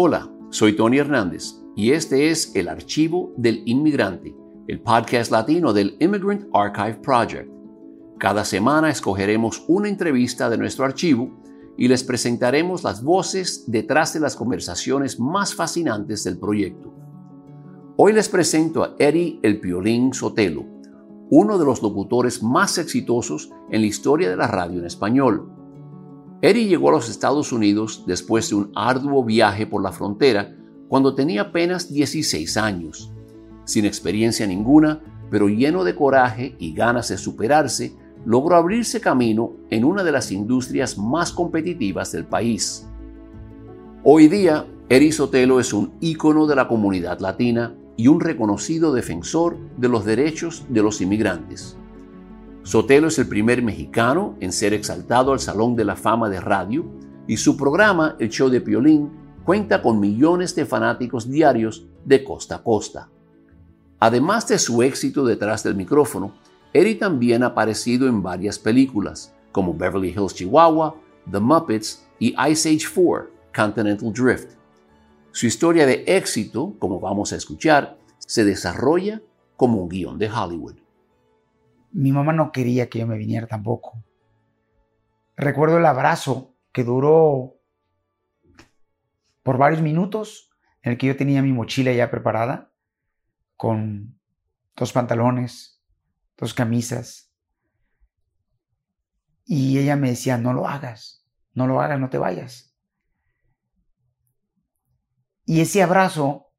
Hola, 0.00 0.30
soy 0.50 0.76
Tony 0.76 0.98
Hernández 0.98 1.56
y 1.74 1.90
este 1.90 2.30
es 2.30 2.54
El 2.54 2.68
Archivo 2.68 3.32
del 3.36 3.64
Inmigrante, 3.66 4.32
el 4.68 4.80
podcast 4.80 5.32
latino 5.32 5.72
del 5.72 5.96
Immigrant 5.98 6.46
Archive 6.54 7.00
Project. 7.02 7.50
Cada 8.16 8.44
semana 8.44 8.90
escogeremos 8.90 9.64
una 9.66 9.88
entrevista 9.88 10.48
de 10.48 10.56
nuestro 10.56 10.84
archivo 10.84 11.42
y 11.76 11.88
les 11.88 12.04
presentaremos 12.04 12.84
las 12.84 13.02
voces 13.02 13.64
detrás 13.66 14.14
de 14.14 14.20
las 14.20 14.36
conversaciones 14.36 15.18
más 15.18 15.52
fascinantes 15.52 16.22
del 16.22 16.38
proyecto. 16.38 16.94
Hoy 17.96 18.12
les 18.12 18.28
presento 18.28 18.84
a 18.84 18.94
Eddie 19.00 19.40
El 19.42 19.58
Piolín 19.58 20.14
Sotelo, 20.14 20.64
uno 21.28 21.58
de 21.58 21.64
los 21.64 21.82
locutores 21.82 22.40
más 22.40 22.78
exitosos 22.78 23.50
en 23.68 23.80
la 23.80 23.88
historia 23.88 24.30
de 24.30 24.36
la 24.36 24.46
radio 24.46 24.78
en 24.78 24.86
español. 24.86 25.57
Eddie 26.40 26.68
llegó 26.68 26.90
a 26.90 26.92
los 26.92 27.08
Estados 27.08 27.52
Unidos 27.52 28.04
después 28.06 28.48
de 28.50 28.54
un 28.54 28.70
arduo 28.76 29.24
viaje 29.24 29.66
por 29.66 29.82
la 29.82 29.90
frontera 29.90 30.54
cuando 30.86 31.14
tenía 31.14 31.42
apenas 31.42 31.92
16 31.92 32.56
años. 32.56 33.12
Sin 33.64 33.84
experiencia 33.84 34.46
ninguna, 34.46 35.02
pero 35.30 35.48
lleno 35.48 35.82
de 35.82 35.96
coraje 35.96 36.54
y 36.60 36.72
ganas 36.74 37.08
de 37.08 37.18
superarse, 37.18 37.96
logró 38.24 38.54
abrirse 38.54 39.00
camino 39.00 39.52
en 39.70 39.84
una 39.84 40.04
de 40.04 40.12
las 40.12 40.30
industrias 40.30 40.96
más 40.96 41.32
competitivas 41.32 42.12
del 42.12 42.24
país. 42.24 42.86
Hoy 44.04 44.28
día, 44.28 44.64
Eddie 44.88 45.12
Sotelo 45.12 45.58
es 45.58 45.72
un 45.72 45.94
ícono 46.00 46.46
de 46.46 46.54
la 46.54 46.68
comunidad 46.68 47.18
latina 47.18 47.74
y 47.96 48.06
un 48.06 48.20
reconocido 48.20 48.92
defensor 48.92 49.56
de 49.76 49.88
los 49.88 50.04
derechos 50.04 50.64
de 50.68 50.82
los 50.82 51.00
inmigrantes. 51.00 51.76
Sotelo 52.68 53.08
es 53.08 53.18
el 53.18 53.26
primer 53.26 53.62
mexicano 53.62 54.36
en 54.40 54.52
ser 54.52 54.74
exaltado 54.74 55.32
al 55.32 55.40
Salón 55.40 55.74
de 55.74 55.86
la 55.86 55.96
Fama 55.96 56.28
de 56.28 56.38
Radio 56.38 56.84
y 57.26 57.38
su 57.38 57.56
programa, 57.56 58.14
El 58.18 58.28
Show 58.28 58.50
de 58.50 58.60
Piolín, 58.60 59.10
cuenta 59.42 59.80
con 59.80 59.98
millones 59.98 60.54
de 60.54 60.66
fanáticos 60.66 61.30
diarios 61.30 61.86
de 62.04 62.22
costa 62.22 62.56
a 62.56 62.62
costa. 62.62 63.08
Además 64.00 64.48
de 64.48 64.58
su 64.58 64.82
éxito 64.82 65.24
detrás 65.24 65.62
del 65.62 65.76
micrófono, 65.76 66.34
Eddie 66.74 66.96
también 66.96 67.42
ha 67.42 67.46
aparecido 67.46 68.06
en 68.06 68.22
varias 68.22 68.58
películas, 68.58 69.32
como 69.50 69.72
Beverly 69.72 70.10
Hills 70.10 70.34
Chihuahua, 70.34 70.94
The 71.32 71.40
Muppets 71.40 72.06
y 72.18 72.34
Ice 72.50 72.68
Age 72.68 72.86
4, 72.94 73.30
Continental 73.56 74.12
Drift. 74.12 74.58
Su 75.32 75.46
historia 75.46 75.86
de 75.86 76.04
éxito, 76.06 76.74
como 76.78 77.00
vamos 77.00 77.32
a 77.32 77.36
escuchar, 77.36 77.96
se 78.18 78.44
desarrolla 78.44 79.22
como 79.56 79.80
un 79.80 79.88
guion 79.88 80.18
de 80.18 80.30
Hollywood 80.30 80.74
mi 81.92 82.12
mamá 82.12 82.32
no 82.32 82.52
quería 82.52 82.88
que 82.88 82.98
yo 82.98 83.06
me 83.06 83.18
viniera 83.18 83.46
tampoco. 83.46 84.02
Recuerdo 85.36 85.78
el 85.78 85.86
abrazo 85.86 86.56
que 86.72 86.84
duró 86.84 87.54
por 89.42 89.58
varios 89.58 89.82
minutos 89.82 90.50
en 90.82 90.92
el 90.92 90.98
que 90.98 91.06
yo 91.06 91.16
tenía 91.16 91.42
mi 91.42 91.52
mochila 91.52 91.92
ya 91.92 92.10
preparada 92.10 92.72
con 93.56 94.18
dos 94.76 94.92
pantalones, 94.92 95.82
dos 96.36 96.54
camisas. 96.54 97.32
Y 99.44 99.78
ella 99.78 99.96
me 99.96 100.10
decía, 100.10 100.38
no 100.38 100.52
lo 100.52 100.68
hagas, 100.68 101.26
no 101.54 101.66
lo 101.66 101.80
hagas, 101.80 101.98
no 101.98 102.10
te 102.10 102.18
vayas. 102.18 102.74
Y 105.44 105.62
ese 105.62 105.82
abrazo 105.82 106.52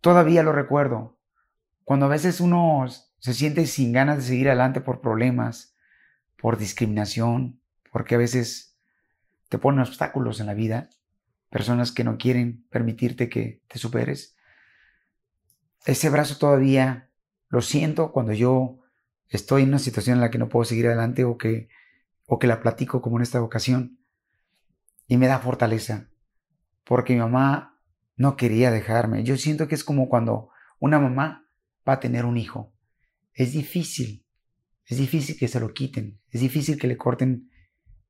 todavía 0.00 0.42
lo 0.42 0.52
recuerdo. 0.52 1.18
Cuando 1.84 2.06
a 2.06 2.08
veces 2.08 2.40
uno 2.40 2.86
se 3.20 3.34
siente 3.34 3.66
sin 3.66 3.92
ganas 3.92 4.16
de 4.16 4.22
seguir 4.22 4.48
adelante 4.48 4.80
por 4.80 5.00
problemas, 5.00 5.76
por 6.38 6.56
discriminación, 6.56 7.60
porque 7.92 8.14
a 8.14 8.18
veces 8.18 8.78
te 9.50 9.58
ponen 9.58 9.80
obstáculos 9.80 10.40
en 10.40 10.46
la 10.46 10.54
vida, 10.54 10.88
personas 11.50 11.92
que 11.92 12.02
no 12.02 12.16
quieren 12.16 12.66
permitirte 12.70 13.28
que 13.28 13.62
te 13.68 13.78
superes. 13.78 14.36
Ese 15.84 16.08
brazo 16.08 16.38
todavía 16.38 17.10
lo 17.48 17.60
siento 17.60 18.10
cuando 18.12 18.32
yo 18.32 18.78
estoy 19.28 19.62
en 19.62 19.68
una 19.68 19.78
situación 19.78 20.16
en 20.16 20.22
la 20.22 20.30
que 20.30 20.38
no 20.38 20.48
puedo 20.48 20.64
seguir 20.64 20.86
adelante 20.86 21.24
o 21.24 21.36
que, 21.36 21.68
o 22.26 22.38
que 22.38 22.46
la 22.46 22.60
platico 22.60 23.02
como 23.02 23.18
en 23.18 23.22
esta 23.22 23.42
ocasión. 23.42 23.98
Y 25.08 25.18
me 25.18 25.26
da 25.26 25.40
fortaleza, 25.40 26.08
porque 26.84 27.12
mi 27.12 27.18
mamá 27.18 27.78
no 28.16 28.36
quería 28.36 28.70
dejarme. 28.70 29.24
Yo 29.24 29.36
siento 29.36 29.68
que 29.68 29.74
es 29.74 29.84
como 29.84 30.08
cuando 30.08 30.50
una 30.78 30.98
mamá 30.98 31.46
va 31.86 31.94
a 31.94 32.00
tener 32.00 32.24
un 32.24 32.38
hijo 32.38 32.72
es 33.32 33.52
difícil, 33.52 34.26
es 34.84 34.98
difícil 34.98 35.36
que 35.38 35.48
se 35.48 35.60
lo 35.60 35.72
quiten, 35.72 36.20
es 36.30 36.40
difícil 36.40 36.78
que 36.78 36.86
le 36.86 36.96
corten 36.96 37.50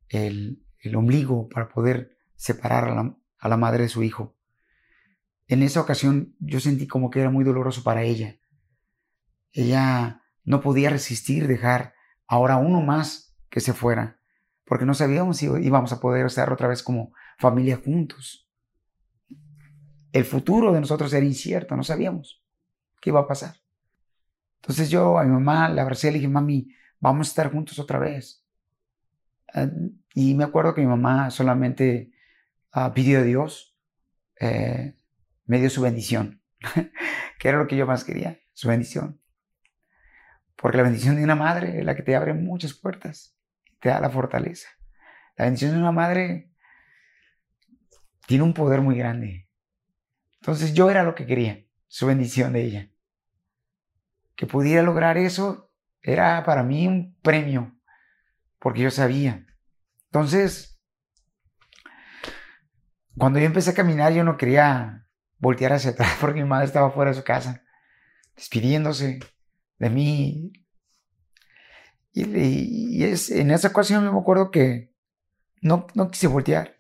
el, 0.08 0.64
ombligo 0.94 1.48
para 1.48 1.69
poder 1.69 2.16
separar 2.36 2.84
a 2.84 2.94
la, 2.94 3.16
a 3.38 3.48
la 3.48 3.56
madre 3.56 3.84
de 3.84 3.88
su 3.88 4.03
hijo. 4.03 4.36
En 5.47 5.62
esa 5.62 5.80
ocasión 5.80 6.34
yo 6.38 6.60
sentí 6.60 6.86
como 6.86 7.10
que 7.10 7.20
era 7.20 7.30
muy 7.30 7.44
doloroso 7.44 7.82
para 7.82 8.03
ella. 8.03 8.38
Ella 9.53 10.22
no 10.44 10.60
podía 10.60 10.91
resistir 10.91 11.48
dejar 11.48 11.94
ahora 12.26 12.56
uno 12.56 12.80
más 12.80 13.36
que 13.50 13.60
se 13.60 13.72
fuera, 13.72 14.20
porque 14.64 14.86
no 14.86 14.94
sabíamos 14.94 15.38
si 15.38 15.47
íbamos 15.47 15.92
a 15.92 16.00
poder 16.00 16.26
estar 16.26 16.53
otra 16.53 16.69
vez 16.69 16.82
como 16.82 17.12
familia 17.38 17.80
juntos. 17.84 18.48
El 20.12 20.25
futuro 20.25 20.72
de 20.72 20.80
nosotros 20.80 21.12
era 21.12 21.26
incierto, 21.26 21.76
no 21.76 21.82
sabíamos 21.82 22.42
qué 23.00 23.10
iba 23.10 23.20
a 23.20 23.26
pasar. 23.26 23.56
Entonces 24.60 24.91
yo 24.91 25.19
a 25.19 25.25
mi 25.25 25.31
mamá 25.31 25.69
le 25.69 25.81
abracé 25.81 26.09
y 26.09 26.10
le 26.12 26.19
dije, 26.19 26.28
mami, 26.28 26.69
vamos 26.98 27.28
a 27.28 27.31
estar 27.31 27.53
juntos 27.53 27.78
otra 27.78 27.98
vez. 27.98 28.44
Eh, 29.54 29.71
y 30.15 30.34
me 30.34 30.44
acuerdo 30.44 30.75
que 30.75 30.82
mi 30.82 30.87
mamá 30.87 31.31
solamente 31.31 32.12
uh, 32.75 32.93
pidió 32.93 33.21
a 33.21 33.22
Dios, 33.22 33.76
eh, 34.38 34.97
me 35.47 35.60
dio 35.60 35.71
su 35.71 35.82
bendición, 35.82 36.43
que 37.38 37.48
era 37.48 37.59
lo 37.59 37.66
que 37.66 37.76
yo 37.76 37.87
más 37.87 38.04
quería, 38.04 38.38
su 38.53 38.69
bendición. 38.69 39.21
Porque 40.56 40.77
la 40.77 40.82
bendición 40.82 41.16
de 41.16 41.25
una 41.25 41.37
madre 41.37 41.78
es 41.78 41.84
la 41.84 41.97
que 41.97 42.03
te 42.03 42.15
abre 42.15 42.34
muchas 42.34 42.75
puertas 42.75 43.37
te 43.81 43.88
da 43.88 43.98
la 43.98 44.10
fortaleza. 44.10 44.69
La 45.37 45.47
bendición 45.47 45.72
de 45.72 45.78
una 45.78 45.92
madre 45.92 46.53
tiene 48.27 48.44
un 48.44 48.54
poder 48.54 48.82
muy 48.82 48.97
grande. 48.97 49.48
Entonces 50.34 50.75
yo 50.75 50.91
era 50.91 51.03
lo 51.03 51.15
que 51.15 51.27
quería, 51.27 51.65
su 51.88 52.06
bendición 52.06 52.53
de 52.53 52.62
ella 52.62 52.89
que 54.40 54.46
pudiera 54.46 54.82
lograr 54.82 55.18
eso 55.18 55.70
era 56.00 56.42
para 56.44 56.62
mí 56.62 56.88
un 56.88 57.14
premio, 57.20 57.78
porque 58.58 58.80
yo 58.80 58.90
sabía. 58.90 59.44
Entonces, 60.06 60.80
cuando 63.18 63.38
yo 63.38 63.44
empecé 63.44 63.72
a 63.72 63.74
caminar, 63.74 64.14
yo 64.14 64.24
no 64.24 64.38
quería 64.38 65.06
voltear 65.36 65.74
hacia 65.74 65.90
atrás 65.90 66.16
porque 66.22 66.42
mi 66.42 66.48
madre 66.48 66.64
estaba 66.64 66.90
fuera 66.90 67.10
de 67.10 67.18
su 67.18 67.22
casa, 67.22 67.64
despidiéndose 68.34 69.20
de 69.78 69.90
mí. 69.90 70.52
Y, 72.14 73.04
en 73.04 73.50
esa 73.50 73.68
ocasión 73.68 74.10
me 74.10 74.18
acuerdo 74.18 74.50
que 74.50 74.94
no, 75.60 75.86
no 75.92 76.10
quise 76.10 76.28
voltear. 76.28 76.78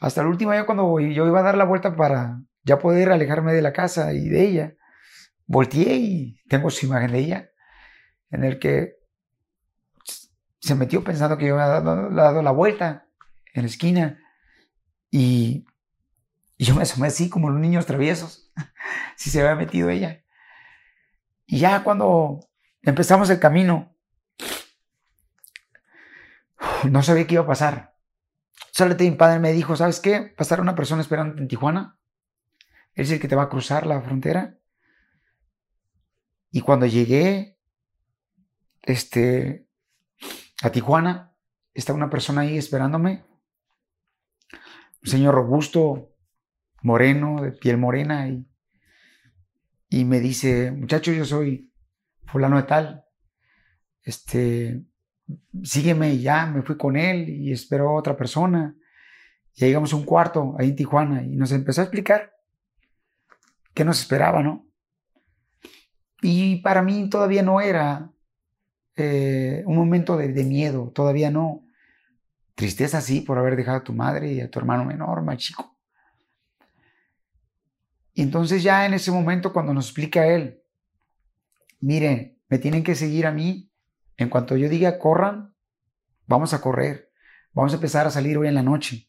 Hasta 0.00 0.22
el 0.22 0.28
último 0.28 0.52
día 0.52 0.64
cuando 0.64 0.98
yo 1.00 1.26
iba 1.26 1.40
a 1.40 1.42
dar 1.42 1.58
la 1.58 1.66
vuelta 1.66 1.94
para 1.96 2.40
ya 2.62 2.78
poder 2.78 3.12
alejarme 3.12 3.52
de 3.52 3.60
la 3.60 3.74
casa 3.74 4.14
y 4.14 4.30
de 4.30 4.42
ella, 4.42 4.76
volteé 5.46 5.96
y 5.96 6.42
tengo 6.48 6.70
su 6.70 6.86
imagen 6.86 7.12
de 7.12 7.18
ella, 7.18 7.50
en 8.30 8.44
el 8.44 8.58
que 8.58 8.96
se 10.60 10.74
metió 10.74 11.02
pensando 11.02 11.36
que 11.36 11.46
yo 11.46 11.58
había 11.58 11.80
dado, 11.80 12.42
la 12.42 12.50
vuelta 12.50 13.06
en 13.52 13.62
la 13.62 13.68
esquina 13.68 14.18
y, 15.10 15.66
yo 16.58 16.76
me 16.76 16.82
asomé 16.82 17.08
así 17.08 17.28
como 17.28 17.50
los 17.50 17.60
niños 17.60 17.86
traviesos, 17.86 18.52
si 19.16 19.30
se 19.30 19.40
había 19.40 19.56
metido 19.56 19.90
ella. 19.90 20.24
Y 21.44 21.58
ya 21.58 21.82
cuando 21.82 22.38
empezamos 22.82 23.28
el 23.30 23.40
camino, 23.40 23.96
no 26.88 27.02
sabía 27.02 27.26
qué 27.26 27.34
iba 27.34 27.42
a 27.42 27.48
pasar. 27.48 27.96
Solamente 28.70 29.10
mi 29.10 29.16
padre 29.16 29.40
me 29.40 29.52
dijo, 29.52 29.76
¿sabes 29.76 29.98
qué? 29.98 30.20
Pasar 30.20 30.60
una 30.60 30.76
persona 30.76 31.02
esperando 31.02 31.42
en 31.42 31.48
Tijuana. 31.48 31.98
Es 32.94 33.10
el 33.10 33.20
que 33.20 33.28
te 33.28 33.34
va 33.34 33.44
a 33.44 33.48
cruzar 33.48 33.84
la 33.84 34.00
frontera 34.00 34.58
y 36.52 36.60
cuando 36.60 36.86
llegué, 36.86 37.58
este, 38.82 39.66
a 40.62 40.70
Tijuana. 40.70 41.34
Está 41.74 41.92
una 41.94 42.10
persona 42.10 42.42
ahí 42.42 42.56
esperándome. 42.56 43.24
Un 45.04 45.10
señor 45.10 45.34
robusto, 45.34 46.14
moreno, 46.82 47.42
de 47.42 47.52
piel 47.52 47.78
morena. 47.78 48.28
Y, 48.28 48.46
y 49.88 50.04
me 50.04 50.20
dice, 50.20 50.70
muchacho, 50.70 51.12
yo 51.12 51.24
soy 51.24 51.72
fulano 52.26 52.56
de 52.56 52.62
tal. 52.64 53.04
Este, 54.02 54.84
sígueme 55.62 56.14
y 56.14 56.22
ya, 56.22 56.46
me 56.46 56.62
fui 56.62 56.76
con 56.76 56.96
él 56.96 57.28
y 57.28 57.52
esperó 57.52 57.90
a 57.90 57.98
otra 57.98 58.16
persona. 58.16 58.76
Ya 59.54 59.66
llegamos 59.66 59.92
a 59.92 59.96
un 59.96 60.04
cuarto 60.04 60.54
ahí 60.58 60.70
en 60.70 60.76
Tijuana 60.76 61.24
y 61.24 61.36
nos 61.36 61.52
empezó 61.52 61.80
a 61.80 61.84
explicar 61.84 62.32
qué 63.74 63.84
nos 63.84 64.00
esperaba, 64.00 64.42
¿no? 64.42 64.66
Y 66.22 66.56
para 66.62 66.82
mí 66.82 67.10
todavía 67.10 67.42
no 67.42 67.60
era 67.60 68.12
eh, 68.94 69.64
un 69.66 69.76
momento 69.76 70.16
de, 70.16 70.44
miedo, 70.44 70.92
todavía 70.94 71.30
no. 71.32 71.66
Tristeza 72.54 73.00
sí 73.00 73.22
por 73.22 73.38
haber 73.38 73.56
dejado 73.56 73.78
a 73.78 73.84
tu 73.84 73.92
madre 73.92 74.32
y 74.32 74.40
a 74.40 74.48
tu 74.48 74.60
hermano 74.60 74.84
menor, 74.84 75.22
más 75.22 75.38
chico. 75.38 75.76
Y 78.14 78.22
entonces 78.22 78.62
ya 78.62 78.86
en 78.86 78.94
ese 78.94 79.10
momento 79.10 79.52
cuando 79.52 79.74
nos 79.74 79.86
explica 79.86 80.28
él, 80.28 80.62
miren, 81.80 82.38
me 82.48 82.58
tienen 82.58 82.84
que 82.84 82.94
seguir 82.94 83.26
a 83.26 83.32
mí, 83.32 83.72
en 84.16 84.28
cuanto 84.28 84.56
yo 84.56 84.68
diga 84.68 85.00
corran, 85.00 85.56
vamos 86.26 86.54
a 86.54 86.60
correr, 86.60 87.10
vamos 87.52 87.72
a 87.72 87.76
empezar 87.76 88.06
a 88.06 88.10
salir 88.10 88.38
hoy 88.38 88.46
en 88.46 88.54
la 88.54 88.62
noche. 88.62 89.08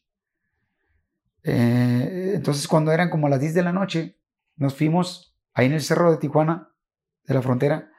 Eh, 1.44 2.32
entonces 2.34 2.66
cuando 2.66 2.90
eran 2.90 3.10
como 3.10 3.28
las 3.28 3.38
10 3.38 3.54
de 3.54 3.62
la 3.62 3.72
noche, 3.72 4.18
nos 4.56 4.74
fuimos 4.74 5.36
ahí 5.52 5.66
en 5.66 5.74
el 5.74 5.82
cerro 5.82 6.10
de 6.10 6.16
Tijuana, 6.16 6.73
de 7.26 7.34
la 7.34 7.42
frontera, 7.42 7.90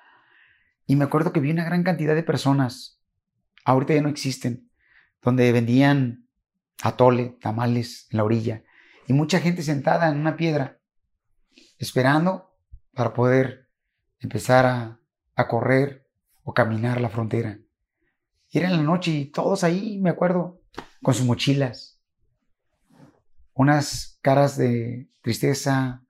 y 0.87 0.95
me 0.95 1.05
acuerdo 1.05 1.33
que 1.33 1.39
vi 1.39 1.51
una 1.51 1.65
gran 1.65 1.83
cantidad 1.83 2.15
de 2.15 2.23
personas, 2.23 3.01
ahorita 3.63 3.93
ya 3.93 4.01
no 4.01 4.09
existen, 4.09 4.69
donde 5.21 5.51
vendían 5.51 6.27
atole, 6.83 7.37
tamales 7.41 8.07
en 8.11 8.17
la 8.17 8.23
orilla, 8.23 8.63
y 9.07 9.13
mucha 9.13 9.39
gente 9.39 9.63
sentada 9.63 10.09
en 10.09 10.17
una 10.17 10.37
piedra, 10.37 10.79
esperando 11.77 12.55
para 12.93 13.13
poder 13.13 13.69
empezar 14.19 14.65
a, 14.65 15.47
correr 15.47 16.07
o 16.43 16.53
caminar 16.53 17.01
la 17.01 17.09
frontera. 17.09 17.59
Y 18.49 18.57
era 18.57 18.69
en 18.69 18.77
la 18.77 18.83
noche 18.83 19.11
y 19.11 19.25
todos 19.25 19.63
ahí, 19.63 19.99
me 19.99 20.09
acuerdo, 20.09 20.61
con 21.01 21.13
sus 21.13 21.25
mochilas, 21.25 22.01
unas 23.53 24.17
caras 24.21 24.57
de 24.57 25.09
tristeza, 25.21 26.03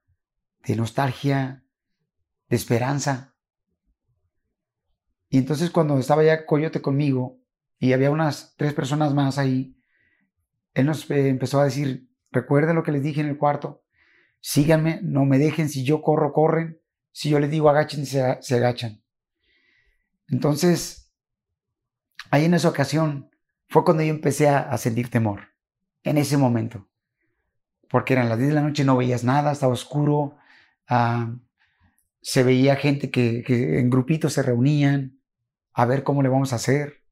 de 0.64 0.76
nostalgia, 0.76 1.65
de 2.50 2.56
esperanza. 2.56 3.36
Y 5.30 5.38
entonces 5.38 5.70
cuando 5.72 5.98
estaba 5.98 6.24
ya 6.24 6.46
Coyote 6.46 6.82
conmigo 6.82 7.40
y 7.80 7.94
había 7.94 8.12
unas 8.12 8.56
tres 8.58 8.74
personas 8.74 9.14
más 9.14 9.38
ahí, 9.38 9.78
él 10.74 10.86
nos 10.86 11.10
eh, 11.10 11.30
empezó 11.30 11.60
a 11.60 11.66
decir, 11.66 12.10
recuerden 12.32 12.76
lo 12.76 12.84
que 12.84 12.92
les 12.92 13.04
dije 13.04 13.22
en 13.22 13.28
el 13.28 13.38
cuarto, 13.38 13.84
síganme, 14.40 15.00
no 15.02 15.26
me 15.26 15.40
dejen, 15.40 15.70
si 15.70 15.84
yo 15.84 16.02
corro, 16.02 16.34
corren, 16.34 16.80
si 17.12 17.30
yo 17.30 17.40
les 17.40 17.50
digo 17.50 17.70
agachen, 17.70 18.06
se, 18.06 18.38
se 18.42 18.56
agachan. 18.56 19.02
Entonces, 20.28 21.12
ahí 22.32 22.46
en 22.46 22.54
esa 22.54 22.70
ocasión 22.70 23.30
fue 23.70 23.84
cuando 23.84 24.04
yo 24.04 24.10
empecé 24.10 24.50
a, 24.50 24.78
sentir 24.78 25.10
temor, 25.10 25.50
en 26.04 26.18
ese 26.18 26.38
momento, 26.38 26.88
porque 27.90 28.14
eran 28.14 28.30
las 28.30 28.38
10 28.38 28.50
de 28.50 28.56
la 28.56 28.62
noche, 28.62 28.84
no 28.84 28.98
veías 28.98 29.24
nada, 29.24 29.52
estaba 29.52 29.74
oscuro, 29.74 30.38
ah, 30.88 31.36
se 32.26 32.42
veía 32.42 32.76
gente 32.76 33.12
que, 33.12 33.44
en 33.80 33.92
grupitos 33.92 34.34
se 34.34 34.42
reunían 34.42 35.22
a 35.74 35.86
ver 35.86 36.02
cómo 36.02 36.24
le 36.24 36.30
vamos 36.30 36.54
a 36.54 36.56
hacer 36.56 37.04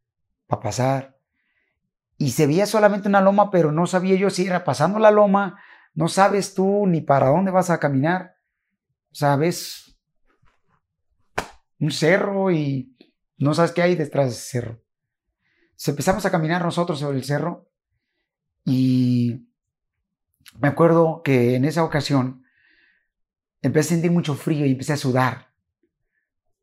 para 0.48 0.64
pasar. 0.64 1.20
Y 2.18 2.32
se 2.32 2.48
veía 2.48 2.66
solamente 2.66 3.10
una 3.10 3.22
loma, 3.22 3.52
pero 3.52 3.72
no 3.72 3.86
sabía 3.86 4.16
yo 4.16 4.32
si 4.32 4.48
era 4.48 4.64
pasando 4.64 4.98
la 4.98 5.12
loma, 5.12 5.62
no 5.94 6.08
sabes 6.08 6.56
tú 6.56 6.88
ni 6.88 7.02
para 7.02 7.28
dónde 7.28 7.52
vas 7.52 7.70
a 7.70 7.80
caminar. 7.80 8.38
O 9.12 9.16
sea, 9.16 9.36
ves 9.36 10.00
un 11.80 11.92
cerro 11.92 12.50
y 12.50 12.98
no 13.38 13.54
sabes 13.54 13.72
qué 13.72 13.84
hay 13.84 13.96
detrás 13.96 14.26
de 14.26 14.32
ese 14.32 14.50
cerro. 14.50 14.82
empezamos 15.86 16.26
a 16.26 16.32
caminar 16.32 16.64
nosotros 16.64 16.98
sobre 16.98 17.20
el 17.20 17.24
cerro 17.24 17.70
y 18.66 19.48
me 20.60 20.70
acuerdo 20.70 21.22
que 21.24 21.54
en 21.54 21.66
esa 21.66 21.84
ocasión 21.84 22.43
empecé 23.64 23.88
a 23.88 23.96
sentir 23.96 24.12
mucho 24.12 24.36
frío 24.36 24.66
y 24.66 24.72
empecé 24.72 24.94
a 24.94 24.98
sudar. 24.98 25.48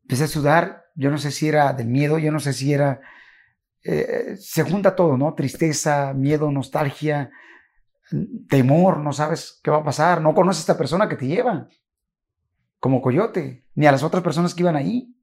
Empecé 0.03 0.23
a 0.25 0.27
sudar, 0.27 0.85
yo 0.95 1.11
no 1.11 1.17
sé 1.17 1.31
si 1.31 1.47
era 1.47 1.73
del 1.73 1.87
miedo, 1.87 2.17
yo 2.17 2.31
no 2.31 2.39
sé 2.39 2.53
si 2.53 2.71
era... 2.71 3.01
Eh, 3.83 4.37
se 4.39 4.63
junta 4.63 4.95
todo, 4.95 5.17
¿no? 5.17 5.33
Tristeza, 5.33 6.13
miedo, 6.13 6.51
nostalgia, 6.51 7.31
temor, 8.47 8.99
no 8.99 9.11
sabes 9.11 9.59
qué 9.63 9.71
va 9.71 9.77
a 9.77 9.83
pasar, 9.83 10.21
no 10.21 10.35
conoces 10.35 10.59
a 10.59 10.63
esta 10.63 10.77
persona 10.77 11.09
que 11.09 11.15
te 11.15 11.25
lleva, 11.25 11.67
como 12.79 13.01
coyote, 13.01 13.65
ni 13.73 13.87
a 13.87 13.91
las 13.91 14.03
otras 14.03 14.21
personas 14.21 14.53
que 14.53 14.61
iban 14.61 14.75
ahí. 14.75 15.15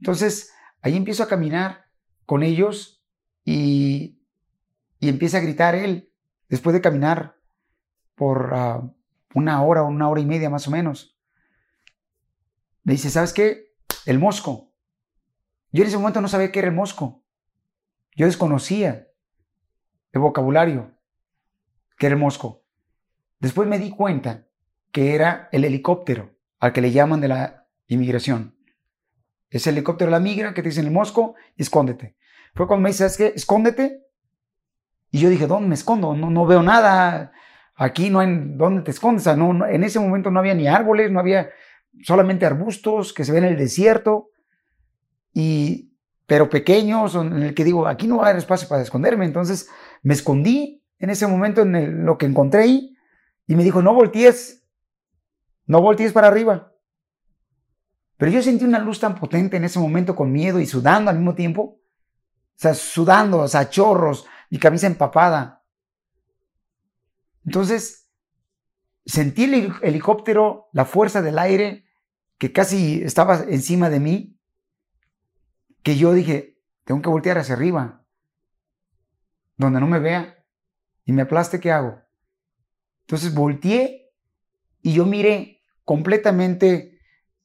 Entonces, 0.00 0.52
ahí 0.82 0.96
empiezo 0.96 1.22
a 1.22 1.28
caminar 1.28 1.86
con 2.26 2.42
ellos 2.42 3.02
y, 3.44 4.20
y 4.98 5.08
empieza 5.08 5.38
a 5.38 5.42
gritar 5.42 5.74
él, 5.74 6.12
después 6.50 6.74
de 6.74 6.82
caminar 6.82 7.36
por, 8.14 8.50
ah, 8.52 8.92
una 9.34 9.62
hora 9.62 9.82
o 9.82 9.88
una 9.88 10.08
hora 10.08 10.20
y 10.20 10.26
media 10.26 10.50
más 10.50 10.66
o 10.68 10.70
menos. 10.70 11.18
Me 12.84 12.94
dice, 12.94 13.10
¿sabes 13.10 13.32
qué? 13.32 13.74
El 14.06 14.18
mosco. 14.18 14.72
Yo 15.70 15.82
en 15.82 15.88
ese 15.88 15.96
momento 15.96 16.20
no 16.20 16.28
sabía 16.28 16.52
qué 16.52 16.58
era 16.58 16.68
el 16.68 16.74
mosco. 16.74 17.24
Yo 18.14 18.26
desconocía 18.26 19.08
el 20.12 20.20
vocabulario 20.20 20.92
que 21.96 22.06
era 22.06 22.14
el 22.14 22.20
mosco. 22.20 22.64
Después 23.38 23.68
me 23.68 23.78
di 23.78 23.90
cuenta 23.90 24.46
que 24.90 25.14
era 25.14 25.48
el 25.52 25.64
helicóptero 25.64 26.36
al 26.60 26.72
que 26.72 26.80
le 26.80 26.92
llaman 26.92 27.20
de 27.20 27.28
la 27.28 27.68
inmigración. 27.86 28.56
Es 29.50 29.66
el 29.66 29.74
helicóptero 29.74 30.10
la 30.10 30.20
migra 30.20 30.54
que 30.54 30.62
te 30.62 30.68
dicen 30.68 30.86
el 30.86 30.92
mosco 30.92 31.34
escóndete. 31.56 32.16
Fue 32.54 32.66
cuando 32.66 32.82
me 32.82 32.90
dice, 32.90 32.98
¿sabes 32.98 33.16
qué? 33.16 33.32
Escóndete. 33.34 34.06
Y 35.10 35.20
yo 35.20 35.28
dije, 35.28 35.46
¿dónde 35.46 35.68
me 35.68 35.74
escondo? 35.74 36.14
No, 36.14 36.30
no 36.30 36.46
veo 36.46 36.62
nada. 36.62 37.32
Aquí 37.82 38.10
no 38.10 38.20
hay 38.20 38.28
dónde 38.54 38.82
te 38.82 38.92
escondes. 38.92 39.26
no, 39.36 39.66
en 39.66 39.82
ese 39.82 39.98
momento 39.98 40.30
no 40.30 40.38
había 40.38 40.54
ni 40.54 40.68
árboles, 40.68 41.10
no 41.10 41.18
había 41.18 41.50
solamente 42.04 42.46
arbustos 42.46 43.12
que 43.12 43.24
se 43.24 43.32
ven 43.32 43.42
en 43.42 43.54
el 43.54 43.58
desierto, 43.58 44.30
y, 45.34 45.92
pero 46.24 46.48
pequeños, 46.48 47.16
en 47.16 47.42
el 47.42 47.54
que 47.54 47.64
digo, 47.64 47.88
aquí 47.88 48.06
no 48.06 48.18
va 48.18 48.22
a 48.22 48.26
haber 48.28 48.38
espacio 48.38 48.68
para 48.68 48.82
esconderme. 48.82 49.24
Entonces 49.24 49.68
me 50.04 50.14
escondí 50.14 50.84
en 51.00 51.10
ese 51.10 51.26
momento 51.26 51.62
en 51.62 52.06
lo 52.06 52.18
que 52.18 52.26
encontré 52.26 52.66
y 52.68 52.96
me 53.48 53.64
dijo, 53.64 53.82
no 53.82 53.94
voltees, 53.94 54.64
no 55.66 55.80
voltees 55.80 56.12
para 56.12 56.28
arriba. 56.28 56.72
Pero 58.16 58.30
yo 58.30 58.42
sentí 58.44 58.64
una 58.64 58.78
luz 58.78 59.00
tan 59.00 59.16
potente 59.16 59.56
en 59.56 59.64
ese 59.64 59.80
momento 59.80 60.14
con 60.14 60.30
miedo 60.30 60.60
y 60.60 60.66
sudando 60.66 61.10
al 61.10 61.16
mismo 61.16 61.34
tiempo. 61.34 61.62
O 61.62 61.80
sea, 62.54 62.74
sudando, 62.74 63.40
o 63.40 63.48
sea, 63.48 63.68
chorros, 63.68 64.24
mi 64.50 64.58
camisa 64.58 64.86
empapada. 64.86 65.61
Entonces, 67.44 68.10
sentí 69.04 69.44
el 69.44 69.72
helicóptero, 69.82 70.68
la 70.72 70.84
fuerza 70.84 71.22
del 71.22 71.38
aire 71.38 71.84
que 72.38 72.52
casi 72.52 73.02
estaba 73.02 73.44
encima 73.48 73.88
de 73.88 74.00
mí, 74.00 74.40
que 75.82 75.96
yo 75.96 76.12
dije, 76.12 76.58
tengo 76.84 77.02
que 77.02 77.08
voltear 77.08 77.38
hacia 77.38 77.54
arriba, 77.54 78.04
donde 79.56 79.80
no 79.80 79.86
me 79.86 79.98
vea 79.98 80.44
y 81.04 81.12
me 81.12 81.22
aplaste, 81.22 81.60
¿qué 81.60 81.70
hago? 81.70 82.00
Entonces 83.02 83.34
volteé 83.34 84.12
y 84.80 84.92
yo 84.92 85.06
miré 85.06 85.62
completamente 85.84 86.98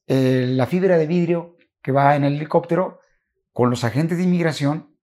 eh, 0.08 0.46
la 0.50 0.66
fibra 0.66 0.98
de 0.98 1.08
vidrio 1.08 1.58
que 1.82 1.92
va 1.92 2.16
en 2.16 2.24
el 2.24 2.36
helicóptero 2.36 3.00
con 3.51 3.70
los 3.70 3.84
agentes 3.84 4.18
de 4.18 4.24
inmigración. 4.24 4.96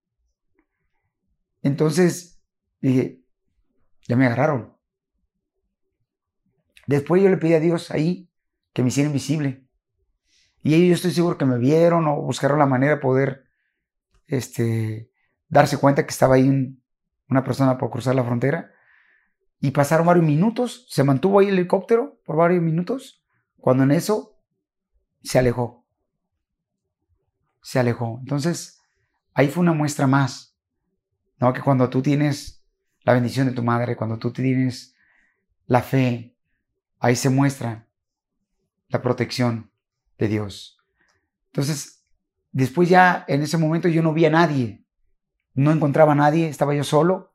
Entonces 1.61 2.43
dije, 2.79 3.23
ya 4.07 4.15
me 4.15 4.25
agarraron. 4.25 4.74
Después 6.87 7.21
yo 7.21 7.29
le 7.29 7.37
pedí 7.37 7.53
a 7.53 7.59
Dios 7.59 7.91
ahí 7.91 8.29
que 8.73 8.81
me 8.81 8.89
hiciera 8.89 9.07
invisible. 9.07 9.65
Y 10.61 10.73
ellos 10.73 10.87
yo 10.87 10.93
estoy 10.95 11.11
seguro 11.11 11.37
que 11.37 11.45
me 11.45 11.57
vieron 11.57 12.07
o 12.07 12.21
buscaron 12.21 12.59
la 12.59 12.65
manera 12.65 12.95
de 12.95 13.01
poder 13.01 13.45
este, 14.27 15.11
darse 15.47 15.77
cuenta 15.77 16.03
que 16.03 16.11
estaba 16.11 16.35
ahí 16.35 16.77
una 17.29 17.43
persona 17.43 17.77
por 17.77 17.89
cruzar 17.89 18.15
la 18.15 18.23
frontera. 18.23 18.71
Y 19.59 19.71
pasaron 19.71 20.07
varios 20.07 20.25
minutos, 20.25 20.85
se 20.89 21.03
mantuvo 21.03 21.39
ahí 21.39 21.47
el 21.47 21.57
helicóptero 21.57 22.19
por 22.25 22.35
varios 22.35 22.61
minutos, 22.61 23.23
cuando 23.57 23.83
en 23.83 23.91
eso 23.91 24.37
se 25.23 25.39
alejó. 25.39 25.85
Se 27.61 27.79
alejó. 27.79 28.17
Entonces, 28.19 28.81
ahí 29.33 29.47
fue 29.47 29.61
una 29.61 29.73
muestra 29.73 30.07
más, 30.07 30.57
¿no? 31.39 31.53
Que 31.53 31.61
cuando 31.61 31.89
tú 31.89 32.01
tienes 32.01 32.63
la 33.01 33.13
bendición 33.13 33.47
de 33.47 33.53
tu 33.53 33.63
madre, 33.63 33.95
cuando 33.95 34.17
tú 34.17 34.31
tienes 34.31 34.95
la 35.67 35.81
fe, 35.81 36.34
ahí 36.99 37.15
se 37.15 37.29
muestra 37.29 37.87
la 38.87 39.01
protección 39.01 39.71
de 40.17 40.27
Dios. 40.27 40.77
Entonces, 41.47 42.05
después 42.51 42.89
ya 42.89 43.25
en 43.27 43.41
ese 43.41 43.57
momento 43.57 43.87
yo 43.87 44.01
no 44.01 44.13
vi 44.13 44.25
a 44.25 44.29
nadie, 44.29 44.85
no 45.53 45.71
encontraba 45.71 46.13
a 46.13 46.15
nadie, 46.15 46.47
estaba 46.47 46.75
yo 46.75 46.83
solo. 46.83 47.33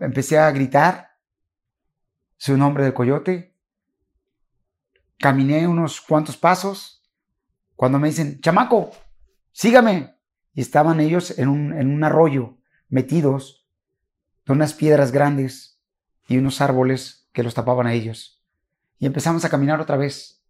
empecé 0.00 0.38
a 0.38 0.50
gritar 0.50 1.12
su 2.36 2.56
nombre 2.56 2.84
del 2.84 2.94
coyote. 2.94 3.56
Caminé 5.18 5.66
unos 5.66 6.00
cuantos 6.00 6.36
pasos 6.36 7.08
cuando 7.76 7.98
me 7.98 8.08
dicen, 8.08 8.40
chamaco, 8.40 8.90
sígame. 9.52 10.16
Y 10.54 10.60
estaban 10.60 11.00
ellos 11.00 11.38
en 11.38 11.48
un, 11.48 11.72
en 11.72 11.90
un 11.90 12.04
arroyo, 12.04 12.58
metidos 12.88 13.66
de 14.44 14.52
unas 14.52 14.74
piedras 14.74 15.12
grandes 15.12 15.80
y 16.28 16.36
unos 16.36 16.60
árboles 16.60 17.21
que 17.32 17.42
los 17.42 17.54
tapaban 17.54 17.86
a 17.86 17.92
ellos. 17.92 18.42
Y 18.98 19.06
empezamos 19.06 19.44
a 19.44 19.50
caminar 19.50 19.80
otra 19.80 19.96
vez. 19.96 20.44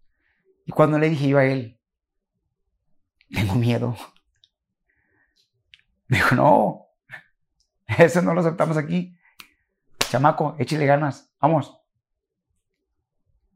Y 0.66 0.72
cuando 0.72 0.98
le 0.98 1.08
dije 1.08 1.28
yo 1.28 1.38
a 1.38 1.44
él, 1.44 1.80
tengo 3.32 3.54
miedo. 3.54 3.96
Me 6.08 6.16
dijo, 6.18 6.34
no, 6.34 6.86
eso 7.86 8.22
no 8.22 8.34
lo 8.34 8.40
aceptamos 8.40 8.76
aquí. 8.76 9.16
Chamaco, 9.98 10.56
échale 10.58 10.84
ganas, 10.86 11.32
vamos. 11.40 11.78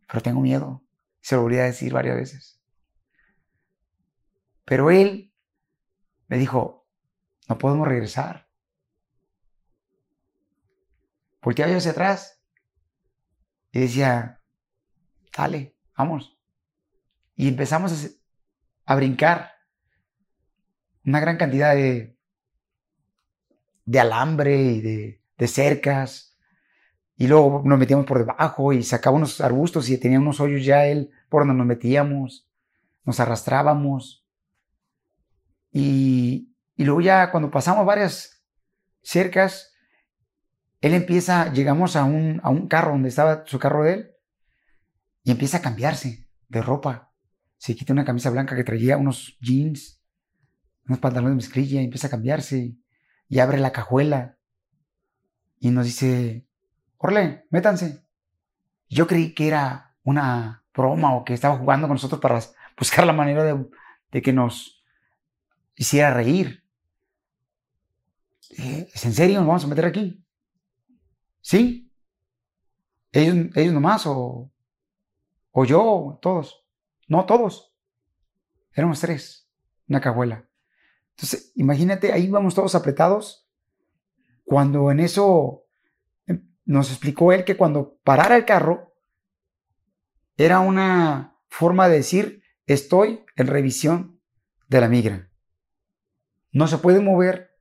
Pero 0.07 0.23
tengo 0.23 0.41
miedo. 0.41 0.83
Se 1.21 1.35
lo 1.35 1.43
volví 1.43 1.59
a 1.59 1.65
decir 1.65 1.93
varias 1.93 2.17
veces. 2.17 2.63
Pero 4.65 4.91
él 4.91 5.35
me 6.29 6.39
dijo, 6.39 6.89
no 7.49 7.59
podemos 7.59 7.87
regresar. 7.87 8.49
Volteaba 11.43 11.71
yo 11.71 11.79
hacia 11.79 11.93
atrás 11.93 12.36
y 13.77 13.81
decía, 13.81 14.41
dale, 15.37 15.77
vamos. 15.99 16.39
Y 17.35 17.47
empezamos 17.49 18.17
a, 18.87 18.95
brincar 18.95 19.53
una 21.05 21.21
gran 21.21 21.37
cantidad 21.37 21.75
de, 21.75 22.19
de 23.85 24.01
alambre 24.01 24.57
y 24.57 24.81
de, 24.81 25.23
de 25.37 25.47
cercas. 25.47 26.39
Y 27.17 27.27
luego 27.27 27.61
nos 27.67 27.79
metíamos 27.79 28.07
por 28.07 28.17
debajo 28.17 28.73
y 28.73 28.83
sacaba 28.83 29.17
unos 29.17 29.43
arbustos 29.43 29.91
y 29.91 29.99
tenía 29.99 30.21
unos 30.21 30.41
hoyos 30.41 30.65
ya 30.65 30.87
él 30.87 31.11
por 31.29 31.43
donde 31.43 31.59
nos 31.59 31.67
metíamos. 31.67 32.49
Nos 33.05 33.21
arrastrábamos. 33.21 34.27
Y, 35.71 36.57
y 36.77 36.85
luego 36.85 37.03
ya 37.03 37.31
cuando 37.31 37.51
pasamos 37.51 37.85
varias 37.85 38.43
cercas, 39.03 39.76
él 40.81 40.95
empieza, 40.95 41.53
llegamos 41.53 41.97
a 41.97 42.05
un, 42.05 42.41
a 42.43 42.51
un 42.51 42.69
carro 42.69 42.93
donde 42.93 43.09
estaba 43.09 43.45
su 43.47 43.59
carro 43.59 43.85
de 43.85 43.93
él 43.95 44.11
y 45.23 45.31
empieza 45.31 45.59
a 45.59 45.63
cambiarse 45.63 46.29
de 46.49 46.63
ropa. 46.63 47.13
Se 47.57 47.75
quita 47.75 47.93
una 47.93 48.05
camisa 48.05 48.31
blanca 48.31 48.55
que 48.55 48.65
traía 48.65 48.97
unos 48.97 49.37
jeans, 49.41 50.03
unos 50.87 50.99
pantalones 50.99 51.33
de 51.33 51.37
mezclilla 51.37 51.81
y 51.81 51.85
empieza 51.85 52.07
a 52.07 52.11
cambiarse 52.11 52.77
y 53.29 53.39
abre 53.39 53.59
la 53.59 53.73
cajuela 53.73 54.39
y 55.59 55.71
nos 55.71 55.87
dice, 55.87 56.47
Orle, 56.99 57.47
métanse. 57.51 58.05
Yo 58.89 59.07
creí 59.07 59.35
que 59.35 59.49
era 59.49 59.97
una 60.05 60.65
broma 60.73 61.15
o 61.15 61.25
que 61.25 61.35
estaba 61.35 61.57
jugando 61.57 61.89
con 61.89 61.95
nosotros 61.95 62.21
para 62.21 62.41
buscar 62.79 63.07
la 63.07 63.13
manera 63.13 63.43
de, 63.43 63.67
de 64.13 64.23
que 64.23 64.33
nos 64.33 64.85
hiciera 65.75 66.13
reír. 66.13 66.65
¿Es 68.51 69.05
en 69.05 69.13
serio? 69.13 69.39
¿Nos 69.39 69.49
vamos 69.49 69.65
a 69.65 69.69
meter 69.69 69.87
aquí? 69.87 70.26
¿Sí? 71.47 71.93
¿Ellos, 73.13 73.55
ellos 73.55 73.73
nomás 73.73 74.05
o, 74.05 74.51
o 75.53 75.65
yo? 75.65 76.19
Todos. 76.21 76.67
No, 77.07 77.25
todos. 77.25 77.73
Éramos 78.73 78.99
tres. 79.01 79.49
Una 79.87 80.01
cajuela. 80.01 80.51
Entonces, 81.11 81.53
imagínate, 81.55 82.13
ahí 82.13 82.29
vamos 82.29 82.57
todos 82.57 82.75
apretados. 82.75 83.49
Cuando 84.45 84.91
en 84.91 84.99
eso 84.99 85.69
em, 86.27 86.53
nos 86.65 86.91
explicó 86.91 87.31
él 87.31 87.45
que 87.45 87.57
cuando 87.57 87.97
parara 88.03 88.35
el 88.35 88.45
carro, 88.45 88.97
era 90.37 90.59
una 90.59 91.39
forma 91.47 91.87
de 91.87 91.99
decir, 91.99 92.43
estoy 92.67 93.25
en 93.37 93.47
revisión 93.47 94.21
de 94.67 94.81
la 94.81 94.89
migra. 94.89 95.31
No 96.51 96.67
se 96.67 96.79
puede 96.79 96.99
mover, 96.99 97.57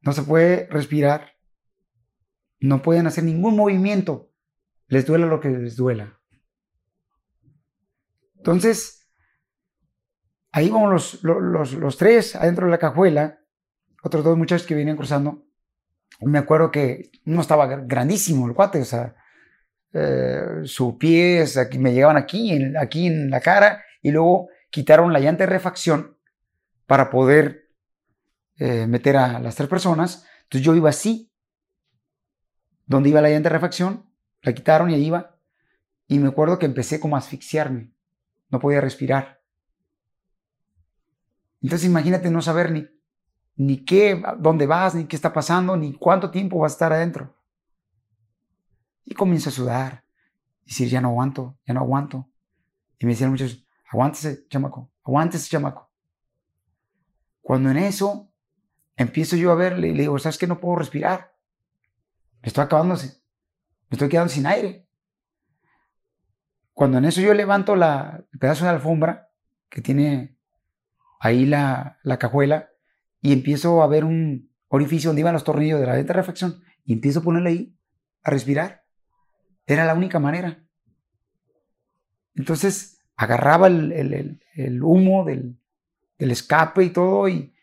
no 0.00 0.12
se 0.12 0.22
puede 0.22 0.68
respirar, 0.68 1.39
no 2.60 2.82
pueden 2.82 3.06
hacer 3.06 3.24
ningún 3.24 3.56
movimiento, 3.56 4.30
les 4.86 5.06
duela 5.06 5.26
lo 5.26 5.40
que 5.40 5.48
les 5.48 5.76
duela. 5.76 6.18
Entonces, 8.36 9.08
ahí 10.52 10.70
vamos 10.70 11.22
los, 11.22 11.72
los, 11.74 11.96
tres 11.96 12.36
adentro 12.36 12.66
de 12.66 12.70
la 12.70 12.78
cajuela, 12.78 13.40
otros 14.02 14.24
dos 14.24 14.36
muchachos 14.36 14.66
que 14.66 14.74
venían 14.74 14.96
cruzando. 14.96 15.44
Me 16.20 16.38
acuerdo 16.38 16.70
que 16.70 17.10
uno 17.26 17.40
estaba 17.40 17.66
grandísimo, 17.66 18.46
el 18.46 18.54
cuate, 18.54 18.80
o 18.80 18.84
sea, 18.84 19.14
eh, 19.92 20.62
sus 20.64 20.94
pies 20.94 21.56
aquí, 21.56 21.78
me 21.78 21.92
llegaban 21.92 22.16
aquí 22.16 22.52
en, 22.52 22.76
aquí 22.76 23.06
en 23.06 23.30
la 23.30 23.40
cara 23.40 23.84
y 24.02 24.10
luego 24.10 24.48
quitaron 24.70 25.12
la 25.12 25.20
llanta 25.20 25.44
de 25.44 25.50
refacción 25.50 26.16
para 26.86 27.10
poder 27.10 27.68
eh, 28.56 28.86
meter 28.86 29.16
a 29.16 29.38
las 29.38 29.54
tres 29.54 29.68
personas. 29.68 30.26
Entonces 30.44 30.64
yo 30.64 30.74
iba 30.74 30.90
así, 30.90 31.29
donde 32.90 33.08
iba 33.08 33.20
la 33.20 33.30
llanta 33.30 33.48
de 33.48 33.54
refacción, 33.54 34.04
la 34.42 34.52
quitaron 34.52 34.90
y 34.90 34.94
ahí 34.94 35.06
iba. 35.06 35.36
Y 36.08 36.18
me 36.18 36.26
acuerdo 36.26 36.58
que 36.58 36.66
empecé 36.66 36.98
como 36.98 37.14
a 37.14 37.20
asfixiarme. 37.20 37.92
No 38.48 38.58
podía 38.58 38.80
respirar. 38.80 39.40
Entonces 41.62 41.86
imagínate 41.86 42.32
no 42.32 42.42
saber 42.42 42.72
ni, 42.72 42.88
ni 43.54 43.84
qué, 43.84 44.20
dónde 44.40 44.66
vas, 44.66 44.96
ni 44.96 45.04
qué 45.04 45.14
está 45.14 45.32
pasando, 45.32 45.76
ni 45.76 45.92
cuánto 45.94 46.32
tiempo 46.32 46.58
vas 46.58 46.72
a 46.72 46.74
estar 46.74 46.92
adentro. 46.92 47.32
Y 49.04 49.14
comienzo 49.14 49.50
a 49.50 49.52
sudar. 49.52 50.04
Decir, 50.66 50.88
ya 50.88 51.00
no 51.00 51.10
aguanto, 51.10 51.56
ya 51.64 51.74
no 51.74 51.80
aguanto. 51.82 52.28
Y 52.98 53.06
me 53.06 53.12
decían 53.12 53.30
muchos, 53.30 53.64
aguántese, 53.88 54.48
chamaco, 54.48 54.90
aguántese, 55.04 55.48
chamaco. 55.48 55.92
Cuando 57.40 57.70
en 57.70 57.76
eso 57.76 58.32
empiezo 58.96 59.36
yo 59.36 59.52
a 59.52 59.54
ver, 59.54 59.78
le, 59.78 59.92
le 59.92 60.02
digo, 60.02 60.18
¿sabes 60.18 60.38
qué? 60.38 60.48
No 60.48 60.58
puedo 60.58 60.74
respirar. 60.74 61.30
Me 62.42 62.48
estoy 62.48 62.64
acabándose. 62.64 63.22
Me 63.88 63.96
estoy 63.96 64.08
quedando 64.08 64.32
sin 64.32 64.46
aire. 64.46 64.86
Cuando 66.72 66.98
en 66.98 67.04
eso 67.04 67.20
yo 67.20 67.34
levanto 67.34 67.76
la, 67.76 68.24
el 68.32 68.38
pedazo 68.38 68.64
de 68.64 68.70
alfombra 68.70 69.30
que 69.68 69.82
tiene 69.82 70.38
ahí 71.20 71.44
la, 71.44 71.98
la 72.02 72.18
cajuela 72.18 72.70
y 73.20 73.32
empiezo 73.32 73.82
a 73.82 73.86
ver 73.86 74.04
un 74.04 74.50
orificio 74.68 75.10
donde 75.10 75.20
iban 75.20 75.34
los 75.34 75.44
tornillos 75.44 75.80
de 75.80 75.86
la 75.86 75.94
venta 75.94 76.12
de 76.12 76.20
refacción 76.20 76.62
y 76.84 76.94
empiezo 76.94 77.20
a 77.20 77.22
ponerle 77.22 77.50
ahí 77.50 77.78
a 78.22 78.30
respirar. 78.30 78.84
Era 79.66 79.84
la 79.84 79.94
única 79.94 80.18
manera. 80.18 80.64
Entonces 82.34 83.02
agarraba 83.16 83.66
el, 83.66 83.92
el, 83.92 84.40
el 84.54 84.82
humo 84.82 85.24
del, 85.24 85.60
del 86.18 86.30
escape 86.30 86.84
y 86.84 86.90
todo 86.90 87.28
y 87.28 87.54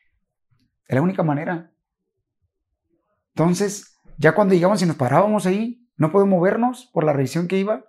era 0.88 0.98
la 0.98 1.02
única 1.02 1.24
manera. 1.24 1.72
Entonces, 3.30 3.97
ya 4.18 4.34
cuando 4.34 4.54
llegamos 4.54 4.82
y 4.82 4.86
nos 4.86 4.96
parábamos 4.96 5.46
ahí, 5.46 5.88
no 5.96 6.12
podemos 6.12 6.38
movernos 6.38 6.90
por 6.94 7.04
la 7.04 7.14
revisión 7.14 7.48
que 7.48 7.58
iba. 7.58 7.86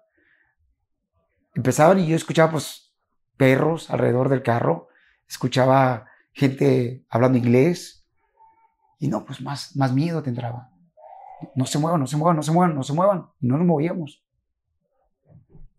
Empezaban 1.54 1.98
y 1.98 2.06
yo 2.06 2.16
escuchaba 2.16 2.52
pues 2.52 2.94
perros 3.36 3.90
alrededor 3.90 4.28
del 4.28 4.42
carro, 4.42 4.88
escuchaba 5.28 6.06
gente 6.32 7.06
hablando 7.08 7.38
inglés 7.38 8.06
y 8.98 9.08
no, 9.08 9.24
pues 9.24 9.40
más, 9.40 9.76
más 9.76 9.92
miedo 9.92 10.22
te. 10.22 10.32
No 11.54 11.66
se 11.66 11.78
muevan, 11.78 12.00
no 12.00 12.06
se 12.06 12.16
muevan, 12.16 12.36
no 12.36 12.42
se 12.42 12.52
muevan, 12.52 12.74
no 12.74 12.82
se 12.82 12.92
muevan. 12.92 13.26
Y 13.40 13.46
no 13.46 13.56
nos 13.56 13.66
movíamos. 13.66 14.24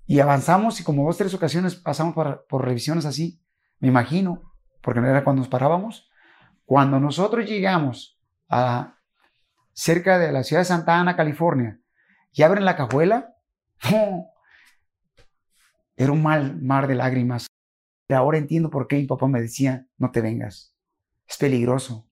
Y 0.05 0.19
avanzamos 0.19 0.79
y 0.79 0.83
como 0.83 1.05
dos, 1.05 1.17
tres 1.17 1.33
ocasiones 1.33 1.75
pasamos 1.75 2.15
por, 2.15 2.45
por 2.47 2.65
revisiones 2.65 3.05
así, 3.05 3.39
me 3.79 3.89
imagino, 3.89 4.41
porque 4.81 5.01
no 5.01 5.07
era 5.07 5.23
cuando 5.23 5.41
nos 5.41 5.49
parábamos. 5.49 6.09
Cuando 6.65 6.99
nosotros 6.99 7.45
llegamos 7.45 8.19
a 8.47 8.98
cerca 9.79 10.19
de 10.19 10.33
la 10.33 10.43
ciudad 10.43 10.59
de 10.61 10.65
Santa 10.65 10.99
Ana, 10.99 11.15
California, 11.15 11.79
y 12.33 12.43
abren 12.43 12.65
la 12.65 12.75
cajuela, 12.75 13.37
era 15.95 16.11
un 16.11 16.21
mal 16.21 16.61
mar 16.61 16.85
de 16.87 16.95
lágrimas. 16.95 17.47
Ahora 18.09 18.37
entiendo 18.37 18.69
por 18.69 18.87
qué 18.87 18.97
mi 18.97 19.05
papá 19.05 19.29
me 19.29 19.39
decía, 19.39 19.87
no 19.97 20.11
te 20.11 20.19
vengas, 20.19 20.75
es 21.25 21.37
peligroso. 21.37 22.09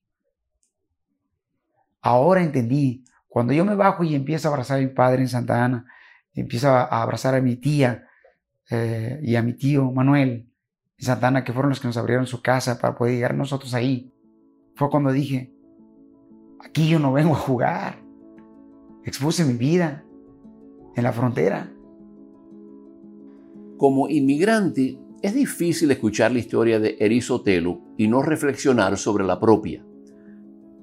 Ahora 2.01 2.41
entendí, 2.41 3.03
cuando 3.27 3.51
yo 3.51 3.65
me 3.65 3.75
bajo 3.75 4.05
y 4.05 4.15
empiezo 4.15 4.47
a 4.47 4.51
abrazar 4.51 4.77
a 4.77 4.81
mi 4.81 4.87
padre 4.87 5.23
en 5.23 5.27
Santa 5.27 5.65
Ana, 5.65 5.85
empiezo 6.33 6.69
a 6.69 7.01
abrazar 7.01 7.35
a 7.35 7.41
mi 7.41 7.57
tía 7.57 8.07
eh, 8.69 9.19
y 9.21 9.35
a 9.35 9.41
mi 9.41 9.53
tío 9.53 9.91
Manuel 9.91 10.49
en 10.97 11.05
Santa 11.05 11.27
Ana, 11.27 11.43
que 11.43 11.51
fueron 11.51 11.71
los 11.71 11.81
que 11.81 11.87
nos 11.87 11.97
abrieron 11.97 12.27
su 12.27 12.41
casa 12.41 12.79
para 12.79 12.95
poder 12.95 13.15
llegar 13.15 13.33
nosotros 13.33 13.73
ahí, 13.73 14.13
fue 14.75 14.89
cuando 14.89 15.11
dije, 15.11 15.56
Aquí 16.59 16.89
yo 16.89 16.99
no 16.99 17.13
vengo 17.13 17.33
a 17.33 17.39
jugar. 17.39 17.99
Expuse 19.03 19.45
mi 19.45 19.53
vida 19.53 20.03
en 20.95 21.03
la 21.03 21.13
frontera. 21.13 21.71
Como 23.77 24.09
inmigrante, 24.09 24.99
Es 25.19 25.33
difícil 25.33 25.89
escuchar 25.89 26.31
la 26.31 26.37
historia 26.37 26.79
de 26.79 26.95
Erisotelo 26.99 27.81
y 27.97 28.07
no 28.07 28.21
reflexionar 28.21 28.99
sobre 28.99 29.25
la 29.25 29.39
propia. 29.39 29.83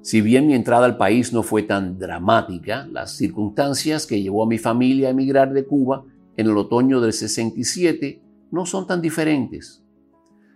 Si 0.02 0.20
bien 0.20 0.48
mi 0.48 0.54
entrada 0.54 0.86
al 0.86 0.96
país 0.96 1.32
no 1.32 1.44
fue 1.44 1.62
tan 1.62 2.00
dramática, 2.00 2.88
las 2.90 3.16
circunstancias 3.16 4.08
que 4.08 4.20
llevó 4.20 4.42
a 4.42 4.48
mi 4.48 4.58
familia 4.58 5.06
a 5.06 5.10
emigrar 5.12 5.52
de 5.52 5.64
Cuba 5.64 6.04
en 6.36 6.48
el 6.48 6.56
otoño 6.56 7.00
del 7.00 7.12
67 7.12 8.20
no 8.50 8.66
son 8.66 8.88
tan 8.88 9.00
diferentes. 9.00 9.84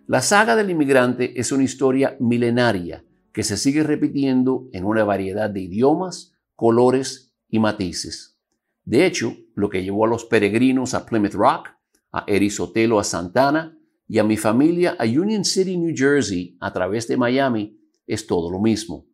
La 0.09 0.23
saga 0.23 0.57
del 0.57 0.71
inmigrante 0.71 1.39
es 1.39 1.53
una 1.53 1.63
historia 1.63 2.17
milenaria 2.19 3.05
que 3.39 3.45
se 3.45 3.57
sigue 3.57 3.85
repitiendo 3.85 4.69
en 4.73 4.85
una 4.85 5.05
variedad 5.05 5.49
de 5.49 5.61
idiomas, 5.61 6.33
colores 6.57 7.37
y 7.49 7.61
matices. 7.61 8.37
De 8.85 9.07
hecho, 9.07 9.37
lo 9.55 9.71
que 9.71 9.85
llevó 9.85 10.07
a 10.07 10.09
los 10.09 10.25
peregrinos 10.25 10.93
a 10.93 11.07
Plymouth 11.07 11.35
Rock, 11.35 11.69
a 12.11 12.25
Erisotelo 12.27 12.99
a 12.99 13.05
Santana 13.05 13.79
y 14.09 14.19
a 14.19 14.25
mi 14.25 14.37
familia 14.37 14.97
a 14.99 15.05
Union 15.05 15.45
City, 15.45 15.77
New 15.77 15.95
Jersey, 15.97 16.57
a 16.59 16.73
través 16.73 17.07
de 17.07 17.17
Miami, 17.17 17.81
es 18.09 18.27
todo 18.27 18.51
lo 18.51 18.59
mismo. 18.59 19.07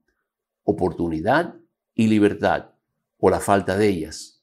Oportunidad 0.63 1.57
y 1.95 2.07
libertad, 2.07 2.71
o 3.19 3.29
la 3.29 3.41
falta 3.41 3.77
de 3.77 3.89
ellas. 3.91 4.43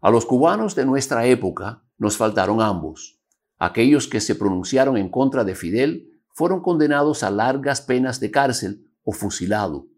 A 0.00 0.12
los 0.12 0.26
cubanos 0.26 0.76
de 0.76 0.86
nuestra 0.86 1.26
época 1.26 1.82
nos 1.98 2.16
faltaron 2.16 2.62
ambos. 2.62 3.20
Aquellos 3.58 4.06
que 4.06 4.20
se 4.20 4.36
pronunciaron 4.36 4.96
en 4.96 5.08
contra 5.08 5.42
de 5.42 5.56
Fidel 5.56 6.20
fueron 6.28 6.62
condenados 6.62 7.24
a 7.24 7.32
largas 7.32 7.80
penas 7.80 8.20
de 8.20 8.30
cárcel 8.30 8.91
o 9.04 9.12
fusilado. 9.12 9.88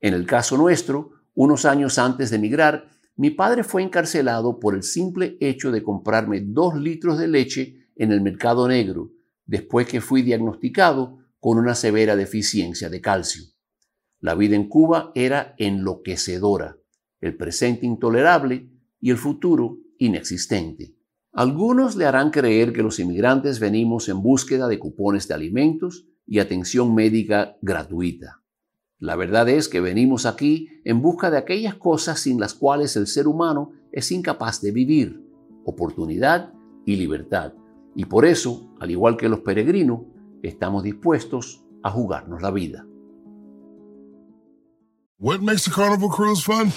En 0.00 0.14
el 0.14 0.26
caso 0.26 0.56
nuestro, 0.56 1.10
unos 1.34 1.64
años 1.64 1.98
antes 1.98 2.30
de 2.30 2.36
emigrar, 2.36 2.88
mi 3.16 3.30
padre 3.30 3.64
fue 3.64 3.82
encarcelado 3.82 4.58
por 4.58 4.74
el 4.74 4.82
simple 4.82 5.36
hecho 5.40 5.70
de 5.70 5.82
comprarme 5.82 6.40
dos 6.40 6.74
litros 6.74 7.18
de 7.18 7.28
leche 7.28 7.90
en 7.96 8.12
el 8.12 8.20
mercado 8.22 8.66
negro, 8.66 9.10
después 9.44 9.86
que 9.86 10.00
fui 10.00 10.22
diagnosticado 10.22 11.18
con 11.38 11.58
una 11.58 11.74
severa 11.74 12.16
deficiencia 12.16 12.88
de 12.88 13.00
calcio. 13.00 13.42
La 14.20 14.34
vida 14.34 14.56
en 14.56 14.68
Cuba 14.68 15.12
era 15.14 15.54
enloquecedora, 15.58 16.76
el 17.20 17.36
presente 17.36 17.86
intolerable 17.86 18.70
y 19.00 19.10
el 19.10 19.16
futuro 19.16 19.78
inexistente. 19.98 20.94
Algunos 21.32 21.96
le 21.96 22.06
harán 22.06 22.30
creer 22.30 22.72
que 22.72 22.82
los 22.82 22.98
inmigrantes 22.98 23.60
venimos 23.60 24.08
en 24.08 24.22
búsqueda 24.22 24.68
de 24.68 24.78
cupones 24.78 25.28
de 25.28 25.34
alimentos 25.34 26.06
y 26.30 26.38
atención 26.38 26.94
médica 26.94 27.58
gratuita. 27.60 28.40
La 29.00 29.16
verdad 29.16 29.48
es 29.48 29.68
que 29.68 29.80
venimos 29.80 30.26
aquí 30.26 30.68
en 30.84 31.02
busca 31.02 31.28
de 31.30 31.38
aquellas 31.38 31.74
cosas 31.74 32.20
sin 32.20 32.38
las 32.38 32.54
cuales 32.54 32.96
el 32.96 33.08
ser 33.08 33.26
humano 33.26 33.72
es 33.90 34.12
incapaz 34.12 34.60
de 34.60 34.70
vivir, 34.70 35.26
oportunidad 35.64 36.52
y 36.86 36.96
libertad. 36.96 37.52
Y 37.96 38.04
por 38.04 38.24
eso, 38.24 38.72
al 38.78 38.92
igual 38.92 39.16
que 39.16 39.28
los 39.28 39.40
peregrinos, 39.40 40.02
estamos 40.42 40.84
dispuestos 40.84 41.64
a 41.82 41.90
jugarnos 41.90 42.40
la 42.40 42.52
vida. 42.52 42.86
What 45.18 45.40
makes 45.40 45.66
a 45.66 45.70
carnival 45.70 46.08
cruise 46.08 46.42
fun? 46.42 46.68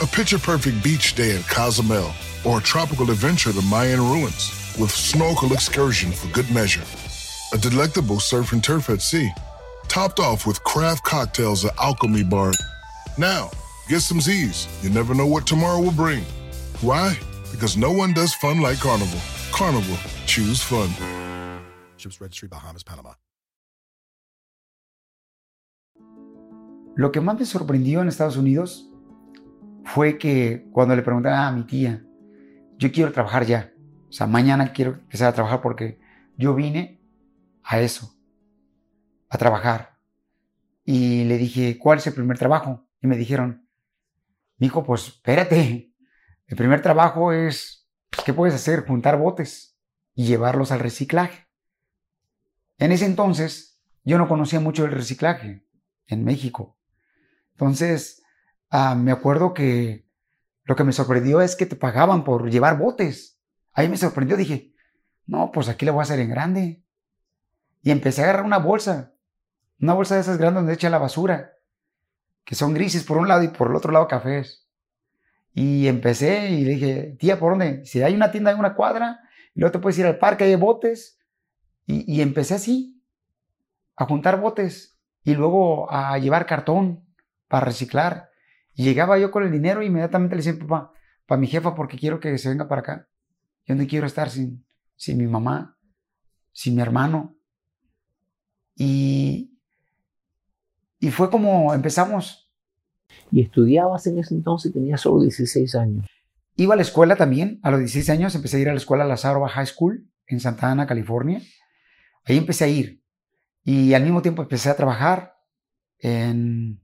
A 0.00 0.06
picture 0.06 0.38
perfect 0.38 0.82
beach 0.84 1.16
day 1.16 1.34
in 1.34 1.42
Cozumel 1.42 2.12
or 2.44 2.58
a 2.60 2.62
tropical 2.62 3.10
adventure 3.10 3.52
to 3.52 3.62
Mayan 3.62 4.00
ruins 4.00 4.52
with 4.78 4.90
snorkel 4.90 5.52
excursion 5.52 6.12
for 6.12 6.28
good 6.32 6.48
measure. 6.54 6.84
A 7.54 7.58
delectable 7.58 8.18
surf 8.18 8.50
and 8.50 8.62
turf 8.62 8.90
at 8.90 9.00
sea, 9.00 9.30
topped 9.86 10.18
off 10.18 10.48
with 10.48 10.62
craft 10.64 11.04
cocktails 11.04 11.64
at 11.64 11.78
Alchemy 11.78 12.24
Bar. 12.24 12.50
Now, 13.18 13.50
get 13.86 14.00
some 14.00 14.20
Z's. 14.20 14.66
You 14.82 14.90
never 14.90 15.14
know 15.14 15.28
what 15.28 15.46
tomorrow 15.46 15.80
will 15.80 15.92
bring. 15.92 16.24
Why? 16.80 17.16
Because 17.52 17.76
no 17.76 17.92
one 17.92 18.12
does 18.12 18.34
fun 18.34 18.60
like 18.60 18.80
Carnival. 18.80 19.20
Carnival, 19.52 19.96
choose 20.26 20.60
fun. 20.60 20.90
Ships 21.96 22.20
Registry, 22.20 22.48
Bahamas, 22.48 22.82
Panama. 22.82 23.14
Lo 26.96 27.12
que 27.12 27.20
más 27.20 27.38
me 27.38 27.46
sorprendió 27.46 28.02
en 28.02 28.08
Estados 28.08 28.36
Unidos 28.36 28.90
fue 29.84 30.18
que 30.18 30.66
cuando 30.72 30.96
le 30.96 31.02
preguntaba 31.02 31.46
a 31.46 31.52
mi 31.52 31.62
tía, 31.62 32.02
yo 32.76 32.90
quiero 32.90 33.12
trabajar 33.12 33.46
ya, 33.46 33.72
o 34.08 34.12
sea, 34.12 34.26
mañana 34.26 34.72
quiero 34.72 34.94
empezar 34.94 35.28
a 35.28 35.32
trabajar 35.32 35.62
porque 35.62 36.00
yo 36.36 36.52
vine 36.52 36.95
a 37.66 37.80
eso, 37.80 38.16
a 39.28 39.36
trabajar. 39.38 39.98
Y 40.84 41.24
le 41.24 41.36
dije, 41.36 41.78
¿cuál 41.78 41.98
es 41.98 42.06
el 42.06 42.14
primer 42.14 42.38
trabajo? 42.38 42.88
Y 43.00 43.08
me 43.08 43.16
dijeron, 43.16 43.68
hijo, 44.58 44.84
pues 44.84 45.08
espérate, 45.08 45.92
el 46.46 46.56
primer 46.56 46.80
trabajo 46.80 47.32
es, 47.32 47.88
pues, 48.08 48.24
¿qué 48.24 48.32
puedes 48.32 48.54
hacer? 48.54 48.86
Juntar 48.86 49.18
botes 49.18 49.76
y 50.14 50.26
llevarlos 50.26 50.70
al 50.70 50.78
reciclaje. 50.78 51.48
En 52.78 52.92
ese 52.92 53.06
entonces 53.06 53.80
yo 54.04 54.16
no 54.16 54.28
conocía 54.28 54.60
mucho 54.60 54.84
el 54.84 54.92
reciclaje 54.92 55.66
en 56.06 56.24
México. 56.24 56.78
Entonces, 57.52 58.22
ah, 58.70 58.94
me 58.94 59.10
acuerdo 59.10 59.54
que 59.54 60.06
lo 60.62 60.76
que 60.76 60.84
me 60.84 60.92
sorprendió 60.92 61.40
es 61.40 61.56
que 61.56 61.66
te 61.66 61.74
pagaban 61.74 62.22
por 62.22 62.48
llevar 62.48 62.78
botes. 62.78 63.40
Ahí 63.72 63.88
me 63.88 63.96
sorprendió, 63.96 64.36
dije, 64.36 64.72
no, 65.26 65.50
pues 65.50 65.68
aquí 65.68 65.84
le 65.84 65.90
voy 65.90 66.00
a 66.00 66.02
hacer 66.02 66.20
en 66.20 66.30
grande. 66.30 66.85
Y 67.86 67.92
empecé 67.92 68.20
a 68.20 68.24
agarrar 68.24 68.44
una 68.44 68.58
bolsa, 68.58 69.14
una 69.80 69.94
bolsa 69.94 70.16
de 70.16 70.22
esas 70.22 70.38
grandes 70.38 70.62
donde 70.62 70.72
echa 70.72 70.90
la 70.90 70.98
basura, 70.98 71.52
que 72.44 72.56
son 72.56 72.74
grises 72.74 73.04
por 73.04 73.16
un 73.16 73.28
lado 73.28 73.44
y 73.44 73.48
por 73.48 73.70
el 73.70 73.76
otro 73.76 73.92
lado 73.92 74.08
cafés. 74.08 74.66
Y 75.52 75.86
empecé 75.86 76.50
y 76.50 76.64
le 76.64 76.70
dije, 76.72 77.16
tía, 77.20 77.38
¿por 77.38 77.52
dónde? 77.52 77.84
Si 77.84 78.02
hay 78.02 78.12
una 78.12 78.32
tienda 78.32 78.50
en 78.50 78.58
una 78.58 78.74
cuadra, 78.74 79.20
y 79.54 79.60
luego 79.60 79.70
te 79.70 79.78
puedes 79.78 79.96
ir 80.00 80.06
al 80.06 80.18
parque, 80.18 80.42
hay 80.42 80.56
botes. 80.56 81.20
Y, 81.86 82.12
y 82.12 82.22
empecé 82.22 82.54
así, 82.54 83.04
a 83.94 84.04
juntar 84.04 84.40
botes 84.40 84.98
y 85.22 85.36
luego 85.36 85.88
a 85.88 86.18
llevar 86.18 86.44
cartón 86.44 87.06
para 87.46 87.66
reciclar. 87.66 88.30
Y 88.74 88.82
llegaba 88.82 89.16
yo 89.16 89.30
con 89.30 89.44
el 89.44 89.52
dinero 89.52 89.80
e 89.80 89.86
inmediatamente 89.86 90.34
le 90.34 90.42
decía, 90.42 90.58
papá, 90.58 90.90
para 91.24 91.40
mi 91.40 91.46
jefa 91.46 91.76
porque 91.76 91.96
quiero 91.96 92.18
que 92.18 92.36
se 92.36 92.48
venga 92.48 92.66
para 92.66 92.80
acá. 92.80 93.08
Yo 93.64 93.76
no 93.76 93.86
quiero 93.86 94.08
estar 94.08 94.28
sin, 94.28 94.66
sin 94.96 95.18
mi 95.18 95.28
mamá, 95.28 95.78
sin 96.50 96.74
mi 96.74 96.82
hermano. 96.82 97.35
Y, 98.76 99.58
y 101.00 101.10
fue 101.10 101.30
como 101.30 101.74
empezamos. 101.74 102.52
¿Y 103.32 103.42
estudiabas 103.42 104.06
en 104.06 104.18
ese 104.18 104.34
entonces? 104.34 104.72
Tenías 104.72 105.00
solo 105.00 105.22
16 105.22 105.74
años. 105.74 106.06
Iba 106.56 106.74
a 106.74 106.76
la 106.76 106.82
escuela 106.82 107.16
también. 107.16 107.58
A 107.62 107.70
los 107.70 107.80
16 107.80 108.10
años 108.10 108.34
empecé 108.34 108.58
a 108.58 108.60
ir 108.60 108.68
a 108.68 108.72
la 108.72 108.78
escuela 108.78 109.04
Lazaro 109.04 109.44
High 109.46 109.66
School 109.66 110.08
en 110.26 110.40
Santa 110.40 110.70
Ana, 110.70 110.86
California. 110.86 111.40
Ahí 112.24 112.36
empecé 112.36 112.64
a 112.64 112.68
ir. 112.68 113.02
Y 113.64 113.94
al 113.94 114.02
mismo 114.04 114.22
tiempo 114.22 114.42
empecé 114.42 114.70
a 114.70 114.76
trabajar 114.76 115.34
en 115.98 116.80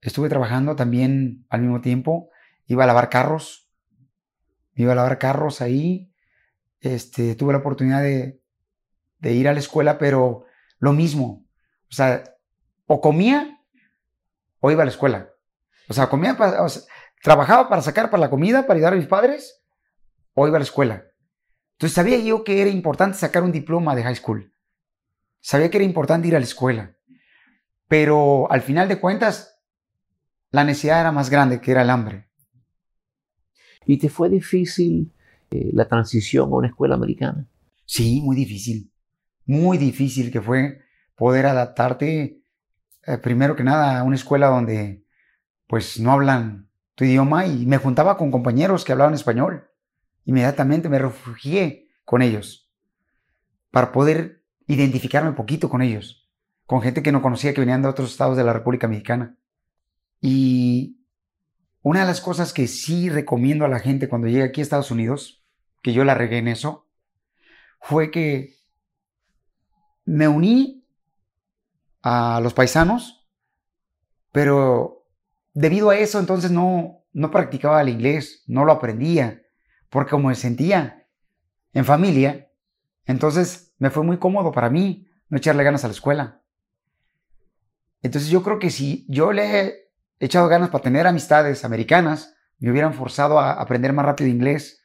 estuve 0.00 0.28
trabajando 0.28 0.76
también 0.76 1.46
al 1.48 1.62
mismo 1.62 1.80
tiempo. 1.80 2.30
Iba 2.66 2.84
a 2.84 2.86
lavar 2.86 3.10
carros. 3.10 3.68
Iba 4.74 4.92
a 4.92 4.96
lavar 4.96 5.18
carros 5.18 5.60
ahí. 5.60 6.12
Este, 6.80 7.34
tuve 7.34 7.52
la 7.52 7.58
oportunidad 7.58 8.02
de, 8.02 8.40
ir 9.22 9.48
a 9.48 9.52
la 9.52 9.58
escuela, 9.58 9.98
pero 9.98 10.44
lo 10.80 10.92
mismo. 10.92 11.46
O 11.88 11.92
sea, 11.92 12.24
o 12.86 13.00
comía 13.00 13.60
o 14.58 14.70
iba 14.70 14.82
a 14.82 14.86
la 14.86 14.90
escuela. 14.90 15.30
O 15.88 15.94
sea, 15.94 16.08
comía, 16.08 16.36
trabajaba 17.22 17.68
para 17.68 17.82
sacar 17.82 18.10
para 18.10 18.22
la 18.22 18.30
comida, 18.30 18.66
para 18.66 18.76
ayudar 18.76 18.94
a 18.94 18.96
mis 18.96 19.06
padres, 19.06 19.62
o 20.34 20.46
iba 20.46 20.56
a 20.56 20.60
la 20.60 20.64
escuela. 20.64 21.04
Entonces 21.72 21.94
sabía 21.94 22.18
yo 22.18 22.44
que 22.44 22.60
era 22.60 22.70
importante 22.70 23.16
sacar 23.16 23.42
un 23.42 23.52
diploma 23.52 23.94
de 23.94 24.02
high 24.02 24.16
school. 24.16 24.52
Sabía 25.40 25.70
que 25.70 25.78
era 25.78 25.84
importante 25.84 26.28
ir 26.28 26.36
a 26.36 26.38
la 26.38 26.44
escuela. 26.44 26.96
Pero 27.88 28.50
al 28.52 28.62
final 28.62 28.88
de 28.88 29.00
cuentas, 29.00 29.58
la 30.50 30.64
necesidad 30.64 31.00
era 31.00 31.12
más 31.12 31.30
grande 31.30 31.60
que 31.60 31.70
era 31.70 31.82
el 31.82 31.90
hambre. 31.90 32.28
¿Y 33.86 33.98
te 33.98 34.08
fue 34.08 34.28
difícil 34.28 35.12
eh, 35.50 35.70
la 35.72 35.88
transición 35.88 36.52
a 36.52 36.56
una 36.56 36.68
escuela 36.68 36.94
americana? 36.94 37.48
Sí, 37.86 38.20
muy 38.20 38.36
difícil. 38.36 38.89
Muy 39.50 39.78
difícil 39.78 40.30
que 40.30 40.40
fue 40.40 40.78
poder 41.16 41.46
adaptarte, 41.46 42.40
eh, 43.04 43.18
primero 43.18 43.56
que 43.56 43.64
nada, 43.64 43.98
a 43.98 44.04
una 44.04 44.14
escuela 44.14 44.46
donde 44.46 45.04
pues 45.66 45.98
no 45.98 46.12
hablan 46.12 46.70
tu 46.94 47.02
idioma 47.02 47.46
y 47.46 47.66
me 47.66 47.78
juntaba 47.78 48.16
con 48.16 48.30
compañeros 48.30 48.84
que 48.84 48.92
hablaban 48.92 49.14
español. 49.14 49.68
Inmediatamente 50.24 50.88
me 50.88 51.00
refugié 51.00 51.88
con 52.04 52.22
ellos 52.22 52.70
para 53.72 53.90
poder 53.90 54.44
identificarme 54.68 55.30
un 55.30 55.34
poquito 55.34 55.68
con 55.68 55.82
ellos, 55.82 56.30
con 56.64 56.80
gente 56.80 57.02
que 57.02 57.10
no 57.10 57.20
conocía 57.20 57.52
que 57.52 57.60
venían 57.60 57.82
de 57.82 57.88
otros 57.88 58.12
estados 58.12 58.36
de 58.36 58.44
la 58.44 58.52
República 58.52 58.86
Mexicana. 58.86 59.36
Y 60.20 61.00
una 61.82 62.02
de 62.02 62.06
las 62.06 62.20
cosas 62.20 62.52
que 62.52 62.68
sí 62.68 63.10
recomiendo 63.10 63.64
a 63.64 63.68
la 63.68 63.80
gente 63.80 64.08
cuando 64.08 64.28
llega 64.28 64.44
aquí 64.44 64.60
a 64.60 64.62
Estados 64.62 64.92
Unidos, 64.92 65.44
que 65.82 65.92
yo 65.92 66.04
la 66.04 66.14
regué 66.14 66.38
en 66.38 66.46
eso, 66.46 66.88
fue 67.80 68.12
que 68.12 68.59
me 70.04 70.28
uní 70.28 70.86
a 72.02 72.40
los 72.42 72.54
paisanos, 72.54 73.28
pero 74.32 75.06
debido 75.54 75.90
a 75.90 75.96
eso 75.96 76.18
entonces 76.18 76.50
no, 76.50 77.04
no 77.12 77.30
practicaba 77.30 77.82
el 77.82 77.88
inglés, 77.88 78.44
no 78.46 78.64
lo 78.64 78.72
aprendía, 78.72 79.42
porque 79.88 80.10
como 80.10 80.28
me 80.28 80.34
sentía 80.34 81.06
en 81.72 81.84
familia, 81.84 82.48
Entonces 83.06 83.74
me 83.78 83.90
fue 83.90 84.04
muy 84.04 84.18
cómodo 84.18 84.52
para 84.52 84.70
mí 84.70 85.08
no 85.28 85.38
echarle 85.38 85.64
ganas 85.64 85.84
a 85.84 85.88
la 85.88 85.94
escuela. 85.94 86.42
Entonces 88.02 88.30
yo 88.30 88.42
creo 88.42 88.58
que 88.58 88.70
si 88.70 89.04
yo 89.08 89.32
le 89.32 89.66
he 89.66 89.90
echado 90.20 90.48
ganas 90.48 90.70
para 90.70 90.84
tener 90.84 91.06
amistades 91.06 91.64
americanas, 91.64 92.34
me 92.58 92.70
hubieran 92.70 92.94
forzado 92.94 93.38
a 93.40 93.52
aprender 93.52 93.92
más 93.92 94.04
rápido 94.04 94.30
inglés, 94.30 94.82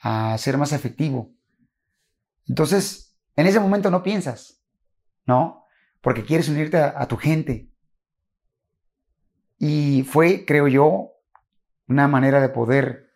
a 0.00 0.36
ser 0.38 0.58
más 0.58 0.72
efectivo. 0.72 1.32
Entonces, 2.46 3.05
en 3.36 3.46
ese 3.46 3.60
momento 3.60 3.90
no 3.90 4.02
piensas, 4.02 4.62
¿no? 5.26 5.64
Porque 6.00 6.24
quieres 6.24 6.48
unirte 6.48 6.78
a, 6.78 7.06
tu 7.06 7.16
gente. 7.16 7.70
Y 9.58 10.04
fue, 10.04 10.44
creo 10.46 10.68
yo, 10.68 11.12
una 11.86 12.08
manera 12.08 12.40
de 12.40 12.48
poder 12.48 13.10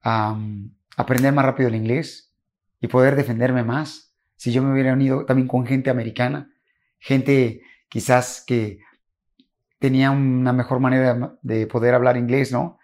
aprender 0.00 1.32
más 1.32 1.44
rápido 1.44 1.68
el 1.68 1.74
inglés 1.74 2.34
y 2.80 2.88
poder 2.88 3.16
defenderme 3.16 3.62
más. 3.62 4.14
Si 4.36 4.52
yo 4.52 4.62
me 4.62 4.72
hubiera 4.72 4.92
unido 4.92 5.24
también 5.24 5.48
con 5.48 5.66
gente 5.66 5.90
americana, 5.90 6.52
gente 6.98 7.62
quizás 7.88 8.42
que 8.46 8.80
tenía 9.78 10.10
una 10.10 10.52
mejor 10.52 10.80
manera 10.80 11.36
de 11.42 11.66
poder 11.66 11.94
hablar 11.94 12.16
inglés, 12.16 12.52
¿no? 12.52 12.78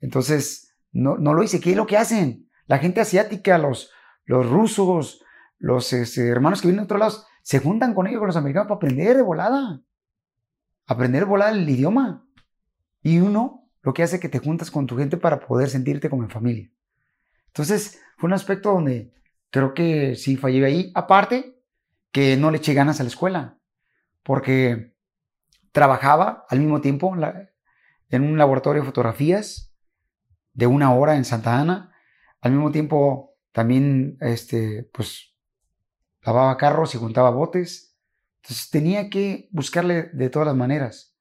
Entonces, 0.00 0.74
no, 0.92 1.16
lo 1.16 1.42
hice. 1.42 1.60
¿Qué 1.60 1.70
es 1.70 1.76
lo 1.76 1.86
que 1.86 1.96
hacen? 1.96 2.48
La 2.66 2.78
gente 2.78 3.00
asiática, 3.00 3.58
los, 3.58 3.90
los 4.24 4.48
rusos, 4.48 5.23
los 5.64 5.94
este, 5.94 6.28
hermanos 6.28 6.60
que 6.60 6.68
vienen 6.68 6.82
de 6.82 6.84
otros 6.84 7.00
lados, 7.00 7.26
se 7.42 7.58
juntan 7.58 7.94
con 7.94 8.06
ellos, 8.06 8.18
con 8.18 8.26
los 8.26 8.36
americanos, 8.36 8.68
para 8.68 8.76
aprender 8.76 9.16
de 9.16 9.22
volada. 9.22 9.80
Aprender 10.86 11.22
de 11.22 11.28
volada 11.30 11.52
el 11.52 11.66
idioma. 11.66 12.28
Y 13.02 13.20
uno 13.20 13.70
lo 13.80 13.94
que 13.94 14.02
hace 14.02 14.16
es 14.16 14.20
que 14.20 14.28
te 14.28 14.40
juntas 14.40 14.70
con 14.70 14.86
tu 14.86 14.98
gente 14.98 15.16
para 15.16 15.40
poder 15.40 15.70
sentirte 15.70 16.10
como 16.10 16.22
en 16.22 16.28
familia. 16.28 16.70
Entonces, 17.46 17.98
fue 18.18 18.26
un 18.26 18.34
aspecto 18.34 18.72
donde 18.72 19.14
creo 19.48 19.72
que 19.72 20.16
sí 20.16 20.36
fallé 20.36 20.66
ahí. 20.66 20.92
Aparte, 20.94 21.58
que 22.12 22.36
no 22.36 22.50
le 22.50 22.58
eché 22.58 22.74
ganas 22.74 23.00
a 23.00 23.04
la 23.04 23.08
escuela. 23.08 23.58
Porque 24.22 24.94
trabajaba 25.72 26.44
al 26.50 26.60
mismo 26.60 26.82
tiempo 26.82 27.16
en 28.10 28.22
un 28.22 28.36
laboratorio 28.36 28.82
de 28.82 28.86
fotografías 28.86 29.74
de 30.52 30.66
una 30.66 30.92
hora 30.92 31.16
en 31.16 31.24
Santa 31.24 31.58
Ana. 31.58 31.94
Al 32.42 32.52
mismo 32.52 32.70
tiempo 32.70 33.34
también, 33.50 34.18
este, 34.20 34.90
pues, 34.92 35.33
lavaba 36.24 36.56
carros 36.56 36.94
y 36.94 36.98
juntaba 36.98 37.30
botes. 37.30 37.96
Entonces 38.42 38.70
tenía 38.70 39.10
que 39.10 39.48
buscarle 39.52 40.10
de 40.12 40.30
todas 40.30 40.46
las 40.46 40.56
maneras. 40.56 41.16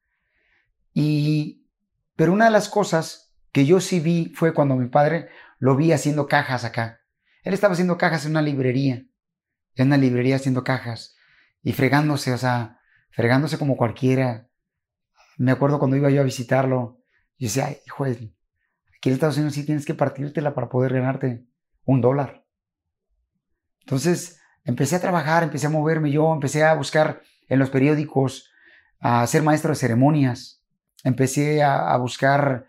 Y, 0.93 1.67
pero 2.15 2.33
una 2.33 2.45
de 2.45 2.51
las 2.51 2.69
cosas 2.69 3.33
que 3.51 3.65
yo 3.65 3.79
sí 3.79 3.99
vi 3.99 4.33
fue 4.35 4.53
cuando 4.53 4.75
mi 4.75 4.87
padre 4.87 5.29
lo 5.59 5.75
vi 5.75 5.91
haciendo 5.91 6.27
cajas 6.27 6.65
acá. 6.65 7.01
Él 7.43 7.53
estaba 7.53 7.73
haciendo 7.73 7.97
cajas 7.97 8.25
en 8.25 8.31
una 8.31 8.41
librería, 8.41 9.05
en 9.75 9.87
una 9.87 9.97
librería 9.97 10.37
haciendo 10.37 10.63
cajas 10.63 11.15
y 11.61 11.73
fregándose, 11.73 12.33
o 12.33 12.37
sea, 12.37 12.79
fregándose 13.11 13.57
como 13.57 13.77
cualquiera. 13.77 14.49
Me 15.37 15.51
acuerdo 15.51 15.79
cuando 15.79 15.97
iba 15.97 16.09
yo 16.09 16.21
a 16.21 16.25
visitarlo, 16.25 17.03
y 17.37 17.45
decía, 17.45 17.67
Ay, 17.67 17.77
hijo, 17.85 18.05
aquí 18.05 18.33
en 19.03 19.13
Estados 19.13 19.37
Unidos 19.37 19.53
sí 19.53 19.65
tienes 19.65 19.85
que 19.85 19.93
partírtela 19.93 20.53
para 20.53 20.69
poder 20.69 20.93
ganarte 20.93 21.45
un 21.85 22.01
dólar. 22.01 22.45
Entonces, 23.81 24.39
empecé 24.65 24.95
a 24.95 25.01
trabajar, 25.01 25.43
empecé 25.43 25.67
a 25.67 25.69
moverme 25.69 26.11
yo, 26.11 26.33
empecé 26.33 26.63
a 26.63 26.73
buscar 26.73 27.21
en 27.47 27.59
los 27.59 27.69
periódicos, 27.69 28.49
a 28.99 29.25
ser 29.27 29.43
maestro 29.43 29.71
de 29.71 29.75
ceremonias, 29.75 30.61
empecé 31.03 31.61
a, 31.61 31.95
buscar 31.97 32.67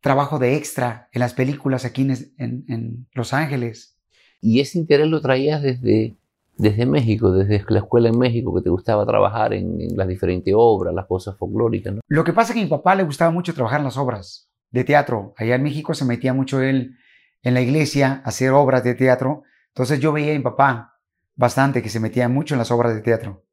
trabajo 0.00 0.38
de 0.38 0.56
extra 0.56 1.08
en 1.12 1.20
las 1.20 1.34
películas 1.34 1.84
aquí 1.84 2.08
en, 2.38 3.06
Los 3.12 3.32
Ángeles. 3.32 3.98
¿Y 4.40 4.60
ese 4.60 4.78
interés 4.78 5.06
lo 5.06 5.20
traías 5.20 5.62
desde, 5.62 6.16
desde 6.56 6.86
México, 6.86 7.30
desde 7.30 7.64
la 7.68 7.80
escuela 7.80 8.08
en 8.08 8.18
México, 8.18 8.54
que 8.54 8.62
te 8.62 8.70
gustaba 8.70 9.06
trabajar 9.06 9.52
en, 9.52 9.96
las 9.96 10.08
diferentes 10.08 10.54
obras, 10.56 10.94
las 10.94 11.06
cosas 11.06 11.36
folclóricas? 11.36 11.94
Lo 12.08 12.24
que 12.24 12.32
pasa 12.32 12.52
es 12.52 12.54
que 12.54 12.60
a 12.60 12.64
mi 12.64 12.70
papá 12.70 12.94
le 12.94 13.04
gustaba 13.04 13.30
mucho 13.30 13.54
trabajar 13.54 13.80
en 13.80 13.84
las 13.84 13.98
obras 13.98 14.50
de 14.70 14.84
teatro. 14.84 15.34
Allá 15.36 15.54
en 15.54 15.62
México 15.62 15.92
se 15.92 16.06
metía 16.06 16.32
mucho 16.32 16.62
él 16.62 16.96
en 17.42 17.54
la 17.54 17.60
iglesia 17.60 18.22
a 18.24 18.28
hacer 18.30 18.50
obras 18.52 18.82
de 18.82 18.94
teatro 18.94 19.42
entonces 19.74 20.00
yo 20.00 20.12
veía 20.12 20.32
a 20.32 20.36
mi 20.36 20.42
papá 20.42 21.00
bastante 21.34 21.82
que 21.82 21.88
se 21.88 22.00
metía 22.00 22.28
mucho 22.28 22.54
en 22.54 22.58
las 22.58 22.70
obras 22.70 22.94
de 22.94 23.00
teatro. 23.00 23.46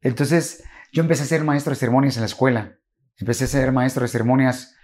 Entonces 0.00 0.64
yo 0.92 1.02
empecé 1.02 1.24
a 1.24 1.26
ser 1.26 1.44
maestro 1.44 1.72
de 1.72 1.76
ceremonias 1.76 2.16
en 2.16 2.22
la 2.22 2.26
escuela. 2.26 2.78
Empecé 3.18 3.44
a 3.44 3.48
ser 3.48 3.70
maestro 3.70 4.02
de 4.02 4.08
ceremonias 4.08 4.74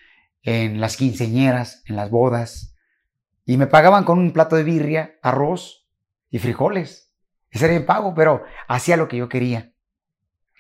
en 0.43 0.81
las 0.81 0.97
quinceñeras, 0.99 1.83
en 1.87 1.97
las 1.97 2.11
bodas. 2.11 2.77
Y 3.47 3.57
me 3.57 3.67
pagaban 3.67 4.05
con 4.05 4.19
un 4.19 4.33
plato 4.33 4.57
de 4.57 4.63
birria, 4.63 5.19
arroz 5.23 5.89
y 6.29 6.39
frijoles. 6.39 7.15
Ese 7.51 7.65
era 7.67 7.75
el 7.75 7.87
pago, 7.87 8.15
pero 8.15 8.45
hacía 8.69 8.99
lo 8.99 9.09
que 9.09 9.17
yo 9.17 9.29
quería. 9.31 9.73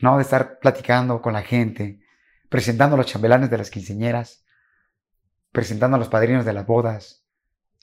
No 0.00 0.16
de 0.16 0.22
estar 0.22 0.59
platicando 0.59 1.20
con 1.20 1.35
la 1.35 1.42
gente, 1.42 2.00
presentando 2.48 2.94
a 2.94 2.98
los 2.98 3.07
chambelanes 3.07 3.50
de 3.50 3.59
las 3.59 3.70
quinceñeras, 3.70 4.44
presentando 5.50 5.96
a 5.96 5.98
los 5.98 6.09
padrinos 6.09 6.46
de 6.46 6.55
las 6.55 6.66
bodas, 6.66 7.26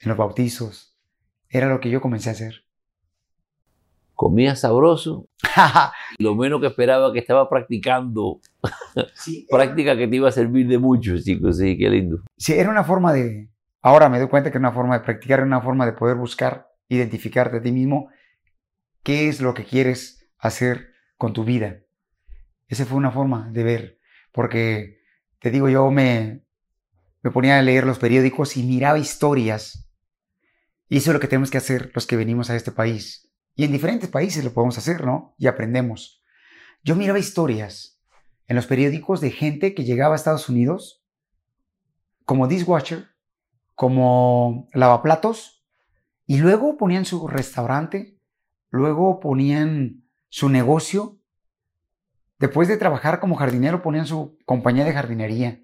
en 0.00 0.08
los 0.08 0.18
bautizos, 0.18 0.89
era 1.50 1.68
lo 1.68 1.80
que 1.80 1.90
yo 1.90 2.00
comencé 2.00 2.30
a 2.30 2.32
hacer. 2.32 2.64
Comía 4.14 4.54
sabroso. 4.54 5.28
lo 6.18 6.34
menos 6.36 6.60
que 6.60 6.68
esperaba 6.68 7.12
que 7.12 7.18
estaba 7.18 7.48
practicando. 7.50 8.40
Práctica 9.50 9.96
que 9.96 10.06
te 10.06 10.16
iba 10.16 10.28
a 10.28 10.32
servir 10.32 10.68
de 10.68 10.78
mucho, 10.78 11.18
chicos. 11.18 11.58
Sí, 11.58 11.76
qué 11.76 11.90
lindo. 11.90 12.22
Sí, 12.36 12.52
era 12.52 12.70
una 12.70 12.84
forma 12.84 13.12
de. 13.12 13.48
Ahora 13.82 14.08
me 14.08 14.18
doy 14.18 14.28
cuenta 14.28 14.50
que 14.50 14.58
era 14.58 14.68
una 14.68 14.74
forma 14.74 14.98
de 14.98 15.04
practicar, 15.04 15.40
era 15.40 15.46
una 15.46 15.60
forma 15.60 15.86
de 15.86 15.94
poder 15.94 16.16
buscar, 16.16 16.68
identificarte 16.88 17.56
a 17.56 17.62
ti 17.62 17.72
mismo 17.72 18.10
qué 19.02 19.28
es 19.28 19.40
lo 19.40 19.54
que 19.54 19.64
quieres 19.64 20.30
hacer 20.38 20.90
con 21.16 21.32
tu 21.32 21.44
vida. 21.44 21.80
Esa 22.68 22.84
fue 22.84 22.98
una 22.98 23.10
forma 23.10 23.50
de 23.50 23.64
ver. 23.64 23.98
Porque, 24.32 25.00
te 25.40 25.50
digo, 25.50 25.68
yo 25.68 25.90
me, 25.90 26.44
me 27.22 27.30
ponía 27.30 27.58
a 27.58 27.62
leer 27.62 27.84
los 27.84 27.98
periódicos 27.98 28.56
y 28.56 28.62
miraba 28.62 28.98
historias 28.98 29.89
y 30.90 30.96
eso 30.96 31.10
es 31.10 31.14
lo 31.14 31.20
que 31.20 31.28
tenemos 31.28 31.52
que 31.52 31.58
hacer 31.58 31.92
los 31.94 32.04
que 32.04 32.16
venimos 32.16 32.50
a 32.50 32.56
este 32.56 32.72
país. 32.72 33.30
Y 33.54 33.62
en 33.62 33.70
diferentes 33.70 34.10
países 34.10 34.44
lo 34.44 34.52
podemos 34.52 34.76
hacer, 34.76 35.06
¿no? 35.06 35.36
Y 35.38 35.46
aprendemos. 35.46 36.20
Yo 36.82 36.96
miraba 36.96 37.20
historias 37.20 38.02
en 38.48 38.56
los 38.56 38.66
periódicos 38.66 39.20
de 39.20 39.30
gente 39.30 39.72
que 39.72 39.84
llegaba 39.84 40.14
a 40.14 40.16
Estados 40.16 40.48
Unidos 40.48 41.04
como 42.24 42.48
dishwasher, 42.48 43.06
como 43.76 44.68
lavaplatos, 44.74 45.64
y 46.26 46.38
luego 46.38 46.76
ponían 46.76 47.04
su 47.04 47.28
restaurante, 47.28 48.18
luego 48.70 49.20
ponían 49.20 50.04
su 50.28 50.48
negocio. 50.48 51.20
Después 52.40 52.66
de 52.66 52.76
trabajar 52.76 53.20
como 53.20 53.36
jardinero, 53.36 53.80
ponían 53.80 54.06
su 54.06 54.38
compañía 54.44 54.84
de 54.84 54.92
jardinería. 54.92 55.62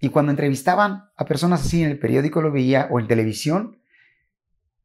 Y 0.00 0.08
cuando 0.08 0.30
entrevistaban 0.30 1.10
a 1.14 1.26
personas 1.26 1.60
así 1.60 1.82
en 1.82 1.90
el 1.90 1.98
periódico, 1.98 2.40
lo 2.40 2.50
veía, 2.50 2.88
o 2.90 3.00
en 3.00 3.06
televisión, 3.06 3.82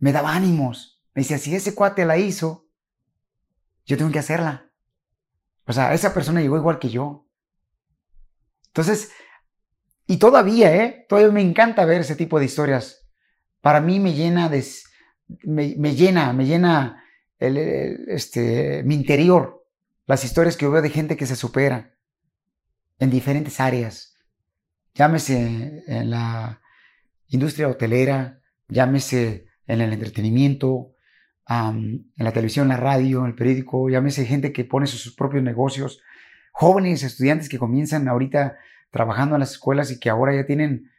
me 0.02 0.12
daba 0.12 0.36
ánimos. 0.36 1.02
Me 1.14 1.22
decía, 1.22 1.38
si 1.38 1.56
ese 1.56 1.74
cuate 1.74 2.06
la 2.06 2.18
hizo, 2.18 2.68
yo 3.86 3.98
tengo 3.98 4.12
que 4.12 4.20
hacerla. 4.20 4.72
O 5.66 5.74
sea, 5.74 5.94
esa 5.94 6.14
persona 6.14 6.42
llegó 6.42 6.58
igual 6.58 6.80
que 6.80 6.90
yo. 6.90 7.30
Entonces, 8.68 9.12
y 10.08 10.18
todavía, 10.18 10.76
¿eh? 10.76 11.06
Todavía 11.08 11.32
me 11.32 11.42
encanta 11.42 11.86
ver 11.86 12.02
ese 12.02 12.16
tipo 12.16 12.40
de 12.40 12.46
historias. 12.46 13.08
Para 13.62 13.80
mí 13.80 14.00
me 14.00 14.14
llena 14.14 14.50
de... 14.50 14.66
Me, 15.44 15.96
llena, 15.96 16.34
me 16.34 16.46
llena 16.46 17.04
el, 17.38 17.58
este, 18.08 18.82
mi 18.84 18.96
interior. 18.96 19.66
Las 20.08 20.26
historias 20.26 20.58
que 20.58 20.68
veo 20.68 20.82
de 20.82 20.90
gente 20.90 21.16
que 21.16 21.28
se 21.28 21.36
supera 21.36 21.96
en 22.98 23.12
diferentes 23.12 23.60
áreas. 23.60 24.18
Llámese 24.96 25.84
en 25.86 26.10
la 26.10 26.60
industria 27.28 27.68
hotelera, 27.68 28.42
llámese 28.68 29.51
en 29.72 29.82
el 29.82 29.94
entretenimiento, 29.94 30.92
en 31.48 32.06
la 32.18 32.32
televisión, 32.32 32.68
la 32.68 32.78
radio, 32.78 33.22
en 33.22 33.28
el 33.28 33.36
periódico, 33.36 33.90
llámese 33.90 34.26
gente 34.26 34.52
que 34.52 34.66
pone 34.66 34.86
sus 34.88 35.16
propios 35.16 35.44
negocios, 35.44 36.02
jóvenes 36.52 37.04
estudiantes 37.04 37.50
que 37.50 37.58
comienzan 37.58 38.08
ahorita 38.08 38.58
trabajando 38.90 39.36
en 39.36 39.40
las 39.40 39.52
escuelas 39.52 39.92
y 39.92 40.00
que 40.00 40.10
ahora 40.10 40.36
ya 40.36 40.46
tienen 40.46 40.92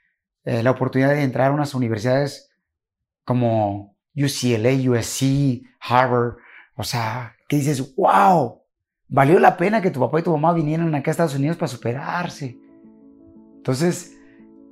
eh, 0.44 0.62
la 0.62 0.70
oportunidad 0.70 1.11
de 1.11 1.22
entrar 1.22 1.50
a 1.50 1.54
unas 1.54 1.74
universidades 1.74 2.50
como 3.24 3.94
UCLA, 4.14 4.90
USC, 4.90 5.62
Harvard, 5.80 6.37
o 6.74 6.82
sea, 6.82 7.37
que 7.48 7.56
dices, 7.56 7.94
wow, 7.94 8.62
valió 9.08 9.38
la 9.38 9.56
pena 9.56 9.82
que 9.82 9.90
tu 9.90 10.00
papá 10.00 10.20
y 10.20 10.22
tu 10.22 10.32
mamá 10.32 10.54
vinieran 10.54 10.94
acá 10.94 11.11
a 11.11 11.12
Estados 11.12 11.37
Unidos 11.37 11.56
para 11.58 11.68
superarse. 11.68 12.58
Entonces, 13.56 14.18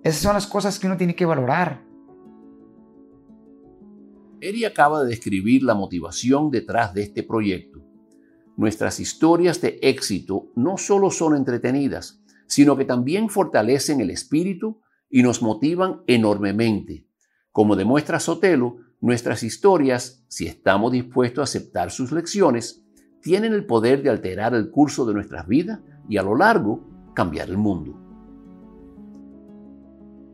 esas 0.03 0.23
son 0.23 0.35
las 0.35 0.47
cosas 0.47 0.79
que 0.79 0.87
uno 0.87 0.97
tiene 0.97 1.15
que 1.15 1.27
valorar. 1.27 1.90
Eri 4.41 4.65
acaba 4.65 5.03
de 5.03 5.11
describir 5.11 5.63
la 5.63 5.75
motivación 5.75 6.51
detrás 6.51 6.95
de 6.95 7.03
este 7.03 7.23
proyecto. 7.23 7.81
Nuestras 8.57 9.01
historias 9.01 9.61
de 9.61 9.79
éxito 9.83 10.51
no 10.57 10.77
solo 10.77 11.11
son 11.11 11.37
entretenidas, 11.37 12.23
sino 12.47 12.77
que 12.77 12.85
también 12.85 13.29
fortalecen 13.29 14.01
el 14.01 14.11
espíritu 14.11 14.81
y 15.09 15.23
nos 15.23 15.43
motivan 15.43 16.03
enormemente. 16.07 17.07
Como 17.53 17.77
demuestra 17.77 18.21
Sotelo, 18.21 18.79
Nuestras 19.03 19.43
historias, 19.43 20.23
si 20.29 20.47
estamos 20.47 20.93
dispuestos 20.93 21.41
a 21.41 21.45
aceptar 21.45 21.91
sus 21.91 22.13
lecciones, 22.13 22.85
tienen 23.23 23.55
el 23.55 23.65
poder 23.65 24.03
de 24.03 24.11
alterar 24.11 24.55
el 24.55 24.71
curso 24.71 25.07
de 25.07 25.15
nuestras 25.15 25.47
vidas 25.47 25.81
y 26.07 26.19
a 26.19 26.23
lo 26.23 26.37
largo 26.37 26.87
cambiar 27.15 27.49
el 27.49 27.57
mundo. 27.57 27.99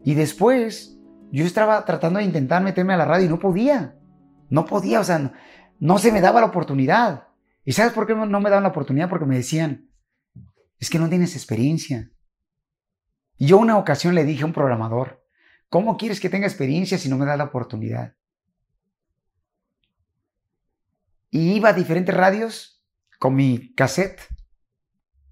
Y 0.03 0.15
después 0.15 0.99
yo 1.31 1.45
estaba 1.45 1.85
tratando 1.85 2.19
de 2.19 2.25
intentar 2.25 2.63
meterme 2.63 2.95
a 2.95 2.97
la 2.97 3.05
radio 3.05 3.27
y 3.27 3.29
no 3.29 3.39
podía. 3.39 3.96
No 4.49 4.65
podía, 4.65 5.01
o 5.01 5.05
sea, 5.05 5.33
no, 5.79 5.99
se 5.99 6.13
me 6.13 6.21
daba 6.21 6.41
la 6.41 6.47
oportunidad. 6.47 7.29
¿Y 7.65 7.73
sabes 7.73 7.93
por 7.93 8.07
qué 8.07 8.15
no 8.15 8.41
me 8.41 8.51
daban 8.51 8.63
la 8.63 8.71
oportunidad? 8.71 9.09
Porque 9.09 9.27
me 9.27 9.37
decían, 9.37 9.91
es 10.79 10.91
que 10.91 10.99
no 10.99 11.09
tienes 11.09 11.35
experiencia. 11.35 12.11
Y 13.37 13.47
yo 13.47 13.59
una 13.59 13.77
ocasión 13.77 14.15
le 14.15 14.25
dije 14.25 14.43
a 14.43 14.47
un 14.47 14.53
programador, 14.53 15.25
¿cómo 15.69 15.97
quieres 15.97 16.21
que 16.21 16.31
tenga 16.31 16.47
experiencia 16.47 16.99
si 16.99 17.09
no 17.09 17.19
me 17.19 17.27
da 17.27 17.37
la 17.37 17.45
oportunidad? 17.45 18.15
Y 21.31 21.53
iba 21.53 21.71
a 21.71 21.75
diferentes 21.75 22.15
radios 22.15 22.85
con 23.19 23.35
mi 23.35 23.75
cassette 23.75 24.21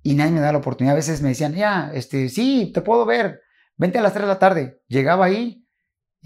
y 0.02 0.14
nadie 0.14 0.32
me 0.32 0.40
da 0.40 0.52
la 0.52 0.58
oportunidad. 0.58 0.94
A 0.94 0.96
veces 0.96 1.22
me 1.22 1.30
decían, 1.30 1.54
ya, 1.54 1.90
este, 1.94 2.28
sí, 2.28 2.72
te 2.74 2.82
puedo 2.82 3.06
ver, 3.06 3.40
vente 3.76 3.98
a 3.98 4.02
las 4.02 4.12
3 4.12 4.24
de 4.24 4.28
la 4.28 4.38
tarde. 4.38 4.82
Llegaba 4.88 5.24
ahí 5.24 5.63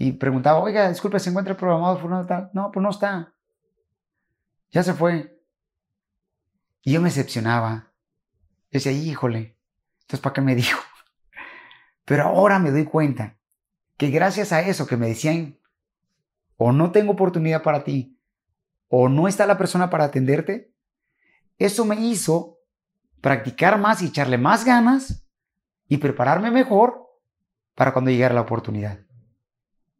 y 0.01 0.13
preguntaba, 0.13 0.59
oiga, 0.59 0.87
disculpe, 0.87 1.19
¿se 1.19 1.29
encuentra 1.29 1.51
el 1.51 1.57
programador? 1.57 2.49
No, 2.53 2.71
pues 2.71 2.81
no 2.81 2.89
está. 2.89 3.33
Ya 4.71 4.81
se 4.81 4.93
fue. 4.93 5.43
Y 6.81 6.93
yo 6.93 7.01
me 7.01 7.09
decepcionaba. 7.09 7.91
Decía, 8.71 8.93
híjole, 8.93 9.57
entonces 9.99 10.21
¿para 10.21 10.33
qué 10.33 10.41
me 10.41 10.55
dijo? 10.55 10.79
Pero 12.05 12.23
ahora 12.23 12.59
me 12.59 12.71
doy 12.71 12.85
cuenta 12.85 13.37
que 13.97 14.09
gracias 14.09 14.53
a 14.53 14.61
eso 14.61 14.87
que 14.87 14.95
me 14.95 15.09
decían, 15.09 15.59
o 16.55 16.71
no 16.71 16.93
tengo 16.93 17.11
oportunidad 17.11 17.61
para 17.61 17.83
ti, 17.83 18.17
o 18.87 19.09
no 19.09 19.27
está 19.27 19.45
la 19.45 19.57
persona 19.57 19.89
para 19.89 20.05
atenderte, 20.05 20.73
eso 21.57 21.83
me 21.83 21.97
hizo 21.97 22.59
practicar 23.19 23.77
más 23.77 24.01
y 24.01 24.05
echarle 24.05 24.37
más 24.37 24.63
ganas 24.63 25.27
y 25.89 25.97
prepararme 25.97 26.51
mejor 26.51 27.05
para 27.75 27.91
cuando 27.91 28.11
llegara 28.11 28.33
la 28.33 28.41
oportunidad. 28.41 29.08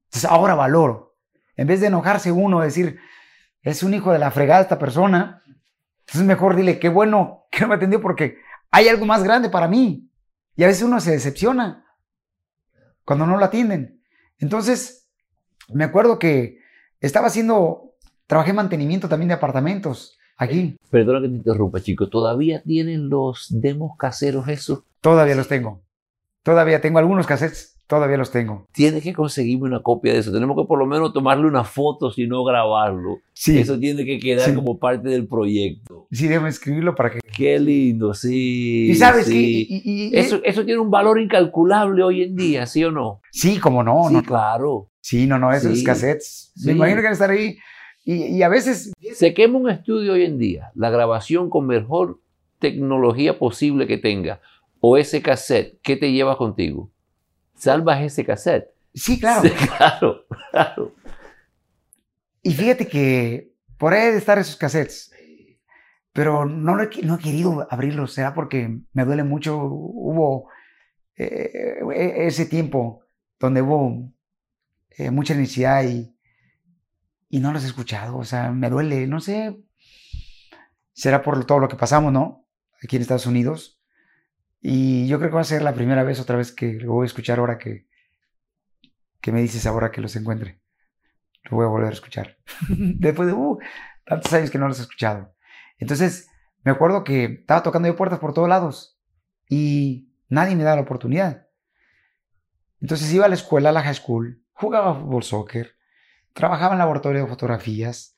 Entonces 0.09 0.29
ahora 0.29 0.55
valoro. 0.55 1.15
En 1.55 1.67
vez 1.67 1.81
de 1.81 1.87
enojarse 1.87 2.31
uno, 2.31 2.61
decir, 2.61 2.99
es 3.61 3.83
un 3.83 3.93
hijo 3.93 4.11
de 4.11 4.19
la 4.19 4.31
fregada 4.31 4.61
esta 4.61 4.79
persona, 4.79 5.43
entonces 5.99 6.23
mejor 6.23 6.55
dile, 6.55 6.79
qué 6.79 6.89
bueno 6.89 7.45
que 7.51 7.61
no 7.61 7.67
me 7.67 7.75
atendió 7.75 8.01
porque 8.01 8.37
hay 8.71 8.87
algo 8.87 9.05
más 9.05 9.23
grande 9.23 9.49
para 9.49 9.67
mí. 9.67 10.09
Y 10.55 10.63
a 10.63 10.67
veces 10.67 10.83
uno 10.83 10.99
se 10.99 11.11
decepciona 11.11 11.85
cuando 13.05 13.25
no 13.25 13.37
lo 13.37 13.45
atienden. 13.45 14.01
Entonces, 14.39 15.07
me 15.69 15.83
acuerdo 15.83 16.19
que 16.19 16.59
estaba 16.99 17.27
haciendo, 17.27 17.95
trabajé 18.27 18.49
en 18.49 18.57
mantenimiento 18.57 19.07
también 19.07 19.29
de 19.29 19.35
apartamentos 19.35 20.17
aquí. 20.37 20.77
Perdona 20.89 21.21
que 21.21 21.29
te 21.29 21.35
interrumpa, 21.35 21.79
chico. 21.81 22.09
¿Todavía 22.09 22.61
tienen 22.63 23.09
los 23.09 23.47
demos 23.49 23.95
caseros 23.97 24.47
esos? 24.47 24.83
Todavía 25.01 25.35
los 25.35 25.47
tengo. 25.47 25.81
Todavía 26.43 26.81
tengo 26.81 26.99
algunos 26.99 27.27
cassettes 27.27 27.78
Todavía 27.89 28.17
los 28.17 28.29
tengo. 28.29 28.67
Tienes 28.71 29.01
que 29.01 29.13
conseguirme 29.13 29.63
una 29.63 29.81
copia 29.81 30.13
de 30.13 30.19
eso. 30.19 30.31
Tenemos 30.31 30.55
que 30.55 30.67
por 30.67 30.77
lo 30.77 30.85
menos 30.85 31.11
tomarle 31.11 31.47
una 31.47 31.63
foto, 31.63 32.11
si 32.11 32.27
no 32.27 32.43
grabarlo. 32.43 33.17
Sí. 33.33 33.57
Eso 33.57 33.79
tiene 33.79 34.05
que 34.05 34.19
quedar 34.19 34.53
como 34.53 34.77
parte 34.77 35.09
del 35.09 35.27
proyecto. 35.27 36.05
Sí, 36.11 36.27
debo 36.27 36.45
escribirlo 36.45 36.93
para 36.93 37.09
que... 37.09 37.19
Qué 37.35 37.59
lindo, 37.59 38.13
sí. 38.13 38.91
Y 38.91 38.93
sabes 38.93 39.27
que... 39.27 40.11
eso, 40.13 40.39
eso 40.43 40.63
tiene 40.65 40.79
un 40.79 40.91
valor 40.91 41.19
incalculable 41.19 42.03
hoy 42.03 42.21
en 42.21 42.35
día, 42.35 42.67
¿sí 42.67 42.83
o 42.83 42.91
no? 42.91 43.21
Sí, 43.31 43.57
como 43.57 43.81
no. 43.81 44.03
Sí, 44.07 44.13
no. 44.13 44.21
claro. 44.21 44.91
Sí, 45.01 45.25
no, 45.25 45.39
no, 45.39 45.51
esos 45.51 45.81
cassettes. 45.81 46.53
Me 46.63 46.73
imagino 46.73 46.97
que 46.97 47.05
van 47.05 47.11
a 47.11 47.13
estar 47.13 47.31
ahí. 47.31 47.57
Y, 48.05 48.37
y 48.37 48.43
a 48.43 48.49
veces... 48.49 48.93
Se 49.15 49.33
quema 49.33 49.57
un 49.57 49.67
estudio 49.67 50.13
hoy 50.13 50.25
en 50.25 50.37
día. 50.37 50.69
La 50.75 50.91
grabación 50.91 51.49
con 51.49 51.65
mejor 51.65 52.21
tecnología 52.59 53.39
posible 53.39 53.87
que 53.87 53.97
tenga. 53.97 54.41
O 54.79 54.95
ese 54.95 55.23
cassette, 55.23 55.79
¿qué 55.81 55.97
te 55.97 56.11
llevas 56.11 56.37
contigo? 56.37 56.91
Salvas 57.59 58.01
ese 58.01 58.25
cassette. 58.25 58.73
Sí, 58.93 59.19
claro. 59.19 59.49
claro, 59.77 60.25
claro. 60.51 60.95
Y 62.41 62.53
fíjate 62.53 62.87
que 62.87 63.53
por 63.77 63.93
ahí 63.93 64.11
de 64.11 64.17
estar 64.17 64.37
esos 64.39 64.55
cassettes, 64.55 65.11
pero 66.13 66.45
no, 66.45 66.75
no 66.75 66.83
he 67.15 67.19
querido 67.19 67.67
abrirlos, 67.69 68.13
será 68.13 68.33
porque 68.33 68.79
me 68.93 69.05
duele 69.05 69.23
mucho. 69.23 69.57
Hubo 69.57 70.49
eh, 71.15 71.79
e, 71.95 72.27
ese 72.27 72.45
tiempo 72.45 73.05
donde 73.39 73.61
hubo 73.61 74.11
eh, 74.91 75.11
mucha 75.11 75.33
necesidad 75.33 75.83
y, 75.83 76.15
y 77.29 77.39
no 77.39 77.53
los 77.53 77.63
he 77.63 77.67
escuchado, 77.67 78.17
o 78.17 78.25
sea, 78.25 78.51
me 78.51 78.69
duele, 78.69 79.07
no 79.07 79.19
sé, 79.21 79.57
será 80.93 81.21
por 81.21 81.45
todo 81.45 81.59
lo 81.59 81.67
que 81.69 81.77
pasamos, 81.77 82.11
¿no? 82.11 82.45
Aquí 82.83 82.95
en 82.95 83.01
Estados 83.01 83.25
Unidos. 83.25 83.78
Y 84.61 85.07
yo 85.07 85.17
creo 85.19 85.29
que 85.29 85.35
va 85.35 85.41
a 85.41 85.45
ser 85.45 85.61
la 85.61 85.73
primera 85.73 86.03
vez 86.03 86.19
otra 86.19 86.35
vez 86.35 86.51
que 86.51 86.73
lo 86.73 86.93
voy 86.93 87.05
a 87.05 87.07
escuchar 87.07 87.39
ahora 87.39 87.57
que, 87.57 87.87
que 89.21 89.31
me 89.31 89.41
dices 89.41 89.65
ahora 89.65 89.91
que 89.91 90.01
los 90.01 90.15
encuentre. 90.15 90.61
Lo 91.43 91.57
voy 91.57 91.65
a 91.65 91.69
volver 91.69 91.89
a 91.89 91.93
escuchar. 91.93 92.37
Después 92.69 93.27
de 93.27 93.33
uh, 93.33 93.57
tantos 94.05 94.31
años 94.33 94.51
que 94.51 94.57
no 94.57 94.67
los 94.67 94.79
he 94.79 94.83
escuchado. 94.83 95.33
Entonces, 95.77 96.29
me 96.63 96.71
acuerdo 96.71 97.03
que 97.03 97.25
estaba 97.25 97.63
tocando 97.63 97.87
yo 97.87 97.95
puertas 97.95 98.19
por 98.19 98.33
todos 98.33 98.49
lados 98.49 98.99
y 99.47 100.13
nadie 100.27 100.55
me 100.55 100.63
daba 100.63 100.77
la 100.77 100.81
oportunidad. 100.83 101.47
Entonces 102.81 103.11
iba 103.13 103.25
a 103.25 103.29
la 103.29 103.35
escuela, 103.35 103.69
a 103.69 103.71
la 103.71 103.81
high 103.81 103.95
school, 103.95 104.43
jugaba 104.53 104.95
fútbol, 104.95 105.23
soccer, 105.23 105.75
trabajaba 106.33 106.73
en 106.73 106.79
laboratorio 106.79 107.21
de 107.21 107.27
fotografías, 107.27 108.17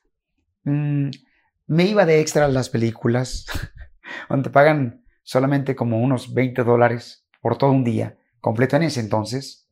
mm, 0.64 1.10
me 1.66 1.84
iba 1.84 2.04
de 2.04 2.20
extra 2.20 2.44
a 2.44 2.48
las 2.48 2.68
películas, 2.68 3.46
donde 4.28 4.48
te 4.48 4.52
pagan 4.52 5.01
solamente 5.32 5.74
como 5.74 5.98
unos 5.98 6.34
20 6.34 6.62
dólares 6.62 7.26
por 7.40 7.56
todo 7.56 7.70
un 7.70 7.84
día, 7.84 8.18
completo 8.38 8.76
en 8.76 8.82
ese 8.82 9.00
entonces, 9.00 9.66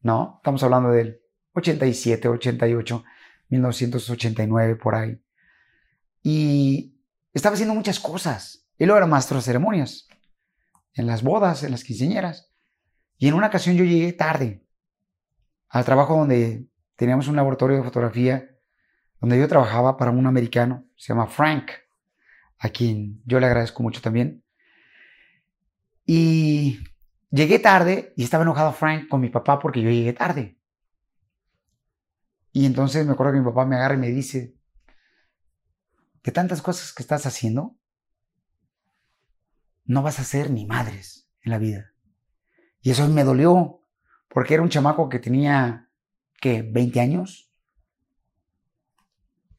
¿no? 0.00 0.34
Estamos 0.36 0.62
hablando 0.62 0.90
del 0.90 1.20
87, 1.54 2.28
88, 2.28 3.02
1989, 3.48 4.76
por 4.76 4.94
ahí. 4.94 5.20
Y 6.22 7.00
estaba 7.34 7.54
haciendo 7.54 7.74
muchas 7.74 7.98
cosas. 7.98 8.68
Él 8.78 8.90
era 8.90 9.04
maestro 9.06 9.38
de 9.38 9.42
ceremonias, 9.42 10.06
en 10.94 11.08
las 11.08 11.24
bodas, 11.24 11.64
en 11.64 11.72
las 11.72 11.82
quinceañeras. 11.82 12.52
Y 13.18 13.26
en 13.26 13.34
una 13.34 13.48
ocasión 13.48 13.74
yo 13.74 13.82
llegué 13.82 14.12
tarde 14.12 14.64
al 15.68 15.84
trabajo 15.84 16.16
donde 16.16 16.68
teníamos 16.94 17.26
un 17.26 17.34
laboratorio 17.34 17.78
de 17.78 17.82
fotografía, 17.82 18.56
donde 19.20 19.36
yo 19.36 19.48
trabajaba 19.48 19.96
para 19.96 20.12
un 20.12 20.28
americano, 20.28 20.86
se 20.94 21.08
llama 21.08 21.26
Frank, 21.26 21.72
a 22.60 22.68
quien 22.68 23.20
yo 23.26 23.40
le 23.40 23.46
agradezco 23.46 23.82
mucho 23.82 24.00
también. 24.00 24.44
Y 26.14 26.78
llegué 27.30 27.58
tarde 27.58 28.12
y 28.18 28.24
estaba 28.24 28.42
enojado 28.42 28.74
Frank 28.74 29.08
con 29.08 29.22
mi 29.22 29.30
papá 29.30 29.58
porque 29.58 29.80
yo 29.80 29.88
llegué 29.88 30.12
tarde. 30.12 30.58
Y 32.52 32.66
entonces 32.66 33.06
me 33.06 33.12
acuerdo 33.12 33.32
que 33.32 33.38
mi 33.38 33.46
papá 33.46 33.64
me 33.64 33.76
agarra 33.76 33.94
y 33.94 33.98
me 33.98 34.10
dice, 34.10 34.54
de 36.22 36.30
tantas 36.30 36.60
cosas 36.60 36.92
que 36.92 37.02
estás 37.02 37.24
haciendo, 37.24 37.78
no 39.86 40.02
vas 40.02 40.20
a 40.20 40.24
ser 40.24 40.50
ni 40.50 40.66
madres 40.66 41.30
en 41.40 41.50
la 41.50 41.56
vida. 41.56 41.94
Y 42.82 42.90
eso 42.90 43.08
me 43.08 43.24
dolió, 43.24 43.80
porque 44.28 44.52
era 44.52 44.62
un 44.62 44.68
chamaco 44.68 45.08
que 45.08 45.18
tenía, 45.18 45.88
¿qué? 46.42 46.60
20 46.60 47.00
años. 47.00 47.50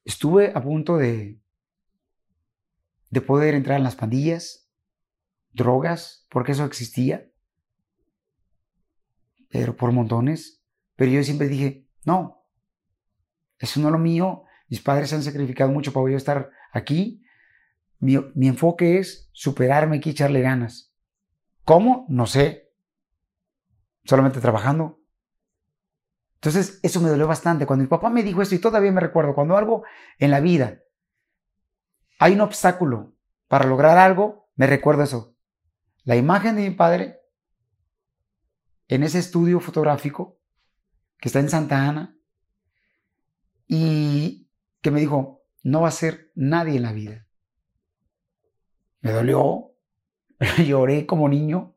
Estuve 0.05 0.51
a 0.53 0.61
punto 0.61 0.97
de, 0.97 1.41
de 3.09 3.21
poder 3.21 3.55
entrar 3.55 3.79
en 3.79 3.83
las 3.85 3.95
pandillas, 3.95 4.62
drogas, 5.53 6.25
porque 6.29 6.51
eso 6.51 6.65
existía, 6.65 7.29
pero 9.49 9.75
por 9.75 9.91
montones. 9.91 10.61
Pero 10.95 11.11
yo 11.11 11.23
siempre 11.23 11.47
dije, 11.47 11.87
no, 12.05 12.43
eso 13.57 13.79
no 13.79 13.87
es 13.87 13.91
lo 13.91 13.99
mío, 13.99 14.43
mis 14.67 14.81
padres 14.81 15.09
se 15.09 15.15
han 15.15 15.23
sacrificado 15.23 15.71
mucho 15.71 15.93
para 15.93 16.09
yo 16.09 16.17
estar 16.17 16.49
aquí, 16.71 17.23
mi, 17.99 18.17
mi 18.35 18.47
enfoque 18.47 18.99
es 18.99 19.29
superarme 19.31 19.97
aquí, 19.97 20.09
echarle 20.09 20.41
ganas. 20.41 20.93
¿Cómo? 21.63 22.05
No 22.09 22.25
sé, 22.25 22.73
solamente 24.03 24.41
trabajando. 24.41 24.99
Entonces, 26.35 26.79
eso 26.83 26.99
me 26.99 27.09
dolió 27.09 27.25
bastante. 27.25 27.65
Cuando 27.65 27.83
mi 27.83 27.87
papá 27.87 28.09
me 28.09 28.21
dijo 28.21 28.41
esto, 28.41 28.55
y 28.55 28.59
todavía 28.59 28.91
me 28.91 28.99
recuerdo, 28.99 29.33
cuando 29.33 29.55
algo 29.55 29.83
en 30.17 30.31
la 30.31 30.41
vida 30.41 30.81
hay 32.19 32.33
un 32.33 32.41
obstáculo 32.41 33.15
para 33.47 33.65
lograr 33.65 33.97
algo, 33.97 34.49
me 34.55 34.67
recuerdo 34.67 35.03
eso 35.03 35.32
la 36.03 36.15
imagen 36.15 36.55
de 36.55 36.69
mi 36.69 36.75
padre 36.75 37.19
en 38.87 39.03
ese 39.03 39.19
estudio 39.19 39.59
fotográfico 39.59 40.39
que 41.17 41.29
está 41.29 41.39
en 41.39 41.49
Santa 41.49 41.87
Ana 41.87 42.17
y 43.67 44.49
que 44.81 44.91
me 44.91 44.99
dijo, 44.99 45.43
no 45.63 45.81
va 45.81 45.87
a 45.87 45.91
ser 45.91 46.31
nadie 46.35 46.75
en 46.75 46.83
la 46.83 46.91
vida. 46.91 47.25
Me 49.01 49.11
dolió, 49.11 49.71
lloré 50.65 51.05
como 51.05 51.29
niño 51.29 51.75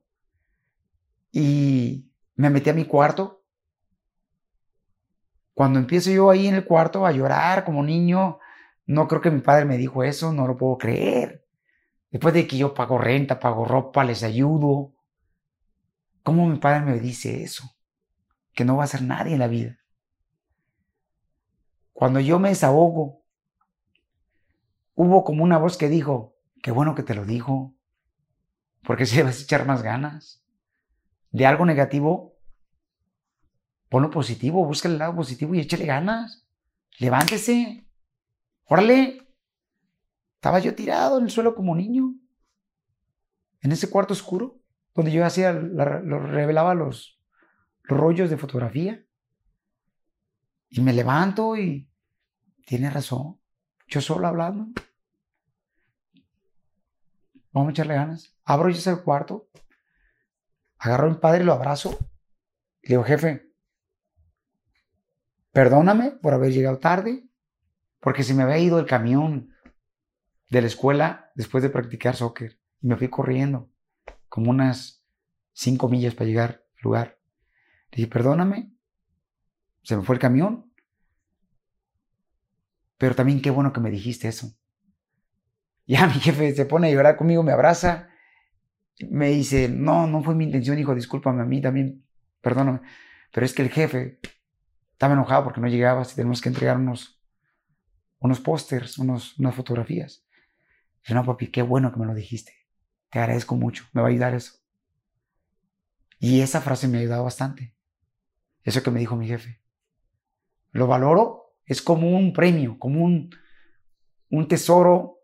y 1.30 2.10
me 2.34 2.50
metí 2.50 2.70
a 2.70 2.74
mi 2.74 2.84
cuarto 2.84 3.44
Cuando 5.54 5.78
empiezo 5.78 6.10
yo 6.10 6.30
ahí 6.30 6.48
en 6.48 6.54
el 6.54 6.66
cuarto 6.66 7.06
a 7.06 7.12
llorar 7.12 7.64
como 7.64 7.82
niño, 7.82 8.40
no 8.84 9.08
creo 9.08 9.22
que 9.22 9.30
mi 9.30 9.40
padre 9.40 9.64
me 9.64 9.78
dijo 9.78 10.04
eso, 10.04 10.32
no 10.32 10.46
lo 10.46 10.56
puedo 10.56 10.76
creer. 10.76 11.45
Después 12.10 12.34
de 12.34 12.46
que 12.46 12.56
yo 12.56 12.74
pago 12.74 12.98
renta, 12.98 13.40
pago 13.40 13.64
ropa, 13.64 14.04
les 14.04 14.22
ayudo. 14.22 14.94
¿Cómo 16.22 16.46
mi 16.46 16.58
padre 16.58 16.80
me 16.80 16.98
dice 16.98 17.42
eso? 17.42 17.76
Que 18.52 18.64
no 18.64 18.76
va 18.76 18.84
a 18.84 18.88
ser 18.88 19.02
nadie 19.02 19.34
en 19.34 19.40
la 19.40 19.48
vida. 19.48 19.78
Cuando 21.92 22.20
yo 22.20 22.38
me 22.38 22.50
desahogo, 22.50 23.24
hubo 24.94 25.24
como 25.24 25.44
una 25.44 25.58
voz 25.58 25.76
que 25.76 25.88
dijo, 25.88 26.36
qué 26.62 26.70
bueno 26.70 26.94
que 26.94 27.02
te 27.02 27.14
lo 27.14 27.24
dijo, 27.24 27.74
porque 28.82 29.06
si 29.06 29.20
vas 29.22 29.38
a 29.38 29.42
echar 29.42 29.66
más 29.66 29.82
ganas. 29.82 30.44
De 31.30 31.44
algo 31.44 31.66
negativo, 31.66 32.38
ponlo 33.88 34.10
positivo, 34.10 34.64
busca 34.64 34.88
el 34.88 34.98
lado 34.98 35.14
positivo 35.16 35.54
y 35.54 35.60
échale 35.60 35.86
ganas. 35.86 36.46
Levántese. 36.98 37.86
Órale. 38.64 39.25
Estaba 40.46 40.60
yo 40.60 40.76
tirado 40.76 41.18
en 41.18 41.24
el 41.24 41.30
suelo 41.32 41.56
como 41.56 41.74
niño. 41.74 42.14
En 43.62 43.72
ese 43.72 43.90
cuarto 43.90 44.12
oscuro, 44.12 44.60
donde 44.94 45.10
yo 45.10 45.26
hacía, 45.26 45.52
lo 45.52 46.20
revelaba 46.20 46.72
los, 46.72 47.20
los 47.82 47.98
rollos 47.98 48.30
de 48.30 48.36
fotografía. 48.36 49.04
Y 50.68 50.82
me 50.82 50.92
levanto 50.92 51.56
y 51.56 51.90
tiene 52.64 52.90
razón. 52.90 53.40
Yo 53.88 54.00
solo 54.00 54.28
hablando. 54.28 54.68
Vamos 57.50 57.70
a 57.70 57.72
echarle 57.72 57.94
ganas. 57.94 58.32
Abro 58.44 58.68
yo 58.68 58.76
ese 58.76 59.02
cuarto. 59.02 59.48
Agarro 60.78 61.08
a 61.08 61.10
mi 61.10 61.16
padre 61.16 61.42
y 61.42 61.46
lo 61.46 61.54
abrazo. 61.54 61.98
Le 62.82 62.90
digo, 62.90 63.02
jefe, 63.02 63.52
perdóname 65.50 66.12
por 66.12 66.34
haber 66.34 66.52
llegado 66.52 66.78
tarde, 66.78 67.28
porque 67.98 68.22
se 68.22 68.32
me 68.32 68.44
había 68.44 68.58
ido 68.58 68.78
el 68.78 68.86
camión 68.86 69.55
de 70.48 70.60
la 70.60 70.66
escuela 70.66 71.30
después 71.34 71.62
de 71.62 71.70
practicar 71.70 72.16
soccer 72.16 72.58
y 72.80 72.86
me 72.86 72.96
fui 72.96 73.08
corriendo 73.08 73.70
como 74.28 74.50
unas 74.50 75.04
cinco 75.52 75.88
millas 75.88 76.14
para 76.14 76.28
llegar 76.28 76.64
al 76.76 76.82
lugar. 76.82 77.18
Le 77.90 77.96
dije, 77.96 78.08
perdóname, 78.08 78.72
se 79.82 79.96
me 79.96 80.02
fue 80.02 80.16
el 80.16 80.20
camión, 80.20 80.72
pero 82.98 83.14
también 83.14 83.40
qué 83.40 83.50
bueno 83.50 83.72
que 83.72 83.80
me 83.80 83.90
dijiste 83.90 84.28
eso. 84.28 84.52
Ya 85.88 86.04
mi 86.08 86.14
jefe 86.14 86.52
se 86.52 86.66
pone 86.66 86.88
a 86.88 86.90
llorar 86.90 87.16
conmigo, 87.16 87.44
me 87.44 87.52
abraza, 87.52 88.08
me 89.08 89.28
dice, 89.28 89.68
no, 89.68 90.08
no 90.08 90.20
fue 90.24 90.34
mi 90.34 90.42
intención, 90.42 90.76
hijo, 90.80 90.96
discúlpame 90.96 91.42
a 91.42 91.44
mí 91.44 91.60
también, 91.60 92.04
perdóname, 92.40 92.80
pero 93.32 93.46
es 93.46 93.54
que 93.54 93.62
el 93.62 93.70
jefe 93.70 94.18
estaba 94.90 95.12
enojado 95.12 95.44
porque 95.44 95.60
no 95.60 95.68
llegabas 95.68 96.12
y 96.12 96.16
tenemos 96.16 96.40
que 96.40 96.48
entregar 96.48 96.76
unos, 96.76 97.20
pósters, 98.42 98.98
unas 98.98 99.54
fotografías. 99.54 100.25
No, 101.08 101.24
papi, 101.24 101.48
qué 101.48 101.62
bueno 101.62 101.92
que 101.92 102.00
me 102.00 102.06
lo 102.06 102.14
dijiste. 102.14 102.52
Te 103.10 103.20
agradezco 103.20 103.54
mucho, 103.54 103.84
me 103.92 104.02
va 104.02 104.08
a 104.08 104.10
ayudar 104.10 104.34
eso. 104.34 104.54
Y 106.18 106.40
esa 106.40 106.60
frase 106.60 106.88
me 106.88 106.98
ha 106.98 107.00
ayudado 107.00 107.24
bastante. 107.24 107.74
Eso 108.64 108.82
que 108.82 108.90
me 108.90 109.00
dijo 109.00 109.16
mi 109.16 109.28
jefe. 109.28 109.62
Lo 110.72 110.86
valoro, 110.86 111.54
es 111.64 111.82
como 111.82 112.16
un 112.16 112.32
premio, 112.32 112.78
como 112.78 113.04
un, 113.04 113.30
un 114.30 114.48
tesoro 114.48 115.20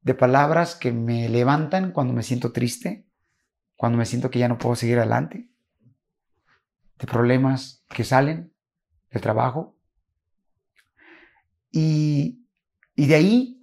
de 0.00 0.14
palabras 0.14 0.74
que 0.74 0.92
me 0.92 1.28
levantan 1.28 1.92
cuando 1.92 2.12
me 2.12 2.22
siento 2.22 2.52
triste, 2.52 3.06
cuando 3.76 3.98
me 3.98 4.06
siento 4.06 4.30
que 4.30 4.38
ya 4.38 4.48
no 4.48 4.58
puedo 4.58 4.76
seguir 4.76 4.98
adelante, 4.98 5.50
de 6.98 7.06
problemas 7.06 7.84
que 7.88 8.04
salen 8.04 8.54
del 9.10 9.22
trabajo. 9.22 9.76
Y, 11.70 12.46
y 12.94 13.06
de 13.06 13.14
ahí 13.14 13.53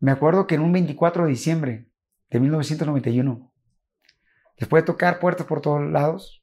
me 0.00 0.10
acuerdo 0.10 0.46
que 0.46 0.56
en 0.56 0.62
un 0.62 0.72
24 0.72 1.24
de 1.24 1.30
diciembre 1.30 1.90
de 2.30 2.40
1991, 2.40 3.52
después 4.58 4.82
de 4.82 4.86
tocar 4.86 5.20
puertas 5.20 5.46
por 5.46 5.60
todos 5.60 5.82
lados 5.82 6.42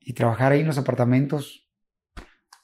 y 0.00 0.12
trabajar 0.14 0.52
ahí 0.52 0.60
en 0.60 0.66
los 0.66 0.78
apartamentos, 0.78 1.68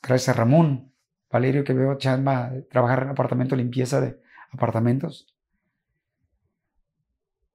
gracias 0.02 0.30
a 0.30 0.38
Ramón 0.38 0.92
Valerio 1.30 1.62
que 1.62 1.72
veo 1.72 1.96
chamba, 1.98 2.52
trabajar 2.70 3.02
en 3.02 3.10
apartamento, 3.10 3.54
limpieza 3.54 4.00
de 4.00 4.20
apartamentos, 4.50 5.34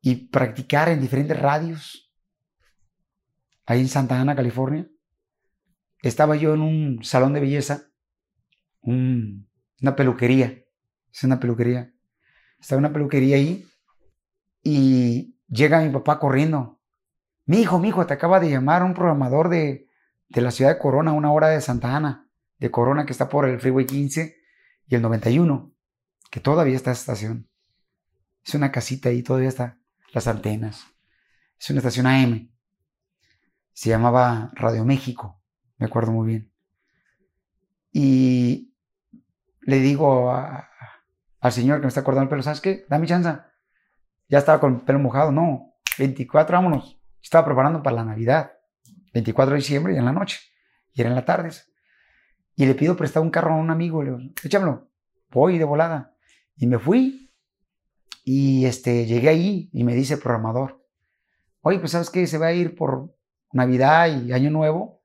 y 0.06 0.28
practicar 0.28 0.90
en 0.90 1.00
diferentes 1.00 1.40
radios, 1.40 2.14
ahí 3.66 3.80
en 3.80 3.88
Santa 3.88 4.20
Ana, 4.20 4.36
California. 4.36 4.88
Estaba 6.02 6.36
yo 6.36 6.54
en 6.54 6.62
un 6.62 7.04
salón 7.04 7.34
de 7.34 7.40
belleza, 7.40 7.90
una 8.82 9.96
peluquería, 9.96 10.66
es 11.12 11.24
una 11.24 11.40
peluquería 11.40 11.94
estaba 12.64 12.80
en 12.80 12.86
una 12.86 12.94
peluquería 12.94 13.36
ahí 13.36 13.68
y 14.64 15.38
llega 15.50 15.82
mi 15.82 15.90
papá 15.90 16.18
corriendo. 16.18 16.80
Mi 17.46 17.60
hijo, 17.60 17.78
mi 17.78 17.90
hijo, 17.90 18.06
te 18.06 18.14
acaba 18.14 18.40
de 18.40 18.50
llamar 18.50 18.84
un 18.84 18.94
programador 18.94 19.50
de, 19.50 19.90
de 20.30 20.42
la 20.42 20.50
ciudad 20.50 20.72
de 20.72 20.80
Corona, 20.80 21.12
una 21.12 21.34
hora 21.34 21.50
de 21.50 21.60
Santa 21.60 21.94
Ana, 21.94 22.30
de 22.60 22.72
Corona, 22.72 23.06
que 23.06 23.12
está 23.12 23.28
por 23.28 23.50
el 23.50 23.60
Freeway 23.60 23.86
15 23.86 24.38
y 24.88 24.96
el 24.96 25.02
91, 25.02 25.74
que 26.32 26.40
todavía 26.40 26.78
está 26.78 26.92
esa 26.92 27.02
estación. 27.02 27.50
Es 28.46 28.56
una 28.56 28.72
casita 28.72 29.10
ahí, 29.10 29.24
todavía 29.24 29.50
está 29.50 29.78
las 30.14 30.28
antenas. 30.28 30.86
Es 31.60 31.70
una 31.70 31.80
estación 31.80 32.08
AM. 32.08 32.50
Se 33.74 33.90
llamaba 33.90 34.52
Radio 34.54 34.86
México, 34.86 35.42
me 35.78 35.88
acuerdo 35.88 36.14
muy 36.14 36.28
bien. 36.28 36.54
Y 37.92 38.74
le 39.60 39.80
digo 39.80 40.32
a, 40.32 40.70
al 41.44 41.52
señor 41.52 41.80
que 41.80 41.82
me 41.82 41.88
está 41.90 42.00
acordando 42.00 42.24
el 42.24 42.30
pelo, 42.30 42.42
¿sabes 42.42 42.62
qué? 42.62 42.86
Dame 42.88 43.06
chance. 43.06 43.38
Ya 44.30 44.38
estaba 44.38 44.62
con 44.62 44.76
el 44.76 44.82
pelo 44.82 45.00
mojado, 45.00 45.34
no. 45.34 45.76
24, 46.00 46.56
vámonos. 46.56 46.98
Estaba 47.22 47.44
preparando 47.44 47.84
para 47.84 47.98
la 47.98 48.06
Navidad. 48.06 48.54
24 49.14 49.52
de 49.52 49.58
diciembre 49.58 49.94
y 49.94 49.98
en 49.98 50.06
la 50.06 50.14
noche. 50.14 50.40
Y 50.94 51.02
era 51.02 51.10
en 51.10 51.18
la 51.18 51.26
tarde. 51.26 51.50
Y 52.56 52.66
le 52.66 52.74
pido 52.76 52.96
prestado 52.96 53.26
un 53.26 53.30
carro 53.30 53.56
a 53.56 53.58
un 53.58 53.70
amigo. 53.72 54.02
Le 54.02 54.12
digo, 54.12 54.32
échamelo. 54.42 54.90
Voy 55.32 55.58
de 55.58 55.66
volada. 55.66 56.16
Y 56.56 56.66
me 56.66 56.80
fui. 56.80 57.30
Y 58.24 58.66
este, 58.66 59.06
llegué 59.06 59.28
ahí 59.28 59.70
y 59.74 59.84
me 59.84 59.96
dice 59.96 60.14
el 60.14 60.22
programador, 60.22 60.82
oye, 61.60 61.78
pues 61.80 61.92
sabes 61.92 62.10
qué, 62.10 62.26
se 62.26 62.38
va 62.38 62.48
a 62.48 62.54
ir 62.54 62.74
por 62.74 63.14
Navidad 63.52 64.08
y 64.08 64.32
Año 64.32 64.50
Nuevo 64.50 65.04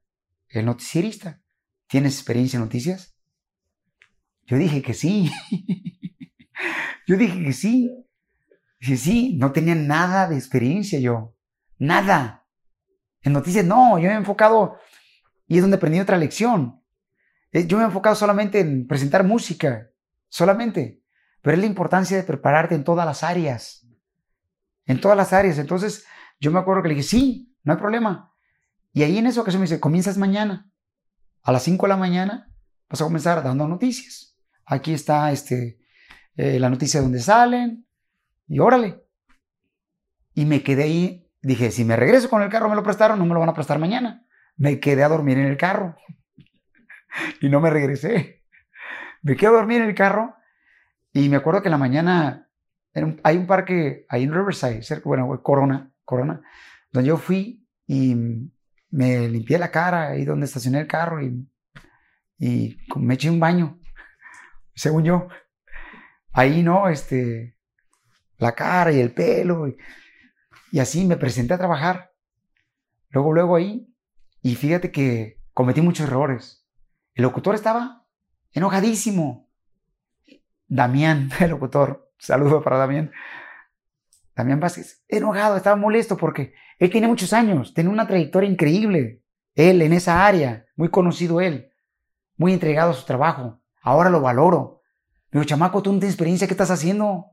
el 0.51 0.67
noticierista. 0.67 1.43
¿Tienes 1.89 2.15
experiencia 2.15 2.59
en 2.59 2.63
noticias? 2.63 3.17
Yo 4.47 4.57
dije 4.57 4.83
que 4.83 4.95
sí. 4.95 5.33
Yo 7.07 7.17
dije 7.17 7.43
que 7.43 7.53
sí. 7.53 8.05
Dije, 8.81 8.97
sí, 8.97 9.37
no 9.39 9.53
tenía 9.53 9.75
nada 9.75 10.29
de 10.29 10.37
experiencia 10.37 11.01
yo. 11.01 11.35
Nada. 11.79 12.47
En 13.23 13.33
noticias 13.33 13.65
no, 13.65 13.99
yo 13.99 14.09
me 14.09 14.15
he 14.15 14.17
enfocado, 14.17 14.79
y 15.47 15.57
es 15.57 15.63
donde 15.63 15.77
aprendí 15.79 15.99
otra 15.99 16.17
lección. 16.17 16.83
Eh, 17.53 17.67
yo 17.67 17.79
me 17.79 17.83
he 17.83 17.87
enfocado 17.87 18.15
solamente 18.15 18.61
en 18.61 18.87
presentar 18.87 19.25
música, 19.25 19.91
solamente. 20.29 21.03
Pero 21.43 21.55
es 21.55 21.61
la 21.61 21.67
importancia 21.67 22.17
de 22.17 22.23
prepararte 22.23 22.75
en 22.75 22.85
todas 22.85 23.07
las 23.07 23.23
áreas. 23.25 23.87
En 24.85 25.01
todas 25.01 25.17
las 25.17 25.33
áreas. 25.33 25.59
Entonces, 25.59 26.05
yo 26.39 26.51
me 26.51 26.59
acuerdo 26.59 26.83
que 26.83 26.89
le 26.89 26.95
dije, 26.95 27.09
sí, 27.09 27.57
no 27.63 27.73
hay 27.73 27.79
problema. 27.79 28.33
Y 28.93 29.03
ahí 29.03 29.19
en 29.19 29.27
esa 29.27 29.41
ocasión 29.41 29.61
me 29.61 29.67
dice, 29.67 29.81
comienzas 29.81 30.19
mañana. 30.19 30.71
A 31.43 31.53
las 31.53 31.63
5 31.63 31.87
de 31.87 31.89
la 31.89 31.97
mañana 31.97 32.53
vas 32.89 33.01
a 33.01 33.05
comenzar 33.05 33.43
dando 33.43 33.67
noticias. 33.67 34.37
Aquí 34.65 34.93
está 34.93 35.33
este, 35.33 35.78
eh, 36.39 36.61
la 36.61 36.71
noticia 36.71 37.01
de 37.01 37.05
donde 37.05 37.19
salen, 37.19 37.85
y 38.47 38.61
órale. 38.61 39.03
Y 40.35 40.47
me 40.47 40.63
quedé 40.63 40.85
ahí, 40.85 41.29
dije, 41.43 41.73
si 41.73 41.85
me 41.85 41.97
regreso 41.97 42.31
con 42.31 42.43
el 42.43 42.49
carro, 42.49 42.69
me 42.69 42.77
lo 42.77 42.85
prestaron, 42.85 43.19
no 43.19 43.27
me 43.27 43.35
lo 43.35 43.41
van 43.41 43.49
a 43.49 43.55
prestar 43.55 43.81
mañana. 43.81 44.25
Me 44.57 44.79
quedé 44.79 45.03
a 45.03 45.09
dormir 45.09 45.37
en 45.37 45.47
el 45.47 45.57
carro. 45.57 45.97
y 47.41 47.49
no 47.49 47.61
me 47.61 47.71
regresé. 47.71 48.45
Me 49.23 49.35
quedé 49.35 49.49
a 49.49 49.55
dormir 49.55 49.83
en 49.83 49.89
el 49.89 49.97
carro 49.97 50.37
y 51.13 51.29
me 51.29 51.37
acuerdo 51.37 51.61
que 51.61 51.69
en 51.69 51.73
la 51.73 51.79
mañana 51.79 52.49
hay 53.25 53.37
un 53.37 53.47
parque 53.49 54.07
ahí 54.09 54.23
en 54.23 54.33
Riverside, 54.33 54.83
cerca, 54.83 55.09
bueno, 55.09 55.43
Corona, 55.43 55.91
Corona, 56.05 56.41
donde 56.93 57.09
yo 57.09 57.17
fui 57.17 57.67
y 57.85 58.15
me 58.91 59.29
limpié 59.29 59.59
la 59.59 59.73
cara 59.73 60.11
ahí 60.11 60.25
donde 60.25 60.47
estacioné 60.47 60.81
el 60.81 60.87
carro 60.87 61.21
y, 61.21 61.49
y 62.39 62.77
me 62.97 63.15
eché 63.15 63.29
un 63.29 63.41
baño, 63.41 63.81
según 64.75 65.03
yo 65.03 65.29
ahí, 66.33 66.63
¿no? 66.63 66.89
Este, 66.89 67.57
la 68.39 68.53
cara 68.53 68.93
y 68.93 69.01
el 69.01 69.13
pelo. 69.13 69.69
Y, 70.73 70.79
así 70.79 71.05
me 71.05 71.17
presenté 71.17 71.55
a 71.55 71.59
trabajar. 71.59 72.13
Luego, 73.11 73.33
luego 73.33 73.57
ahí. 73.57 73.93
Y 74.43 74.55
fíjate 74.55 74.91
que 74.91 75.41
cometí 75.53 75.81
muchos 75.81 76.07
errores. 76.07 76.67
El 77.15 77.25
locutor 77.25 77.55
estaba 77.55 78.07
enojadísimo. 78.53 79.51
Damián, 80.67 81.31
el 81.41 81.51
locutor, 81.51 82.13
saludo 82.19 82.63
para 82.63 82.79
Damián. 82.79 83.13
Damián 84.37 84.61
Vázquez, 84.61 85.03
enojado, 85.09 85.57
estaba 85.57 85.75
molesto 85.75 86.17
porque 86.17 86.55
él 86.79 86.91
tiene 86.91 87.09
muchos 87.09 87.33
años, 87.33 87.75
tiene 87.75 87.91
una 87.91 88.07
trayectoria 88.07 88.49
increíble, 88.49 89.25
él 89.57 89.83
en 89.83 89.93
esa 89.93 90.25
área 90.25 90.67
muy 90.77 90.91
conocido 90.91 91.41
él, 91.41 91.73
muy 92.37 92.53
entregado 92.53 92.93
a 92.93 92.95
su 92.95 93.05
trabajo. 93.05 93.61
Ahora 93.83 94.11
lo 94.11 94.21
valoro. 94.21 94.78
Dijo, 95.31 95.45
chamaco, 95.45 95.83
tú 95.83 95.93
no 95.93 95.99
tienes 95.99 96.15
experiencia, 96.15 96.47
¿qué 96.47 96.55
estás 96.55 96.71
haciendo? 96.71 97.27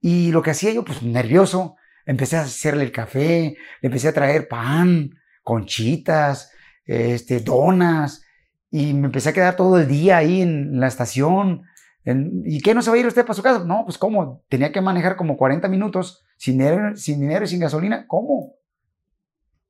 Y 0.00 0.32
lo 0.32 0.42
que 0.42 0.50
hacía 0.50 0.72
yo, 0.72 0.84
pues 0.84 1.02
nervioso, 1.02 1.76
empecé 2.04 2.36
a 2.36 2.42
hacerle 2.42 2.84
el 2.84 2.92
café, 2.92 3.56
le 3.80 3.86
empecé 3.86 4.08
a 4.08 4.12
traer 4.12 4.48
pan, 4.48 5.10
conchitas, 5.42 6.52
este, 6.84 7.40
donas, 7.40 8.24
y 8.70 8.94
me 8.94 9.06
empecé 9.06 9.28
a 9.28 9.32
quedar 9.32 9.56
todo 9.56 9.78
el 9.78 9.86
día 9.86 10.16
ahí 10.16 10.42
en 10.42 10.80
la 10.80 10.88
estación. 10.88 11.62
¿Y 12.04 12.60
qué 12.62 12.74
no 12.74 12.82
se 12.82 12.90
va 12.90 12.96
a 12.96 13.00
ir 13.00 13.06
usted 13.06 13.22
para 13.22 13.34
su 13.34 13.42
casa? 13.42 13.64
No, 13.64 13.84
pues 13.84 13.96
¿cómo? 13.96 14.42
Tenía 14.48 14.72
que 14.72 14.80
manejar 14.80 15.14
como 15.14 15.36
40 15.36 15.68
minutos 15.68 16.24
sin 16.36 16.58
dinero, 16.58 16.96
sin 16.96 17.20
dinero 17.20 17.44
y 17.44 17.48
sin 17.48 17.60
gasolina. 17.60 18.06
¿Cómo? 18.08 18.54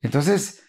Entonces, 0.01 0.63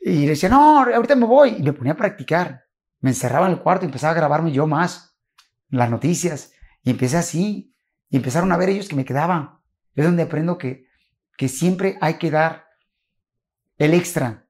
y 0.00 0.22
le 0.22 0.30
decía, 0.30 0.48
no, 0.48 0.80
ahorita 0.80 1.14
me 1.14 1.26
voy. 1.26 1.56
Y 1.58 1.62
me 1.62 1.72
ponía 1.72 1.92
a 1.92 1.96
practicar. 1.96 2.64
Me 3.00 3.10
encerraba 3.10 3.46
en 3.46 3.52
el 3.52 3.60
cuarto 3.60 3.84
y 3.84 3.88
empezaba 3.88 4.12
a 4.12 4.16
grabarme 4.16 4.52
yo 4.52 4.66
más 4.66 5.16
las 5.68 5.90
noticias. 5.90 6.52
Y 6.82 6.90
empecé 6.90 7.16
así. 7.16 7.74
Y 8.08 8.16
empezaron 8.16 8.52
a 8.52 8.56
ver 8.56 8.68
ellos 8.68 8.88
que 8.88 8.96
me 8.96 9.04
quedaban. 9.04 9.58
Es 9.94 10.04
donde 10.04 10.22
aprendo 10.22 10.58
que, 10.58 10.86
que 11.36 11.48
siempre 11.48 11.96
hay 12.00 12.14
que 12.14 12.30
dar 12.30 12.66
el 13.78 13.94
extra. 13.94 14.46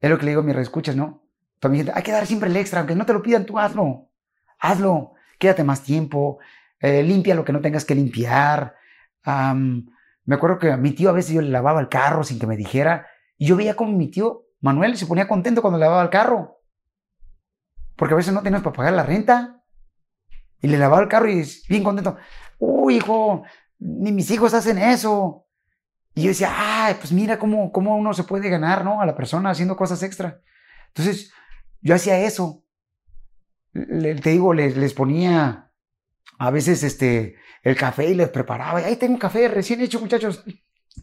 Es 0.00 0.10
lo 0.10 0.18
que 0.18 0.24
le 0.24 0.30
digo 0.32 0.42
a 0.42 0.44
mis 0.44 0.54
reescuchas, 0.54 0.96
¿no? 0.96 1.24
También 1.58 1.90
hay 1.94 2.02
que 2.02 2.12
dar 2.12 2.26
siempre 2.26 2.50
el 2.50 2.56
extra, 2.56 2.80
aunque 2.80 2.94
no 2.94 3.06
te 3.06 3.12
lo 3.12 3.22
pidan, 3.22 3.46
tú 3.46 3.58
hazlo. 3.58 4.10
Hazlo. 4.58 5.14
Quédate 5.38 5.64
más 5.64 5.82
tiempo. 5.82 6.38
Eh, 6.80 7.02
limpia 7.02 7.34
lo 7.34 7.44
que 7.44 7.52
no 7.52 7.60
tengas 7.60 7.84
que 7.84 7.94
limpiar. 7.94 8.74
me 9.24 10.34
acuerdo 10.34 10.58
que 10.58 10.72
a 10.72 10.76
mi 10.76 10.92
tío 10.92 11.10
a 11.10 11.12
veces 11.12 11.34
yo 11.34 11.40
le 11.40 11.50
lavaba 11.50 11.80
el 11.80 11.88
carro 11.88 12.24
sin 12.24 12.38
que 12.38 12.46
me 12.46 12.56
dijera. 12.56 13.06
Y 13.36 13.46
yo 13.46 13.56
veía 13.56 13.74
como 13.74 13.92
mi 13.92 14.08
tío 14.08 14.46
Manuel 14.62 14.96
se 14.96 15.06
ponía 15.06 15.26
contento 15.26 15.60
cuando 15.60 15.78
le 15.78 15.84
lavaba 15.84 16.04
el 16.04 16.10
carro. 16.10 16.61
Porque 18.02 18.14
a 18.14 18.16
veces 18.16 18.34
no 18.34 18.42
teníamos 18.42 18.64
para 18.64 18.74
pagar 18.74 18.94
la 18.94 19.04
renta. 19.04 19.62
Y 20.60 20.66
le 20.66 20.76
lavaba 20.76 21.02
el 21.02 21.08
carro 21.08 21.30
y 21.30 21.46
bien 21.68 21.84
contento. 21.84 22.16
Uy, 22.58 22.96
hijo, 22.96 23.44
ni 23.78 24.10
mis 24.10 24.28
hijos 24.32 24.54
hacen 24.54 24.76
eso. 24.76 25.46
Y 26.12 26.22
yo 26.22 26.30
decía, 26.30 26.50
ay, 26.52 26.96
pues 26.98 27.12
mira 27.12 27.38
cómo, 27.38 27.70
cómo 27.70 27.96
uno 27.96 28.12
se 28.12 28.24
puede 28.24 28.50
ganar, 28.50 28.84
¿no? 28.84 29.00
A 29.00 29.06
la 29.06 29.14
persona 29.14 29.50
haciendo 29.50 29.76
cosas 29.76 30.02
extra. 30.02 30.40
Entonces, 30.88 31.32
yo 31.80 31.94
hacía 31.94 32.18
eso. 32.18 32.64
te 33.72 34.30
digo, 34.30 34.52
les, 34.52 34.76
les, 34.76 34.94
ponía 34.94 35.70
a 36.40 36.50
veces 36.50 36.82
este, 36.82 37.36
el 37.62 37.76
café 37.76 38.10
y 38.10 38.16
les 38.16 38.30
preparaba. 38.30 38.80
Y 38.80 38.84
ahí 38.84 38.96
tengo 38.96 39.14
un 39.14 39.20
café 39.20 39.46
recién 39.46 39.80
hecho, 39.80 40.00
muchachos. 40.00 40.42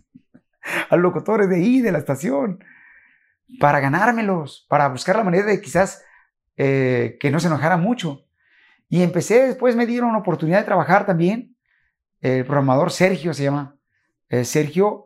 A 0.89 0.97
los 0.97 1.03
locutores 1.03 1.47
de 1.47 1.55
ahí, 1.55 1.79
de 1.79 1.93
la 1.93 1.99
estación. 1.99 2.61
Para 3.57 3.79
ganármelos, 3.79 4.65
para 4.67 4.89
buscar 4.89 5.15
la 5.15 5.23
manera 5.23 5.45
de 5.45 5.61
quizás 5.61 6.03
eh, 6.59 7.17
que 7.19 7.31
no 7.31 7.39
se 7.39 7.47
enojara 7.47 7.77
mucho. 7.77 8.25
Y 8.87 9.01
empecé, 9.01 9.47
después 9.47 9.75
me 9.75 9.85
dieron 9.87 10.09
una 10.09 10.19
oportunidad 10.19 10.59
de 10.59 10.65
trabajar 10.65 11.05
también 11.05 11.55
el 12.21 12.45
programador 12.45 12.91
Sergio 12.91 13.33
se 13.33 13.43
llama, 13.43 13.77
eh, 14.27 14.43
Sergio 14.43 15.05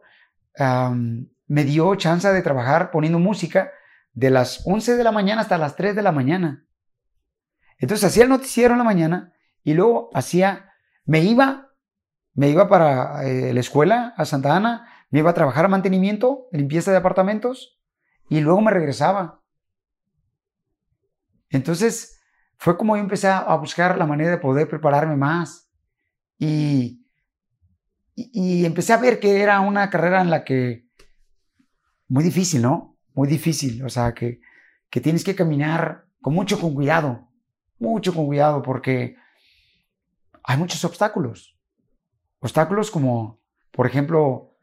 me 1.48 1.64
dio 1.64 1.96
chance 1.96 2.32
de 2.32 2.42
trabajar 2.42 2.92
poniendo 2.92 3.20
música 3.20 3.72
de 4.14 4.30
las 4.30 4.64
11 4.66 4.96
de 4.96 5.04
la 5.04 5.12
mañana 5.12 5.42
hasta 5.42 5.58
las 5.58 5.76
3 5.76 5.96
de 5.96 6.02
la 6.02 6.12
mañana. 6.12 6.66
Entonces 7.80 8.08
hacía 8.08 8.24
el 8.24 8.30
noticiero 8.30 8.74
en 8.74 8.78
la 8.78 8.84
mañana 8.84 9.34
y 9.64 9.74
luego 9.74 10.10
hacía, 10.14 10.72
me 11.06 11.22
iba, 11.22 11.72
me 12.34 12.50
iba 12.50 12.70
para 12.70 13.24
eh, 13.26 13.54
la 13.54 13.60
escuela 13.60 14.14
a 14.16 14.26
Santa 14.26 14.56
Ana, 14.56 14.88
me 15.10 15.20
iba 15.20 15.32
a 15.32 15.36
trabajar 15.36 15.68
mantenimiento, 15.70 16.48
limpieza 16.52 16.92
de 16.92 16.98
apartamentos 16.98 17.80
y 18.30 18.42
luego 18.42 18.62
me 18.62 18.72
regresaba. 18.72 19.43
Entonces 21.54 22.20
fue 22.58 22.78
como 22.78 22.96
yo 22.96 23.02
empecé 23.02 23.28
a 23.28 23.56
buscar 23.56 23.98
la 23.98 24.06
manera 24.06 24.32
de 24.32 24.38
poder 24.38 24.68
prepararme 24.68 25.16
más. 25.16 25.70
Y 26.38 27.04
y, 28.16 28.66
empecé 28.66 28.94
a 28.94 28.98
ver 28.98 29.20
que 29.20 29.42
era 29.42 29.60
una 29.62 29.90
carrera 29.90 30.22
en 30.22 30.30
la 30.30 30.44
que 30.44 30.88
muy 32.08 32.24
difícil, 32.24 32.62
¿no? 32.62 32.98
Muy 33.16 33.28
difícil, 33.28 33.84
o 33.84 33.90
sea, 33.90 34.14
que, 34.14 34.40
que 34.90 35.02
tienes 35.02 35.24
que 35.24 35.36
caminar 35.36 36.06
con 36.22 36.34
mucho 36.34 36.60
con 36.60 36.74
cuidado, 36.74 37.28
mucho 37.80 38.14
con 38.14 38.26
cuidado, 38.28 38.62
porque 38.62 39.16
hay 40.44 40.58
muchos 40.58 40.84
obstáculos. 40.86 41.58
Obstáculos 42.40 42.92
como, 42.92 43.40
por 43.72 43.88
ejemplo, 43.88 44.56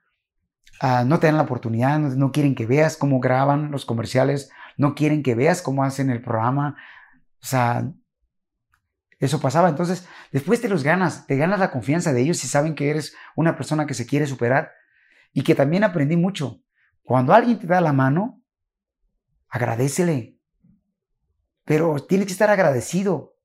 ah, 0.81 1.05
no 1.05 1.19
te 1.19 1.27
dan 1.27 1.37
la 1.37 1.43
oportunidad, 1.43 1.99
no, 1.99 2.09
no, 2.11 2.33
quieren 2.33 2.55
que 2.55 2.67
veas 2.67 2.97
cómo 2.97 3.19
graban 3.21 3.71
los 3.71 3.85
comerciales, 3.85 4.51
no 4.81 4.95
quieren 4.95 5.23
que 5.23 5.35
veas 5.35 5.61
cómo 5.61 5.85
hacen 5.85 6.09
el 6.09 6.23
programa. 6.23 6.75
O 7.43 7.45
sea, 7.45 7.93
eso 9.19 9.39
pasaba. 9.39 9.69
Entonces, 9.69 10.09
después 10.33 10.63
te 10.63 10.71
los 10.71 10.83
ganas, 10.83 11.27
te 11.27 11.37
ganas 11.37 11.59
la 11.59 11.71
confianza 11.71 12.15
de 12.15 12.23
ellos 12.23 12.43
y 12.45 12.49
saben 12.49 12.75
que 12.75 12.89
eres 12.89 13.15
una 13.37 13.57
persona 13.57 13.85
que 13.87 13.93
se 13.93 14.07
quiere 14.07 14.27
superar. 14.27 14.73
Y 15.35 15.43
que 15.43 15.55
también 15.55 15.85
aprendí 15.85 16.17
mucho. 16.17 16.63
Cuando 17.03 17.35
alguien 17.35 17.59
te 17.59 17.67
da 17.67 17.83
la 17.83 17.93
mano, 17.93 18.43
agradecele. 19.51 20.39
Pero 21.67 22.03
tienes 22.07 22.29
que 22.29 22.33
estar 22.33 22.49
agradecido. 22.49 23.37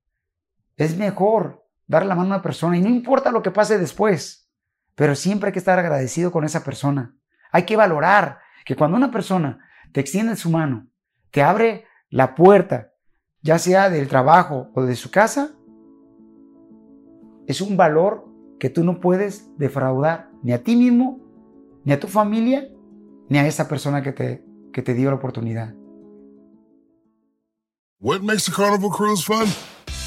Es 0.77 0.95
mejor 0.95 1.67
dar 1.85 2.05
la 2.05 2.15
mano 2.15 2.29
a 2.29 2.35
una 2.35 2.41
persona 2.43 2.77
y 2.77 2.81
no 2.81 2.87
importa 2.87 3.31
lo 3.31 3.43
que 3.43 3.51
pase 3.51 3.77
después, 3.77 4.49
pero 4.95 5.15
siempre 5.15 5.49
hay 5.49 5.53
que 5.53 5.59
estar 5.59 5.77
agradecido 5.77 6.31
con 6.31 6.45
esa 6.45 6.63
persona. 6.63 7.13
Hay 7.51 7.63
que 7.63 7.75
valorar 7.75 8.39
que 8.63 8.77
cuando 8.77 8.95
una 8.95 9.11
persona 9.11 9.59
te 9.91 9.99
extiende 9.99 10.37
su 10.37 10.49
mano, 10.49 10.89
te 11.35 11.43
abre 11.43 11.83
la 12.09 12.33
puerta, 12.33 12.93
ya 13.41 13.59
sea 13.59 13.89
del 13.89 14.07
trabajo 14.07 14.69
o 14.73 14.83
de 14.83 14.95
su 14.95 15.11
casa, 15.11 15.51
es 17.45 17.59
un 17.59 17.75
valor 17.75 18.25
que 18.57 18.69
tú 18.69 18.85
no 18.85 19.01
puedes 19.01 19.45
defraudar 19.57 20.29
ni 20.43 20.53
a 20.53 20.63
ti 20.63 20.77
mismo, 20.77 21.19
ni 21.83 21.91
a 21.91 21.99
tu 21.99 22.07
familia, 22.07 22.69
ni 23.27 23.37
a 23.37 23.45
esa 23.45 23.67
persona 23.67 24.01
que 24.01 24.13
te, 24.13 24.45
que 24.71 24.81
dio 24.93 25.09
la 25.09 25.17
oportunidad. 25.17 25.75
What 27.99 28.21
makes 28.21 28.47
a 28.47 28.53
carnival 28.53 28.89
cruise 28.89 29.21
fun? 29.21 29.49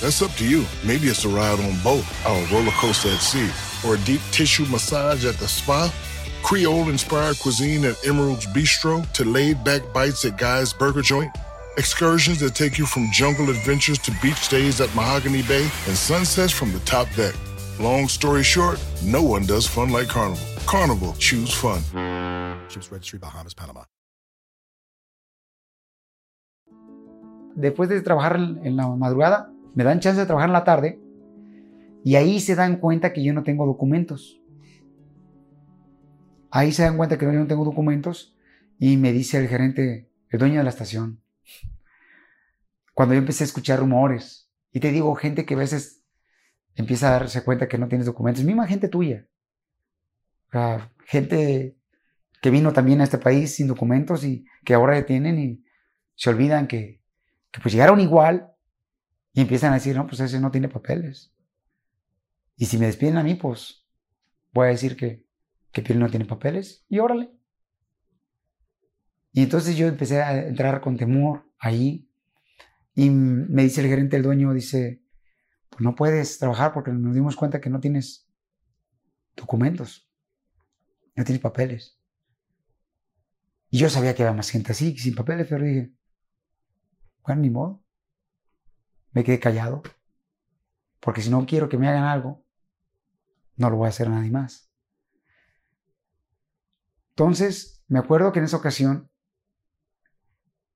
That's 0.01 0.23
up 0.23 0.35
to 0.39 0.45
you. 0.47 0.65
Maybe 0.83 1.09
it's 1.09 1.27
a 1.27 1.29
ride 1.29 1.61
on 1.61 1.77
boat, 1.85 2.05
a 2.25 2.33
roller 2.51 2.73
coaster 2.81 3.11
at 3.11 3.21
sea, 3.21 3.51
or 3.87 3.97
a 3.97 3.99
deep 4.07 4.23
tissue 4.31 4.65
massage 4.71 5.27
at 5.27 5.37
the 5.39 5.47
spa. 5.47 5.93
Creole 6.43 6.89
inspired 6.89 7.39
cuisine 7.39 7.85
at 7.85 7.97
Emerald's 8.07 8.47
Bistro 8.47 9.05
to 9.13 9.25
laid 9.25 9.63
back 9.65 9.83
bites 9.93 10.25
at 10.25 10.39
Guy's 10.39 10.73
Burger 10.73 11.03
Joint. 11.03 11.31
Excursions 11.77 12.41
that 12.41 12.55
take 12.55 12.79
you 12.79 12.87
from 12.87 13.09
jungle 13.13 13.51
adventures 13.51 13.99
to 13.99 14.13
beach 14.23 14.37
stays 14.37 14.81
at 14.81 14.93
Mahogany 14.95 15.43
Bay 15.43 15.63
and 15.87 15.97
sunsets 15.97 16.53
from 16.53 16.73
the 16.73 16.81
top 16.81 17.07
deck. 17.15 17.35
Long 17.79 18.09
story 18.09 18.43
short, 18.43 18.83
no 19.05 19.23
one 19.23 19.47
does 19.47 19.67
fun 19.67 19.91
like 19.91 20.09
Carnival. 20.09 20.43
Carnival, 20.67 21.15
choose 21.19 21.53
fun. 21.53 21.81
Ships 22.69 22.91
Registry, 22.91 23.19
Bahamas, 23.19 23.55
Panama. 23.55 23.85
Después 27.55 27.89
de 27.89 28.01
trabajar 28.01 28.37
en 28.37 28.77
la 28.77 28.89
madrugada, 28.89 29.51
me 29.75 29.85
dan 29.85 30.01
chance 30.01 30.21
de 30.21 30.27
trabajar 30.27 30.49
en 30.49 30.53
la 30.53 30.65
tarde 30.65 31.01
y 32.05 32.17
ahí 32.17 32.41
se 32.41 32.55
dan 32.55 32.77
cuenta 32.79 33.13
que 33.13 33.23
yo 33.23 33.33
no 33.35 33.43
tengo 33.43 33.67
documentos. 33.67 34.41
Ahí 36.51 36.73
se 36.73 36.83
dan 36.83 36.97
cuenta 36.97 37.19
que 37.19 37.27
yo 37.27 37.33
no 37.33 37.47
tengo 37.47 37.65
documentos 37.65 38.37
y 38.79 38.97
me 38.97 39.13
dice 39.13 39.39
el 39.39 39.49
gerente, 39.49 40.11
el 40.31 40.39
dueño 40.39 40.59
de 40.59 40.65
la 40.65 40.71
estación, 40.71 41.23
cuando 42.95 43.15
yo 43.15 43.19
empecé 43.19 43.45
a 43.45 43.47
escuchar 43.47 43.79
rumores, 43.79 44.51
y 44.73 44.81
te 44.81 44.91
digo, 44.91 45.15
gente 45.15 45.45
que 45.45 45.55
a 45.55 45.59
veces 45.59 46.03
empieza 46.75 47.09
a 47.09 47.13
darse 47.13 47.43
cuenta 47.45 47.69
que 47.69 47.79
no 47.79 47.89
tienes 47.89 48.07
documentos, 48.07 48.45
misma 48.45 48.67
gente 48.67 48.89
tuya, 48.89 49.27
gente 51.07 51.77
que 52.41 52.51
vino 52.51 52.73
también 52.73 53.01
a 53.01 53.05
este 53.05 53.19
país 53.19 53.55
sin 53.55 53.67
documentos 53.67 54.25
y 54.25 54.47
que 54.65 54.75
ahora 54.75 54.99
ya 54.99 55.07
tienen 55.07 55.39
y 55.39 55.65
se 56.15 56.31
olvidan 56.31 56.67
que, 56.67 57.03
que 57.51 57.61
pues 57.61 57.73
llegaron 57.73 58.01
igual 58.01 58.53
y 59.33 59.41
empiezan 59.41 59.73
a 59.73 59.77
decir, 59.77 59.97
no, 59.97 60.07
pues 60.07 60.21
ese 60.21 60.41
no 60.41 60.51
tiene 60.51 60.69
papeles. 60.69 61.33
Y 62.57 62.67
si 62.67 62.79
me 62.79 62.87
despiden 62.87 63.19
a 63.19 63.23
mí, 63.23 63.35
pues 63.35 63.87
voy 64.53 64.67
a 64.67 64.71
decir 64.71 64.97
que, 64.97 65.25
que 65.73 65.83
Piel 65.83 65.99
no 65.99 66.11
tiene 66.11 66.25
papeles 66.25 66.85
y 66.89 66.99
órale. 66.99 67.31
Y 69.33 69.43
entonces 69.43 69.77
yo 69.77 69.87
empecé 69.87 70.23
a 70.23 70.47
entrar 70.47 70.81
con 70.81 70.97
temor 70.97 71.45
ahí 71.59 72.09
y 72.95 73.11
me 73.11 73.63
dice 73.63 73.81
el 73.81 73.89
gerente, 73.89 74.17
el 74.17 74.23
dueño, 74.23 74.53
dice, 74.53 75.03
pues 75.69 75.81
no 75.83 75.95
puedes 75.95 76.39
trabajar 76.39 76.73
porque 76.73 76.91
nos 76.91 77.15
dimos 77.15 77.37
cuenta 77.37 77.61
que 77.61 77.71
no 77.71 77.79
tienes 77.79 78.29
documentos, 79.37 80.11
no 81.15 81.25
tienes 81.25 81.41
papeles. 81.41 82.01
Y 83.71 83.79
yo 83.79 83.91
sabía 83.91 84.15
que 84.15 84.23
había 84.23 84.37
más 84.37 84.51
gente 84.51 84.73
así, 84.73 84.97
sin 84.97 85.15
papeles, 85.15 85.47
pero 85.49 85.65
dije, 85.65 85.93
bueno, 87.23 87.43
ni 87.43 87.51
modo. 87.51 87.85
Me 89.13 89.25
quedé 89.25 89.39
callado, 89.39 89.83
porque 91.01 91.23
si 91.23 91.31
no 91.31 91.47
quiero 91.47 91.69
que 91.69 91.79
me 91.79 91.89
hagan 91.89 92.05
algo, 92.05 92.45
no 93.57 93.71
lo 93.71 93.77
voy 93.77 93.87
a 93.87 93.91
hacer 93.91 94.07
a 94.09 94.11
nadie 94.11 94.31
más. 94.31 94.68
Entonces, 97.19 97.83
me 97.89 97.99
acuerdo 97.99 98.31
que 98.31 98.39
en 98.39 98.45
esa 98.45 98.59
ocasión 98.59 99.11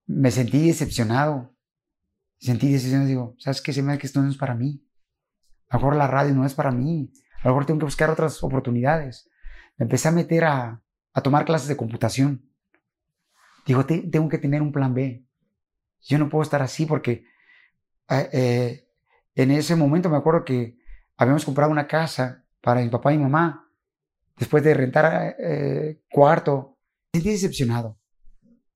me 0.06 0.32
sentí 0.32 0.66
decepcionado. 0.66 1.54
Sentí 2.40 2.72
decepcionado. 2.72 3.06
Digo, 3.06 3.36
¿sabes 3.38 3.62
qué? 3.62 3.72
Se 3.72 3.80
me 3.80 3.92
da 3.92 3.98
que 3.98 4.08
esto 4.08 4.20
no 4.20 4.28
es 4.28 4.36
para 4.36 4.56
mí. 4.56 4.84
A 5.68 5.76
lo 5.76 5.78
mejor 5.82 5.94
la 5.94 6.08
radio 6.08 6.34
no 6.34 6.44
es 6.44 6.54
para 6.54 6.72
mí. 6.72 7.12
A 7.44 7.46
lo 7.46 7.54
mejor 7.54 7.66
tengo 7.66 7.78
que 7.78 7.84
buscar 7.84 8.10
otras 8.10 8.42
oportunidades. 8.42 9.30
Me 9.76 9.84
empecé 9.84 10.08
a 10.08 10.10
meter 10.10 10.44
a, 10.44 10.82
tomar 11.22 11.44
clases 11.44 11.68
de 11.68 11.76
computación. 11.76 12.44
Digo, 13.64 13.86
tengo 13.86 14.28
que 14.28 14.38
tener 14.38 14.62
un 14.62 14.72
plan 14.72 14.92
B. 14.94 15.24
Yo 16.00 16.18
no 16.18 16.28
puedo 16.28 16.42
estar 16.42 16.60
así 16.60 16.86
porque 16.86 17.24
eh, 18.10 18.28
eh, 18.32 18.88
en 19.36 19.52
ese 19.52 19.76
momento 19.76 20.10
me 20.10 20.16
acuerdo 20.16 20.44
que 20.44 20.76
habíamos 21.16 21.44
comprado 21.44 21.70
una 21.70 21.86
casa 21.86 22.44
para 22.60 22.80
mi 22.80 22.88
papá 22.88 23.12
y 23.12 23.18
mamá. 23.18 23.71
Después 24.42 24.64
de 24.64 24.74
rentar 24.74 25.36
eh, 25.38 26.00
cuarto, 26.10 26.76
sentí 27.14 27.30
decepcionado. 27.30 27.96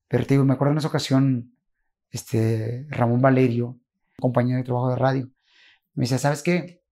Pero 0.07 0.25
te 0.25 0.35
digo, 0.35 0.45
me 0.45 0.55
acuerdo 0.55 0.71
en 0.71 0.79
esa 0.79 0.87
ocasión, 0.87 1.57
este, 2.09 2.87
Ramón 2.89 3.21
Valerio, 3.21 3.77
compañero 4.21 4.59
de 4.59 4.63
trabajo 4.63 4.91
de 4.91 4.95
radio, 4.95 5.29
me 5.95 6.03
dice, 6.03 6.21
¿sabes 6.21 6.45
qué? 6.45 6.85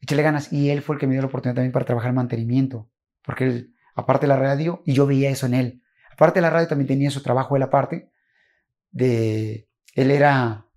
Échale 0.00 0.22
ganas. 0.22 0.52
Y 0.52 0.70
él 0.70 0.80
fue 0.80 0.94
el 0.94 1.00
que 1.00 1.08
me 1.08 1.14
dio 1.14 1.22
la 1.22 1.26
oportunidad 1.26 1.56
también 1.56 1.72
para 1.72 1.86
trabajar 1.86 2.10
en 2.10 2.14
mantenimiento. 2.14 2.88
Porque 3.22 3.44
él, 3.46 3.74
aparte 3.96 4.26
de 4.26 4.28
la 4.28 4.38
radio, 4.38 4.80
y 4.86 4.92
yo 4.92 5.04
veía 5.04 5.30
eso 5.30 5.46
en 5.46 5.54
él. 5.54 5.82
Aparte 6.12 6.38
de 6.38 6.42
la 6.42 6.50
radio, 6.50 6.68
también 6.68 6.86
tenía 6.86 7.10
su 7.10 7.20
trabajo 7.20 7.56
él 7.56 7.64
aparte. 7.64 8.12
De, 8.92 9.68
él 9.94 10.12
era 10.12 10.68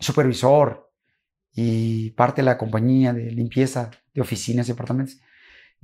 supervisor 0.00 0.90
y 1.52 2.12
parte 2.12 2.40
de 2.40 2.46
la 2.46 2.56
compañía 2.56 3.12
de 3.12 3.30
limpieza 3.32 3.90
de 4.14 4.22
oficinas 4.22 4.66
y 4.66 4.72
departamentos. 4.72 5.20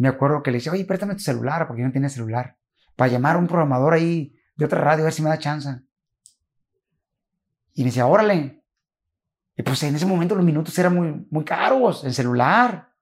Me 0.00 0.08
acuerdo 0.08 0.42
que 0.42 0.50
le 0.50 0.56
decía, 0.56 0.72
oye, 0.72 0.86
préstame 0.86 1.14
tu 1.14 1.20
celular, 1.20 1.66
porque 1.66 1.82
yo 1.82 1.86
no 1.86 1.92
tenía 1.92 2.08
celular. 2.08 2.56
Para 2.96 3.12
llamar 3.12 3.36
a 3.36 3.38
un 3.38 3.46
programador 3.46 3.92
ahí 3.92 4.34
de 4.56 4.64
otra 4.64 4.80
radio, 4.80 5.02
a 5.02 5.04
ver 5.04 5.12
si 5.12 5.20
me 5.20 5.28
da 5.28 5.38
chance. 5.38 5.68
Y 7.74 7.82
me 7.82 7.90
decía, 7.90 8.06
órale. 8.06 8.64
Y 9.54 9.62
pues 9.62 9.82
en 9.82 9.94
ese 9.94 10.06
momento 10.06 10.34
los 10.34 10.42
minutos 10.42 10.78
eran 10.78 10.94
muy, 10.94 11.26
muy 11.30 11.44
caros, 11.44 12.02
el 12.04 12.14
celular. 12.14 12.94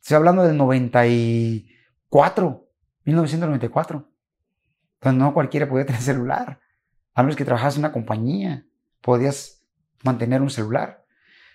Estoy 0.00 0.16
hablando 0.16 0.42
del 0.42 0.56
94, 0.56 2.70
1994. 3.04 4.10
Entonces 4.94 5.18
no 5.18 5.34
cualquiera 5.34 5.68
podía 5.68 5.84
tener 5.84 6.00
celular. 6.14 6.60
A 7.12 7.22
menos 7.22 7.36
que 7.36 7.44
trabajas 7.44 7.74
en 7.74 7.80
una 7.80 7.92
compañía, 7.92 8.64
podías 9.02 9.62
mantener 10.02 10.40
un 10.40 10.48
celular. 10.48 11.04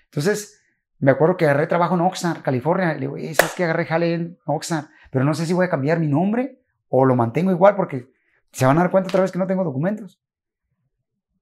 Entonces, 0.05 0.61
me 1.03 1.11
acuerdo 1.11 1.35
que 1.35 1.43
agarré 1.43 1.67
trabajo 1.67 1.95
en 1.95 2.01
Oxnard, 2.01 2.41
California. 2.41 2.93
Le 2.93 3.01
digo, 3.01 3.15
¿sabes 3.35 3.53
qué? 3.57 3.65
Agarré 3.65 3.85
jale 3.85 4.13
en 4.13 4.39
Oxnard, 4.45 4.85
pero 5.11 5.25
no 5.25 5.33
sé 5.33 5.45
si 5.45 5.51
voy 5.51 5.65
a 5.65 5.69
cambiar 5.69 5.99
mi 5.99 6.07
nombre 6.07 6.61
o 6.87 7.03
lo 7.03 7.17
mantengo 7.17 7.51
igual 7.51 7.75
porque 7.75 8.09
se 8.53 8.65
van 8.65 8.77
a 8.77 8.81
dar 8.81 8.91
cuenta 8.91 9.09
otra 9.09 9.19
vez 9.19 9.31
que 9.33 9.37
no 9.37 9.45
tengo 9.45 9.65
documentos. 9.65 10.21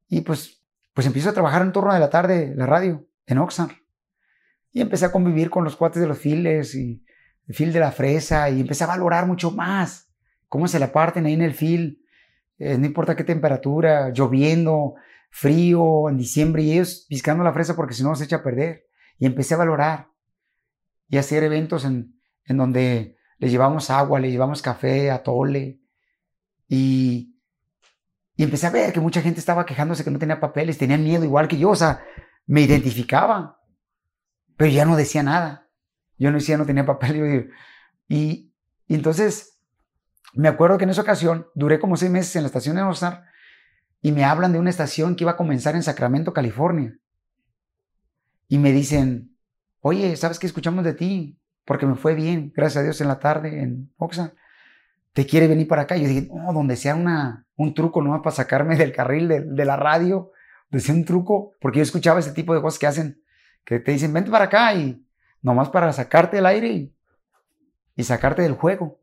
Y 0.08 0.22
pues, 0.22 0.64
pues 0.96 1.06
empiezo 1.06 1.30
a 1.30 1.34
trabajar 1.34 1.62
en 1.62 1.72
turno 1.72 1.94
de 1.94 2.00
la 2.00 2.10
tarde, 2.10 2.56
la 2.56 2.66
radio, 2.66 3.06
en 3.28 3.38
Oxnard. 3.38 3.74
Y 4.72 4.82
empecé 4.82 5.06
a 5.06 5.12
convivir 5.12 5.52
con 5.52 5.64
los 5.64 5.76
cuates 5.76 6.02
de 6.02 6.08
los 6.08 6.18
files 6.18 6.74
y 6.74 7.06
el 7.48 7.54
fil 7.54 7.72
de 7.72 7.82
la 7.82 7.92
fresa 7.92 8.50
y 8.50 8.62
empecé 8.62 8.84
a 8.86 8.88
valorar 8.88 9.28
mucho 9.28 9.52
más 9.52 10.12
cómo 10.48 10.68
se 10.68 10.80
la 10.80 10.92
parten 10.92 11.28
ahí 11.28 11.34
en 11.34 11.44
el 11.44 11.54
fil. 11.54 12.04
Eh, 12.58 12.80
no 12.80 12.88
importa 12.88 13.16
qué 13.16 13.24
temperatura, 13.24 14.10
lloviendo, 14.10 14.96
frío, 15.30 16.10
en 16.10 16.18
diciembre, 16.18 16.64
y 16.64 16.72
ellos 16.72 17.06
piscando 17.08 17.44
la 17.44 17.54
fresa 17.54 17.76
porque 17.76 17.94
si 17.94 18.02
no 18.02 18.16
se 18.16 18.24
echa 18.24 18.38
a 18.38 18.44
perder. 18.44 18.88
Y 19.22 19.28
empecé 19.28 19.54
a 19.54 19.58
valorar 19.58 20.10
y 21.08 21.20
hacer 21.20 21.44
eventos 21.44 21.86
en, 21.86 22.20
en 22.44 22.58
donde 22.58 23.18
les 23.38 23.52
llevamos 23.52 23.92
agua, 23.92 24.20
les 24.20 24.32
llevamos 24.32 24.64
café, 24.64 25.12
atole. 25.12 25.80
Y, 26.68 27.40
y 28.36 28.44
empecé 28.44 28.66
a 28.66 28.72
ver 28.72 28.92
que 28.92 29.00
mucha 29.00 29.22
gente 29.22 29.40
estaba 29.40 29.64
quejándose 29.64 30.04
que 30.04 30.10
no 30.10 30.18
tenía 30.18 30.40
papeles, 30.40 30.80
tenían 30.80 31.04
miedo 31.04 31.24
igual 31.24 31.48
que 31.48 31.60
yo, 31.60 31.70
o 31.70 31.76
sea, 31.76 32.04
me 32.48 32.62
identificaba, 32.62 33.62
pero 34.58 34.72
ya 34.72 34.86
no 34.86 34.96
decía 34.96 35.22
nada. 35.22 35.70
Yo 36.18 36.32
no 36.32 36.40
decía 36.40 36.58
no 36.58 36.66
tenía 36.66 36.86
papel. 36.86 37.52
Y, 38.08 38.52
y 38.88 38.96
entonces 38.96 39.60
me 40.34 40.50
acuerdo 40.50 40.80
que 40.80 40.84
en 40.86 40.90
esa 40.90 41.04
ocasión 41.04 41.48
duré 41.54 41.80
como 41.80 41.96
seis 41.96 42.12
meses 42.12 42.36
en 42.36 42.42
la 42.42 42.48
estación 42.48 42.76
de 42.76 42.82
Osnar 42.82 43.24
y 44.02 44.12
me 44.12 44.26
hablan 44.26 44.52
de 44.52 44.60
una 44.60 44.72
estación 44.72 45.16
que 45.16 45.24
iba 45.24 45.32
a 45.32 45.38
comenzar 45.38 45.76
en 45.76 45.84
Sacramento, 45.84 46.34
California. 46.34 46.98
Y 48.52 48.58
me 48.58 48.74
dicen, 48.74 49.34
oye, 49.80 50.14
¿sabes 50.18 50.38
qué 50.38 50.46
escuchamos 50.46 50.84
de 50.84 50.94
ti? 50.94 51.40
Porque 51.64 51.86
me 51.86 51.96
fue 51.96 52.16
bien, 52.16 52.52
gracias 52.54 52.82
a 52.82 52.84
Dios, 52.84 53.00
en 53.00 53.08
la 53.08 53.18
tarde 53.18 53.62
en 53.62 53.94
Oxnard. 53.96 54.34
¿Te 55.14 55.26
quiere 55.26 55.48
venir 55.48 55.70
para 55.70 55.84
acá? 55.84 55.96
Yo 55.96 56.06
dije, 56.06 56.28
no, 56.30 56.52
donde 56.52 56.76
sea 56.76 56.96
un 57.56 57.74
truco 57.74 58.02
nomás 58.02 58.20
para 58.20 58.36
sacarme 58.36 58.76
del 58.76 58.92
carril 58.92 59.30
de, 59.30 59.64
la 59.66 59.78
radio, 59.78 60.34
decía 60.70 60.94
un 60.94 61.06
truco, 61.06 61.54
porque 61.62 61.78
yo 61.78 61.84
escuchaba 61.84 62.20
ese 62.20 62.34
tipo 62.34 62.54
de 62.54 62.62
cosas 62.62 62.78
que 62.78 62.88
hacen, 62.88 63.24
que 63.64 63.80
te 63.80 63.94
dicen, 63.94 64.12
vente 64.12 64.30
para 64.30 64.46
acá 64.46 64.74
y 64.76 65.02
nomás 65.42 65.70
para 65.70 65.94
sacarte 65.94 66.36
del 66.36 66.46
aire 66.46 66.68
y, 66.68 66.96
y 67.96 68.04
sacarte 68.04 68.42
del 68.42 68.56
juego. 68.56 69.00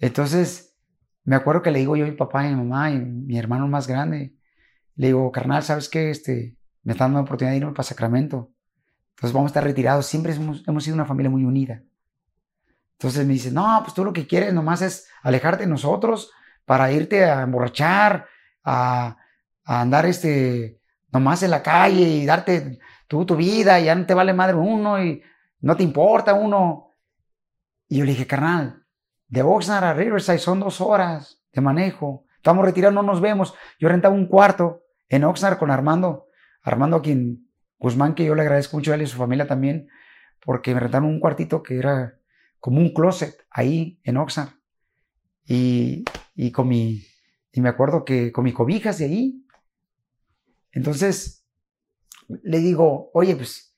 Entonces, 0.00 0.76
me 1.24 1.34
acuerdo 1.34 1.62
que 1.62 1.70
le 1.70 1.78
digo 1.78 1.96
yo 1.96 2.04
a 2.04 2.08
mi 2.10 2.14
papá 2.14 2.46
y 2.46 2.50
mi 2.50 2.56
mamá 2.56 2.90
y 2.90 2.98
mi 2.98 3.38
hermano 3.38 3.68
más 3.68 3.88
grande, 3.88 4.34
le 4.96 5.06
digo, 5.06 5.32
carnal, 5.32 5.62
¿sabes 5.62 5.88
qué? 5.88 6.10
Este, 6.10 6.58
me 6.82 6.92
están 6.92 7.08
dando 7.08 7.18
la 7.18 7.24
oportunidad 7.24 7.52
de 7.52 7.58
irme 7.58 7.72
para 7.72 7.82
Sacramento. 7.84 8.50
Entonces 9.10 9.32
vamos 9.32 9.50
a 9.50 9.52
estar 9.52 9.64
retirados. 9.64 10.06
Siempre 10.06 10.34
hemos, 10.34 10.84
sido 10.84 10.94
una 10.94 11.04
familia 11.04 11.30
muy 11.30 11.44
unida. 11.44 11.82
Entonces 12.92 13.26
me 13.26 13.34
dice, 13.34 13.50
no, 13.50 13.80
pues 13.82 13.94
tú 13.94 14.04
lo 14.04 14.12
que 14.12 14.26
quieres 14.26 14.52
nomás 14.52 14.82
es 14.82 15.08
alejarte 15.22 15.64
de 15.64 15.70
nosotros 15.70 16.30
para 16.64 16.90
irte 16.92 17.24
a 17.24 17.42
emborrachar, 17.42 18.26
a, 18.64 19.16
andar 19.64 20.06
este, 20.06 20.80
nomás 21.12 21.42
en 21.42 21.50
la 21.50 21.62
calle 21.62 22.02
y 22.02 22.26
darte 22.26 22.78
tu 23.06 23.36
vida 23.36 23.78
y 23.78 23.84
ya 23.84 23.94
no 23.94 24.06
te 24.06 24.14
vale 24.14 24.32
madre 24.32 24.56
uno 24.56 25.02
y 25.02 25.22
no 25.60 25.76
te 25.76 25.82
importa 25.82 26.34
uno. 26.34 26.94
Y 27.88 27.98
yo 27.98 28.04
le 28.04 28.12
dije, 28.12 28.26
carnal, 28.26 28.84
de 29.28 29.42
Oxnard 29.42 29.84
a 29.84 29.94
Riverside 29.94 30.38
son 30.38 30.60
dos 30.60 30.80
horas 30.80 31.42
de 31.52 31.60
manejo. 31.60 32.24
Estamos 32.36 32.64
retirados, 32.64 32.94
no 32.94 33.02
nos 33.02 33.20
vemos. 33.20 33.54
Yo 33.78 33.88
rentaba 33.88 34.14
un 34.14 34.26
cuarto 34.26 34.82
en 35.08 35.24
Oxnard 35.24 35.58
con 35.58 35.70
Armando. 35.70 36.28
Armando, 36.62 36.96
a 36.96 37.02
quien 37.02 37.48
Guzmán, 37.78 38.14
que 38.14 38.24
yo 38.24 38.34
le 38.34 38.42
agradezco 38.42 38.76
mucho 38.76 38.92
a 38.92 38.94
él 38.94 39.02
y 39.02 39.04
a 39.04 39.08
su 39.08 39.16
familia 39.16 39.46
también, 39.46 39.88
porque 40.44 40.74
me 40.74 40.80
rentaron 40.80 41.08
un 41.08 41.20
cuartito 41.20 41.62
que 41.62 41.78
era 41.78 42.18
como 42.60 42.78
un 42.78 42.92
closet 42.92 43.44
ahí 43.50 44.00
en 44.04 44.16
Oxnard. 44.16 44.50
Y, 45.44 46.04
con 46.52 46.68
mi, 46.68 47.02
y 47.52 47.60
me 47.60 47.68
acuerdo 47.68 48.04
que 48.04 48.32
con 48.32 48.44
mis 48.44 48.54
cobijas 48.54 48.98
de 48.98 49.04
ahí. 49.06 49.44
Entonces, 50.70 51.44
le 52.28 52.58
digo, 52.58 53.10
oye, 53.12 53.36
pues 53.36 53.72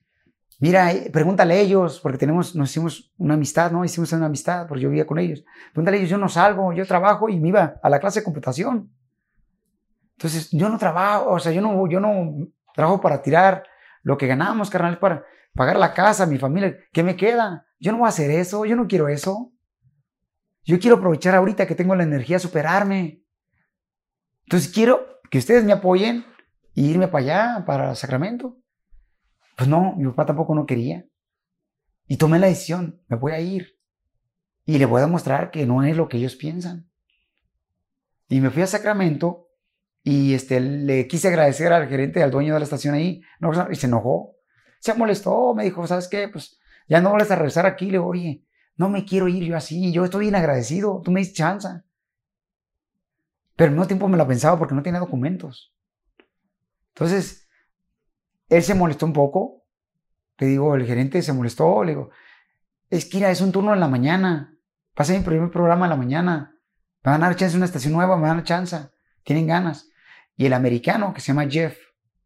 Mira, 0.60 0.92
eh, 0.92 1.10
pregúntale 1.12 1.54
a 1.54 1.58
ellos, 1.58 2.00
porque 2.00 2.16
tenemos, 2.16 2.54
nos 2.54 2.70
hicimos 2.70 3.12
una 3.18 3.34
amistad, 3.34 3.72
¿no? 3.72 3.84
Hicimos 3.84 4.12
una 4.12 4.26
amistad, 4.26 4.66
porque 4.66 4.84
yo 4.84 4.88
vivía 4.88 5.06
con 5.06 5.18
ellos. 5.18 5.44
Pregúntale 5.72 5.96
a 5.96 6.00
ellos, 6.00 6.10
yo 6.10 6.16
no 6.16 6.28
salgo, 6.28 6.72
yo 6.72 6.86
trabajo 6.86 7.28
y 7.28 7.38
me 7.40 7.48
iba 7.48 7.80
a 7.82 7.90
la 7.90 7.98
clase 7.98 8.20
de 8.20 8.24
computación. 8.24 8.90
Entonces, 10.16 10.50
yo 10.52 10.68
no 10.68 10.78
trabajo, 10.78 11.32
o 11.32 11.38
sea, 11.38 11.52
yo 11.52 11.60
no, 11.60 11.88
yo 11.88 12.00
no 12.00 12.48
trabajo 12.74 13.00
para 13.00 13.22
tirar 13.22 13.64
lo 14.02 14.18
que 14.18 14.26
ganamos, 14.26 14.68
carnal, 14.68 14.98
para 14.98 15.24
pagar 15.54 15.76
la 15.76 15.94
casa, 15.94 16.26
mi 16.26 16.38
familia. 16.38 16.76
¿Qué 16.92 17.02
me 17.02 17.16
queda? 17.16 17.66
Yo 17.78 17.92
no 17.92 17.98
voy 17.98 18.06
a 18.06 18.10
hacer 18.10 18.30
eso, 18.30 18.64
yo 18.64 18.76
no 18.76 18.86
quiero 18.86 19.08
eso. 19.08 19.52
Yo 20.64 20.78
quiero 20.78 20.96
aprovechar 20.96 21.34
ahorita 21.34 21.66
que 21.66 21.74
tengo 21.74 21.94
la 21.94 22.02
energía 22.02 22.36
a 22.36 22.40
superarme. 22.40 23.22
Entonces, 24.44 24.72
quiero 24.72 25.20
que 25.30 25.38
ustedes 25.38 25.64
me 25.64 25.72
apoyen 25.72 26.24
e 26.74 26.82
irme 26.82 27.08
para 27.08 27.24
allá, 27.24 27.64
para 27.64 27.94
Sacramento. 27.94 28.58
Pues 29.56 29.68
no, 29.68 29.94
mi 29.96 30.06
papá 30.08 30.26
tampoco 30.26 30.54
no 30.54 30.66
quería. 30.66 31.06
Y 32.06 32.16
tomé 32.16 32.38
la 32.38 32.48
decisión, 32.48 33.00
me 33.08 33.16
voy 33.16 33.32
a 33.32 33.40
ir. 33.40 33.78
Y 34.66 34.78
le 34.78 34.86
voy 34.86 35.00
a 35.00 35.04
demostrar 35.04 35.50
que 35.50 35.66
no 35.66 35.82
es 35.82 35.96
lo 35.96 36.08
que 36.08 36.16
ellos 36.16 36.36
piensan. 36.36 36.90
Y 38.28 38.40
me 38.40 38.50
fui 38.50 38.62
a 38.62 38.66
Sacramento 38.66 39.43
y 40.06 40.34
este, 40.34 40.60
le 40.60 41.08
quise 41.08 41.28
agradecer 41.28 41.72
al 41.72 41.88
gerente, 41.88 42.22
al 42.22 42.30
dueño 42.30 42.52
de 42.52 42.60
la 42.60 42.64
estación 42.64 42.94
ahí, 42.94 43.22
no, 43.40 43.50
y 43.70 43.74
se 43.74 43.86
enojó. 43.86 44.36
Se 44.78 44.92
molestó, 44.92 45.54
me 45.54 45.64
dijo, 45.64 45.86
¿sabes 45.86 46.08
qué? 46.08 46.28
Pues 46.28 46.60
ya 46.86 47.00
no 47.00 47.08
vuelves 47.08 47.30
a 47.30 47.36
regresar 47.36 47.64
aquí. 47.64 47.86
Le 47.86 47.92
digo, 47.92 48.06
oye, 48.06 48.44
no 48.76 48.90
me 48.90 49.06
quiero 49.06 49.28
ir 49.28 49.44
yo 49.44 49.56
así, 49.56 49.92
yo 49.92 50.04
estoy 50.04 50.26
bien 50.26 50.34
agradecido, 50.34 51.00
tú 51.02 51.10
me 51.10 51.20
diste 51.20 51.36
chance. 51.36 51.68
Pero 53.56 53.68
al 53.68 53.74
mismo 53.74 53.86
tiempo 53.86 54.06
me 54.06 54.18
lo 54.18 54.28
pensaba 54.28 54.58
porque 54.58 54.74
no 54.74 54.82
tenía 54.82 55.00
documentos. 55.00 55.74
Entonces, 56.88 57.48
él 58.50 58.62
se 58.62 58.74
molestó 58.74 59.06
un 59.06 59.14
poco. 59.14 59.64
Le 60.36 60.48
digo, 60.48 60.74
el 60.74 60.84
gerente 60.84 61.22
se 61.22 61.32
molestó. 61.32 61.82
Le 61.82 61.92
digo, 61.92 62.10
es 62.90 63.06
que 63.06 63.30
es 63.30 63.40
un 63.40 63.52
turno 63.52 63.72
en 63.72 63.80
la 63.80 63.88
mañana. 63.88 64.58
Pasa 64.94 65.14
mi 65.14 65.20
primer 65.20 65.50
programa 65.50 65.86
en 65.86 65.90
la 65.90 65.96
mañana. 65.96 66.60
Me 67.02 67.10
van 67.10 67.22
a 67.22 67.26
dar 67.26 67.36
chance 67.36 67.56
una 67.56 67.66
estación 67.66 67.94
nueva, 67.94 68.16
me 68.16 68.22
van 68.22 68.32
a 68.32 68.34
dar 68.34 68.44
chance. 68.44 68.76
Tienen 69.22 69.46
ganas. 69.46 69.88
Y 70.36 70.46
el 70.46 70.52
americano, 70.52 71.14
que 71.14 71.20
se 71.20 71.28
llama 71.28 71.48
Jeff, 71.48 71.76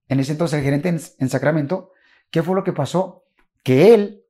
en 0.09 0.21
ese 0.21 0.33
entonces 0.33 0.59
el 0.59 0.65
gerente 0.65 0.89
en, 0.89 1.29
Sacramento, 1.29 1.93
¿qué 2.31 2.43
fue 2.43 2.55
lo 2.55 2.65
que 2.65 2.73
pasó? 2.73 3.27
Que 3.63 3.95
él, 3.95 4.25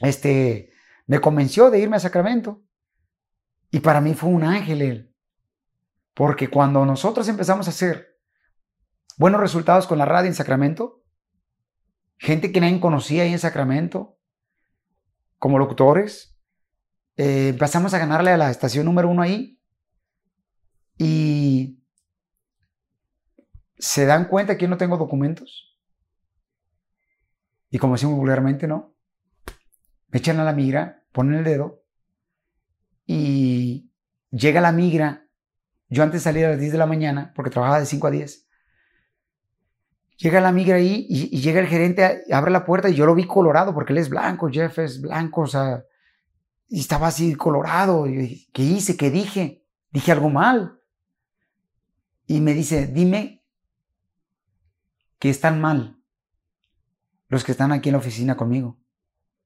este, 0.00 0.70
me 1.06 1.20
convenció 1.20 1.70
de 1.70 1.80
irme 1.80 1.96
a 1.96 2.00
Sacramento. 2.00 2.62
Y 3.70 3.80
para 3.80 4.00
mí 4.00 4.14
fue 4.14 4.30
un 4.30 4.44
ángel 4.44 4.82
él. 4.82 5.14
Porque 6.14 6.48
cuando 6.48 6.86
nosotros 6.86 7.28
empezamos 7.28 7.66
a 7.66 7.70
hacer 7.70 8.16
buenos 9.16 9.40
resultados 9.40 9.86
con 9.86 9.98
la 9.98 10.04
radio 10.04 10.28
en 10.28 10.34
Sacramento. 10.34 11.02
Gente 12.18 12.52
que 12.52 12.60
nadie 12.60 12.80
conocía 12.80 13.24
ahí 13.24 13.32
en 13.32 13.38
Sacramento, 13.38 14.18
como 15.38 15.58
locutores. 15.58 16.38
Eh, 17.16 17.48
empezamos 17.48 17.94
a 17.94 17.98
ganarle 17.98 18.30
a 18.30 18.36
la 18.36 18.50
estación 18.50 18.86
número 18.86 19.08
uno 19.08 19.22
ahí. 19.22 19.60
Y 20.98 21.75
se 23.78 24.06
dan 24.06 24.26
cuenta 24.26 24.56
que 24.56 24.62
yo 24.62 24.68
no 24.68 24.76
tengo 24.76 24.96
documentos. 24.96 25.76
Y 27.70 27.78
como 27.78 27.94
decimos 27.94 28.16
vulgarmente, 28.16 28.66
¿no? 28.66 28.94
Me 30.08 30.18
echan 30.18 30.40
a 30.40 30.44
la 30.44 30.52
migra, 30.52 31.04
ponen 31.12 31.34
el 31.34 31.44
dedo 31.44 31.82
y 33.06 33.90
llega 34.30 34.60
la 34.60 34.72
migra. 34.72 35.26
Yo 35.88 36.02
antes 36.02 36.22
salía 36.22 36.46
a 36.46 36.50
las 36.50 36.60
10 36.60 36.72
de 36.72 36.78
la 36.78 36.86
mañana 36.86 37.32
porque 37.34 37.50
trabajaba 37.50 37.80
de 37.80 37.86
5 37.86 38.06
a 38.06 38.10
10. 38.10 38.46
Llega 40.18 40.40
la 40.40 40.52
migra 40.52 40.76
ahí 40.76 41.06
y, 41.10 41.40
llega 41.40 41.60
el 41.60 41.66
gerente, 41.66 42.24
abre 42.32 42.50
la 42.50 42.64
puerta 42.64 42.88
y 42.88 42.94
yo 42.94 43.04
lo 43.04 43.14
vi 43.14 43.26
colorado 43.26 43.74
porque 43.74 43.92
él 43.92 43.98
es 43.98 44.08
blanco, 44.08 44.48
Jeff 44.50 44.78
es 44.78 45.02
blanco, 45.02 45.42
o 45.42 45.46
sea, 45.46 45.84
y 46.68 46.80
estaba 46.80 47.08
así 47.08 47.34
colorado. 47.34 48.08
Y, 48.08 48.48
¿Qué 48.52 48.62
hice? 48.62 48.96
¿Qué 48.96 49.10
dije? 49.10 49.66
Dije 49.90 50.12
algo 50.12 50.30
mal. 50.30 50.80
Y 52.26 52.40
me 52.40 52.54
dice, 52.54 52.86
dime 52.86 53.45
que 55.26 55.30
están 55.30 55.60
mal 55.60 56.00
los 57.26 57.42
que 57.42 57.50
están 57.50 57.72
aquí 57.72 57.88
en 57.88 57.94
la 57.94 57.98
oficina 57.98 58.36
conmigo. 58.36 58.78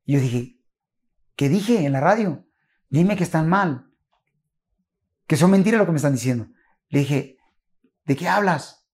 Y 0.05 0.13
yo 0.13 0.21
dije, 0.21 0.61
¿qué 1.37 1.49
dije 1.49 1.87
en 1.87 1.95
la 1.95 2.01
radio? 2.01 2.47
Dime 2.91 3.17
que 3.17 3.25
están 3.25 3.49
mal. 3.49 3.91
Que 5.27 5.39
son 5.39 5.51
mentiras 5.51 5.79
lo 5.79 5.87
que 5.87 5.93
me 5.93 5.97
están 5.97 6.13
diciendo. 6.13 6.49
Le 6.91 6.99
dije, 6.99 7.39
¿de 8.05 8.15
qué 8.15 8.29
hablas? 8.29 8.87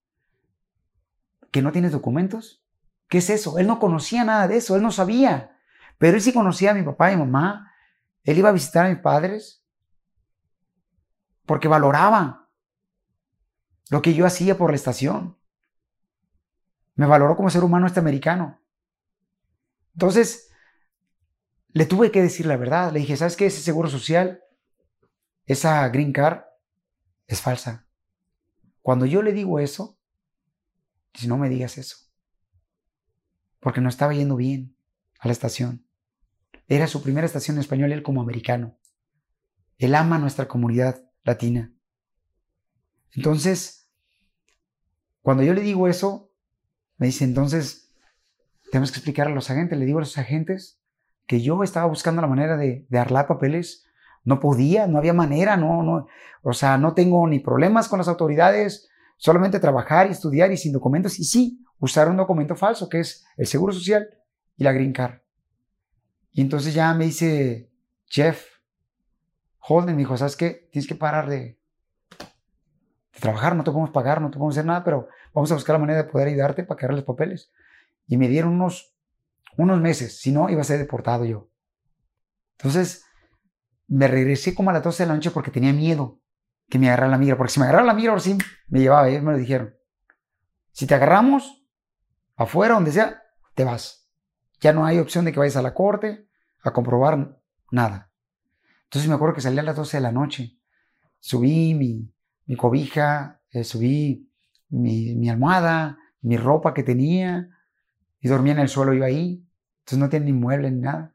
¿Que 1.51 1.61
no 1.61 1.73
tienes 1.73 1.91
documentos? 1.91 2.63
¿Qué 3.09 3.17
es 3.17 3.29
eso? 3.31 3.59
Él 3.59 3.67
no 3.67 3.79
conocía 3.79 4.23
nada 4.23 4.47
de 4.47 4.55
eso, 4.55 4.77
él 4.77 4.81
no 4.81 4.93
sabía. 4.93 5.59
Pero 5.97 6.15
él 6.15 6.21
sí 6.21 6.31
conocía 6.31 6.71
a 6.71 6.73
mi 6.73 6.83
papá 6.83 7.11
y 7.11 7.17
mamá. 7.17 7.69
Él 8.23 8.37
iba 8.37 8.47
a 8.47 8.53
visitar 8.53 8.85
a 8.85 8.89
mis 8.89 8.99
padres 8.99 9.61
porque 11.45 11.67
valoraba 11.67 12.49
lo 13.89 14.01
que 14.01 14.13
yo 14.13 14.25
hacía 14.25 14.57
por 14.57 14.69
la 14.69 14.77
estación. 14.77 15.37
Me 16.97 17.05
valoró 17.05 17.35
como 17.35 17.49
ser 17.49 17.63
humano 17.63 17.87
este 17.87 17.99
americano. 17.99 18.59
Entonces, 19.93 20.49
le 21.69 21.85
tuve 21.85 22.11
que 22.11 22.23
decir 22.23 22.47
la 22.47 22.57
verdad. 22.57 22.91
Le 22.91 22.99
dije, 22.99 23.15
¿sabes 23.15 23.37
qué? 23.37 23.45
Ese 23.45 23.61
seguro 23.61 23.87
social, 23.87 24.41
esa 25.45 25.87
green 25.89 26.11
card, 26.11 26.41
es 27.27 27.39
falsa. 27.39 27.87
Cuando 28.81 29.05
yo 29.05 29.21
le 29.21 29.31
digo 29.31 29.59
eso, 29.59 29.99
dice, 31.13 31.27
no 31.27 31.37
me 31.37 31.49
digas 31.49 31.77
eso. 31.77 31.97
Porque 33.59 33.79
no 33.79 33.89
estaba 33.89 34.13
yendo 34.13 34.35
bien 34.35 34.75
a 35.19 35.27
la 35.27 35.33
estación. 35.33 35.87
Era 36.67 36.87
su 36.87 37.03
primera 37.03 37.27
estación 37.27 37.57
en 37.57 37.61
español, 37.61 37.91
él 37.91 38.01
como 38.01 38.21
americano. 38.21 38.79
Él 39.77 39.93
ama 39.93 40.17
nuestra 40.17 40.47
comunidad 40.47 41.07
latina. 41.23 41.73
Entonces, 43.11 43.87
cuando 45.21 45.43
yo 45.43 45.53
le 45.53 45.61
digo 45.61 45.87
eso, 45.87 46.26
me 46.97 47.07
dice, 47.07 47.23
entonces, 47.23 47.93
tenemos 48.71 48.91
que 48.91 48.97
explicar 48.97 49.27
a 49.27 49.31
los 49.31 49.49
agentes. 49.49 49.77
Le 49.77 49.85
digo 49.85 49.99
a 49.99 50.01
los 50.01 50.17
agentes 50.17 50.81
que 51.25 51.41
yo 51.41 51.61
estaba 51.63 51.85
buscando 51.85 52.21
la 52.21 52.27
manera 52.27 52.57
de, 52.57 52.85
arlar 52.97 53.27
papeles. 53.27 53.85
No 54.23 54.39
podía, 54.39 54.87
no 54.87 54.97
había 54.97 55.13
manera, 55.13 55.55
no, 55.55 55.83
no. 55.83 56.07
O 56.41 56.53
sea, 56.53 56.77
no 56.77 56.93
tengo 56.93 57.27
ni 57.27 57.39
problemas 57.39 57.87
con 57.87 57.99
las 57.99 58.07
autoridades, 58.07 58.89
solamente 59.17 59.59
trabajar 59.59 60.07
y 60.07 60.11
estudiar 60.11 60.51
y 60.51 60.57
sin 60.57 60.73
documentos. 60.73 61.19
Y 61.19 61.23
sí, 61.23 61.63
usar 61.79 62.09
un 62.09 62.17
documento 62.17 62.55
falso, 62.55 62.89
que 62.89 62.99
es 62.99 63.25
el 63.37 63.47
seguro 63.47 63.73
social 63.73 64.09
y 64.57 64.63
la 64.63 64.73
green 64.73 64.91
card. 64.91 65.19
Y 66.33 66.41
entonces 66.41 66.73
ya 66.73 66.93
me 66.93 67.05
dice, 67.05 67.71
Jeff, 68.05 68.45
Holden, 69.59 69.95
me 69.95 70.01
dijo, 70.01 70.17
¿sabes 70.17 70.35
qué? 70.35 70.69
Tienes 70.71 70.87
que 70.87 70.95
parar 70.95 71.29
de, 71.29 71.37
de 71.39 73.19
trabajar, 73.19 73.55
no 73.55 73.63
te 73.63 73.71
podemos 73.71 73.91
pagar, 73.91 74.21
no 74.21 74.29
te 74.29 74.37
podemos 74.37 74.55
hacer 74.55 74.65
nada, 74.65 74.83
pero 74.83 75.07
vamos 75.37 75.51
a 75.51 75.55
buscar 75.55 75.75
la 75.75 75.79
manera 75.79 76.01
de 76.01 76.09
poder 76.09 76.29
ayudarte 76.29 76.63
para 76.63 76.79
cargar 76.79 76.95
los 76.95 77.05
papeles. 77.05 77.51
Y 78.07 78.17
me 78.17 78.27
dieron 78.27 78.53
unos, 78.53 78.95
unos 79.55 79.79
meses, 79.79 80.19
si 80.19 80.31
no, 80.31 80.49
iba 80.49 80.61
a 80.61 80.63
ser 80.63 80.79
deportado 80.79 81.25
yo. 81.25 81.51
Entonces, 82.57 83.05
me 83.87 84.07
regresé 84.07 84.55
como 84.55 84.71
a 84.71 84.73
las 84.73 84.83
12 84.83 85.03
de 85.03 85.07
la 85.07 85.13
noche 85.13 85.29
porque 85.29 85.51
tenía 85.51 85.73
miedo 85.73 86.19
que 86.67 86.79
me 86.79 86.87
agarrara 86.87 87.11
la 87.11 87.17
migra, 87.19 87.37
porque 87.37 87.53
si 87.53 87.59
me 87.59 87.65
agarrara 87.67 87.85
la 87.85 87.93
migra, 87.93 88.13
ahora 88.13 88.23
sí 88.23 88.35
me 88.67 88.79
llevaba, 88.79 89.07
ellos 89.07 89.21
me 89.21 89.33
lo 89.33 89.37
dijeron. 89.37 89.75
Si 90.71 90.87
te 90.87 90.95
agarramos, 90.95 91.63
afuera, 92.35 92.73
donde 92.73 92.91
sea, 92.91 93.21
te 93.53 93.63
vas. 93.63 94.09
Ya 94.59 94.73
no 94.73 94.87
hay 94.87 94.97
opción 94.97 95.23
de 95.23 95.33
que 95.33 95.39
vayas 95.39 95.55
a 95.55 95.61
la 95.61 95.75
corte 95.75 96.27
a 96.63 96.73
comprobar 96.73 97.39
nada. 97.69 98.11
Entonces 98.85 99.07
me 99.07 99.13
acuerdo 99.13 99.35
que 99.35 99.41
salí 99.41 99.59
a 99.59 99.63
las 99.63 99.75
12 99.75 99.97
de 99.97 100.01
la 100.01 100.11
noche. 100.11 100.57
Subí 101.19 101.75
mi, 101.75 102.11
mi 102.47 102.55
cobija, 102.55 103.39
eh, 103.51 103.63
subí 103.63 104.27
mi, 104.69 105.29
almohada, 105.29 105.97
mi 106.21 106.37
ropa 106.37 106.73
que 106.73 106.83
tenía 106.83 107.49
y 108.19 108.27
dormía 108.27 108.53
en 108.53 108.59
el 108.59 108.69
suelo 108.69 108.93
yo 108.93 109.03
ahí. 109.03 109.45
Entonces 109.79 109.99
no 109.99 110.09
tenía 110.09 110.25
ni 110.25 110.33
mueble 110.33 110.71
ni 110.71 110.81
nada. 110.81 111.13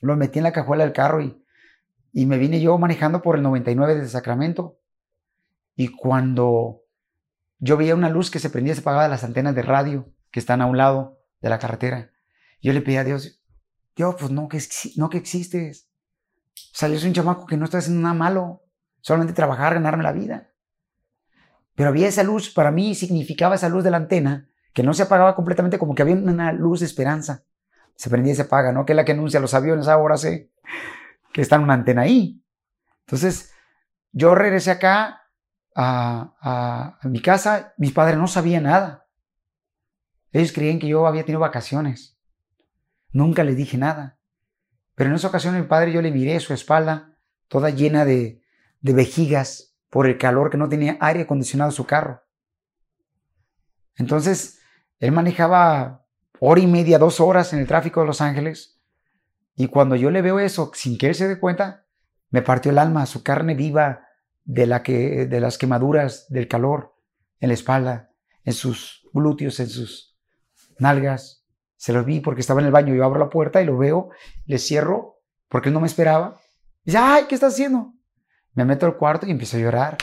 Lo 0.00 0.16
metí 0.16 0.38
en 0.38 0.44
la 0.44 0.52
cajuela 0.52 0.84
del 0.84 0.92
carro 0.92 1.20
y, 1.20 1.42
y 2.12 2.26
me 2.26 2.38
vine 2.38 2.60
yo 2.60 2.78
manejando 2.78 3.22
por 3.22 3.36
el 3.36 3.42
99 3.42 3.96
de 3.96 4.08
Sacramento. 4.08 4.78
Y 5.74 5.88
cuando 5.88 6.82
yo 7.58 7.76
veía 7.76 7.94
una 7.94 8.10
luz 8.10 8.30
que 8.30 8.38
se 8.38 8.50
prendía, 8.50 8.74
se 8.74 8.80
apagaba 8.80 9.08
las 9.08 9.24
antenas 9.24 9.54
de 9.54 9.62
radio 9.62 10.12
que 10.30 10.40
están 10.40 10.60
a 10.60 10.66
un 10.66 10.76
lado 10.76 11.18
de 11.40 11.50
la 11.50 11.58
carretera. 11.58 12.12
Yo 12.60 12.72
le 12.72 12.80
pedí 12.80 12.96
a 12.96 13.04
Dios, 13.04 13.42
Dios, 13.96 14.14
pues 14.18 14.30
no 14.30 14.48
que, 14.48 14.60
no 14.96 15.10
que 15.10 15.18
existes. 15.18 15.88
O 16.54 16.78
sea, 16.78 16.88
yo 16.88 16.98
soy 16.98 17.08
un 17.08 17.14
chamaco 17.14 17.46
que 17.46 17.56
no 17.56 17.64
está 17.64 17.78
haciendo 17.78 18.02
nada 18.02 18.14
malo 18.14 18.62
solamente 19.00 19.32
trabajar, 19.32 19.74
ganarme 19.74 20.02
la 20.02 20.12
vida. 20.12 20.47
Pero 21.78 21.90
había 21.90 22.08
esa 22.08 22.24
luz, 22.24 22.50
para 22.50 22.72
mí 22.72 22.96
significaba 22.96 23.54
esa 23.54 23.68
luz 23.68 23.84
de 23.84 23.92
la 23.92 23.98
antena, 23.98 24.48
que 24.72 24.82
no 24.82 24.94
se 24.94 25.04
apagaba 25.04 25.36
completamente, 25.36 25.78
como 25.78 25.94
que 25.94 26.02
había 26.02 26.16
una 26.16 26.50
luz 26.50 26.80
de 26.80 26.86
esperanza. 26.86 27.44
Se 27.94 28.10
prendía 28.10 28.32
y 28.32 28.34
se 28.36 28.42
apaga, 28.42 28.72
¿no? 28.72 28.84
Que 28.84 28.94
es 28.94 28.96
la 28.96 29.04
que 29.04 29.12
anuncia 29.12 29.38
los 29.38 29.54
aviones, 29.54 29.86
ahora 29.86 30.16
sé 30.16 30.50
que 31.32 31.40
está 31.40 31.56
una 31.56 31.74
antena 31.74 32.02
ahí. 32.02 32.42
Entonces, 33.06 33.52
yo 34.10 34.34
regresé 34.34 34.72
acá 34.72 35.22
a, 35.76 36.98
a 37.00 37.08
mi 37.08 37.22
casa, 37.22 37.74
mis 37.76 37.92
padres 37.92 38.18
no 38.18 38.26
sabían 38.26 38.64
nada. 38.64 39.06
Ellos 40.32 40.50
creían 40.50 40.80
que 40.80 40.88
yo 40.88 41.06
había 41.06 41.24
tenido 41.24 41.38
vacaciones. 41.38 42.18
Nunca 43.12 43.44
les 43.44 43.56
dije 43.56 43.78
nada. 43.78 44.18
Pero 44.96 45.10
en 45.10 45.14
esa 45.14 45.28
ocasión 45.28 45.54
mi 45.54 45.62
padre 45.62 45.92
yo 45.92 46.02
le 46.02 46.10
miré 46.10 46.40
su 46.40 46.52
espalda, 46.52 47.16
toda 47.46 47.70
llena 47.70 48.04
de, 48.04 48.42
de 48.80 48.92
vejigas 48.94 49.67
por 49.90 50.06
el 50.06 50.18
calor 50.18 50.50
que 50.50 50.58
no 50.58 50.68
tenía 50.68 50.96
aire 51.00 51.22
acondicionado 51.22 51.70
su 51.70 51.86
carro. 51.86 52.22
Entonces, 53.96 54.60
él 54.98 55.12
manejaba 55.12 56.06
hora 56.40 56.60
y 56.60 56.66
media, 56.66 56.98
dos 56.98 57.20
horas 57.20 57.52
en 57.52 57.60
el 57.60 57.66
tráfico 57.66 58.00
de 58.00 58.06
Los 58.06 58.20
Ángeles. 58.20 58.80
Y 59.56 59.68
cuando 59.68 59.96
yo 59.96 60.10
le 60.10 60.22
veo 60.22 60.38
eso, 60.38 60.70
sin 60.74 60.98
que 60.98 61.08
él 61.08 61.14
se 61.14 61.28
dé 61.28 61.40
cuenta, 61.40 61.86
me 62.30 62.42
partió 62.42 62.70
el 62.70 62.78
alma, 62.78 63.06
su 63.06 63.22
carne 63.22 63.54
viva 63.54 64.06
de, 64.44 64.66
la 64.66 64.82
que, 64.82 65.26
de 65.26 65.40
las 65.40 65.58
quemaduras 65.58 66.26
del 66.28 66.48
calor 66.48 66.94
en 67.40 67.48
la 67.48 67.54
espalda, 67.54 68.12
en 68.44 68.52
sus 68.52 69.08
glúteos, 69.12 69.58
en 69.60 69.68
sus 69.68 70.16
nalgas. 70.78 71.44
Se 71.76 71.92
lo 71.92 72.04
vi 72.04 72.20
porque 72.20 72.40
estaba 72.40 72.60
en 72.60 72.66
el 72.66 72.72
baño. 72.72 72.94
Yo 72.94 73.04
abro 73.04 73.18
la 73.18 73.30
puerta 73.30 73.62
y 73.62 73.66
lo 73.66 73.76
veo, 73.76 74.10
le 74.46 74.58
cierro 74.58 75.22
porque 75.48 75.68
él 75.68 75.74
no 75.74 75.80
me 75.80 75.86
esperaba. 75.86 76.40
dice, 76.84 76.98
ay, 76.98 77.24
¿qué 77.28 77.34
estás 77.34 77.54
haciendo? 77.54 77.94
Me 78.58 78.64
meto 78.64 78.86
al 78.86 78.96
cuarto 78.96 79.24
y 79.24 79.30
empiezo 79.30 79.56
a 79.56 79.60
llorar. 79.60 79.98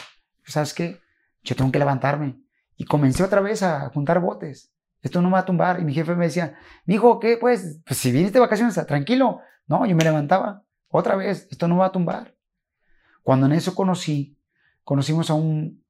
¿Sabes 0.46 0.74
qué? 0.74 1.02
Yo 1.44 1.58
tengo 1.58 1.74
que 1.74 1.78
levantarme. 1.78 2.40
Y 2.78 2.86
comencé 2.86 3.22
otra 3.22 3.42
vez 3.42 3.62
a 3.64 3.90
juntar 3.90 4.22
botes. 4.22 4.72
Esto 5.02 5.22
no 5.22 5.28
me 5.28 5.34
va 5.34 5.40
a 5.40 5.46
tumbar. 5.46 5.82
Y 5.82 5.84
mi 5.84 5.94
jefe 5.94 6.16
me 6.16 6.24
decía, 6.24 6.58
hijo, 6.88 7.20
¿qué? 7.20 7.36
Pues, 7.36 7.82
pues 7.86 8.00
si 8.00 8.14
viniste 8.14 8.36
de 8.36 8.40
vacaciones, 8.40 8.76
tranquilo. 8.88 9.42
No, 9.68 9.86
yo 9.86 9.94
me 9.94 10.06
levantaba. 10.06 10.64
Otra 10.88 11.18
vez, 11.18 11.50
esto 11.52 11.68
no 11.68 11.76
va 11.76 11.88
a 11.88 11.92
tumbar. 11.92 12.34
Cuando 13.24 13.46
en 13.46 13.52
eso 13.52 13.76
conocí, 13.76 14.40
conocimos 14.86 15.30
a 15.30 15.34
un, 15.34 15.84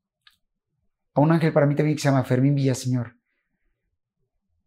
a 1.13 1.21
un 1.21 1.31
ángel 1.33 1.53
para 1.53 1.67
mí 1.67 1.75
también 1.75 1.95
que 1.95 2.01
se 2.01 2.09
llama 2.09 2.23
Fermín 2.23 2.55
Villaseñor. 2.55 3.15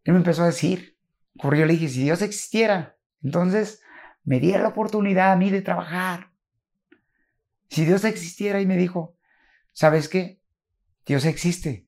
Él 0.05 0.13
me 0.13 0.19
empezó 0.19 0.43
a 0.43 0.45
decir, 0.45 0.97
corrió, 1.37 1.65
le 1.65 1.73
dije, 1.73 1.89
si 1.89 2.03
Dios 2.03 2.21
existiera, 2.21 2.95
entonces 3.21 3.81
me 4.23 4.39
diera 4.39 4.63
la 4.63 4.69
oportunidad 4.69 5.33
a 5.33 5.35
mí 5.35 5.49
de 5.49 5.61
trabajar 5.61 6.28
si 7.69 7.85
Dios 7.85 8.03
existiera 8.03 8.61
y 8.61 8.65
me 8.65 8.77
dijo, 8.77 9.17
¿sabes 9.73 10.09
qué? 10.09 10.41
Dios 11.05 11.25
existe. 11.25 11.87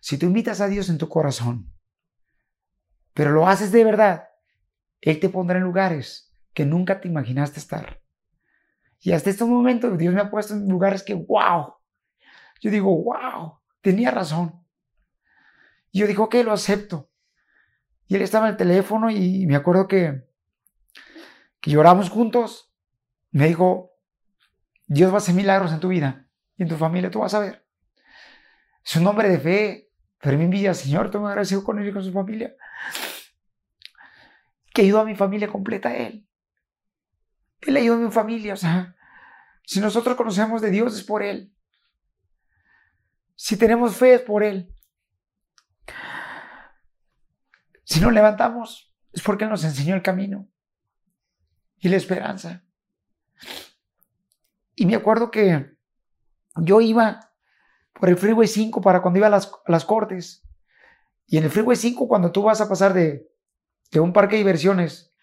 Si 0.00 0.16
tú 0.16 0.26
invitas 0.26 0.60
a 0.60 0.68
Dios 0.68 0.88
en 0.88 0.98
tu 0.98 1.08
corazón, 1.08 1.72
pero 3.12 3.30
lo 3.30 3.46
haces 3.46 3.70
de 3.70 3.84
verdad, 3.84 4.28
Él 5.00 5.20
te 5.20 5.28
pondrá 5.28 5.58
en 5.58 5.64
lugares 5.64 6.34
que 6.54 6.64
nunca 6.64 7.00
te 7.00 7.08
imaginaste 7.08 7.60
estar. 7.60 8.00
Y 9.00 9.12
hasta 9.12 9.30
este 9.30 9.44
momento 9.44 9.96
Dios 9.96 10.14
me 10.14 10.20
ha 10.20 10.30
puesto 10.30 10.54
en 10.54 10.68
lugares 10.68 11.02
que, 11.02 11.14
wow, 11.14 11.74
yo 12.60 12.70
digo, 12.70 12.94
wow, 13.02 13.58
tenía 13.80 14.10
razón. 14.10 14.64
Y 15.90 16.00
yo 16.00 16.06
dije, 16.06 16.20
ok, 16.20 16.34
lo 16.44 16.52
acepto. 16.52 17.10
Y 18.06 18.16
él 18.16 18.22
estaba 18.22 18.46
en 18.46 18.52
el 18.52 18.56
teléfono 18.56 19.10
y 19.10 19.46
me 19.46 19.56
acuerdo 19.56 19.86
que, 19.86 20.24
que 21.60 21.70
lloramos 21.70 22.10
juntos. 22.10 22.72
Me 23.30 23.48
dijo, 23.48 23.89
Dios 24.92 25.12
va 25.12 25.14
a 25.14 25.18
hacer 25.18 25.36
milagros 25.36 25.72
en 25.72 25.78
tu 25.78 25.86
vida 25.86 26.26
y 26.56 26.64
en 26.64 26.68
tu 26.68 26.74
familia, 26.74 27.12
tú 27.12 27.20
vas 27.20 27.32
a 27.34 27.38
ver. 27.38 27.64
Es 28.84 28.96
un 28.96 29.06
hombre 29.06 29.28
de 29.28 29.38
fe. 29.38 29.86
Fermín 30.18 30.50
Villa, 30.50 30.74
Señor, 30.74 31.06
estoy 31.06 31.20
muy 31.20 31.28
agradecido 31.28 31.62
con 31.62 31.78
él 31.78 31.88
y 31.88 31.92
con 31.92 32.02
su 32.02 32.12
familia. 32.12 32.52
Que 34.74 34.82
ayudó 34.82 35.00
a 35.00 35.04
mi 35.04 35.14
familia 35.14 35.46
completa 35.46 35.96
él. 35.96 36.26
Él 37.60 37.76
ayudó 37.76 37.94
a 37.94 37.98
mi 37.98 38.10
familia. 38.10 38.54
O 38.54 38.56
sea, 38.56 38.96
si 39.64 39.78
nosotros 39.78 40.16
conocemos 40.16 40.60
de 40.60 40.70
Dios 40.70 40.96
es 40.96 41.04
por 41.04 41.22
él. 41.22 41.54
Si 43.36 43.56
tenemos 43.56 43.96
fe 43.96 44.14
es 44.14 44.22
por 44.22 44.42
él. 44.42 44.74
Si 47.84 48.00
nos 48.00 48.12
levantamos 48.12 48.92
es 49.12 49.22
porque 49.22 49.44
Él 49.44 49.50
nos 49.50 49.62
enseñó 49.62 49.94
el 49.94 50.02
camino 50.02 50.50
y 51.78 51.88
la 51.88 51.96
esperanza. 51.96 52.64
Y 54.80 54.86
me 54.86 54.94
acuerdo 54.94 55.30
que 55.30 55.76
yo 56.56 56.80
iba 56.80 57.20
por 57.92 58.08
el 58.08 58.16
Freeway 58.16 58.48
5 58.48 58.80
para 58.80 59.02
cuando 59.02 59.18
iba 59.18 59.26
a 59.26 59.30
las, 59.66 59.84
cortes. 59.84 60.42
Y 61.26 61.36
en 61.36 61.44
el 61.44 61.50
Freeway 61.50 61.76
5, 61.76 62.08
cuando 62.08 62.32
tú 62.32 62.44
vas 62.44 62.62
a 62.62 62.68
pasar 62.70 62.94
de, 62.94 63.30
de 63.90 64.00
un 64.00 64.14
parque 64.14 64.36
de 64.36 64.38
diversiones 64.38 65.14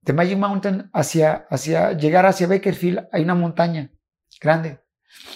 de 0.00 0.14
Magic 0.14 0.38
Mountain 0.38 0.88
hacia, 0.94 1.46
hacia 1.50 1.92
llegar 1.92 2.24
hacia 2.24 2.46
Bakerfield, 2.46 3.06
hay 3.12 3.22
una 3.22 3.34
montaña 3.34 3.92
grande, 4.40 4.80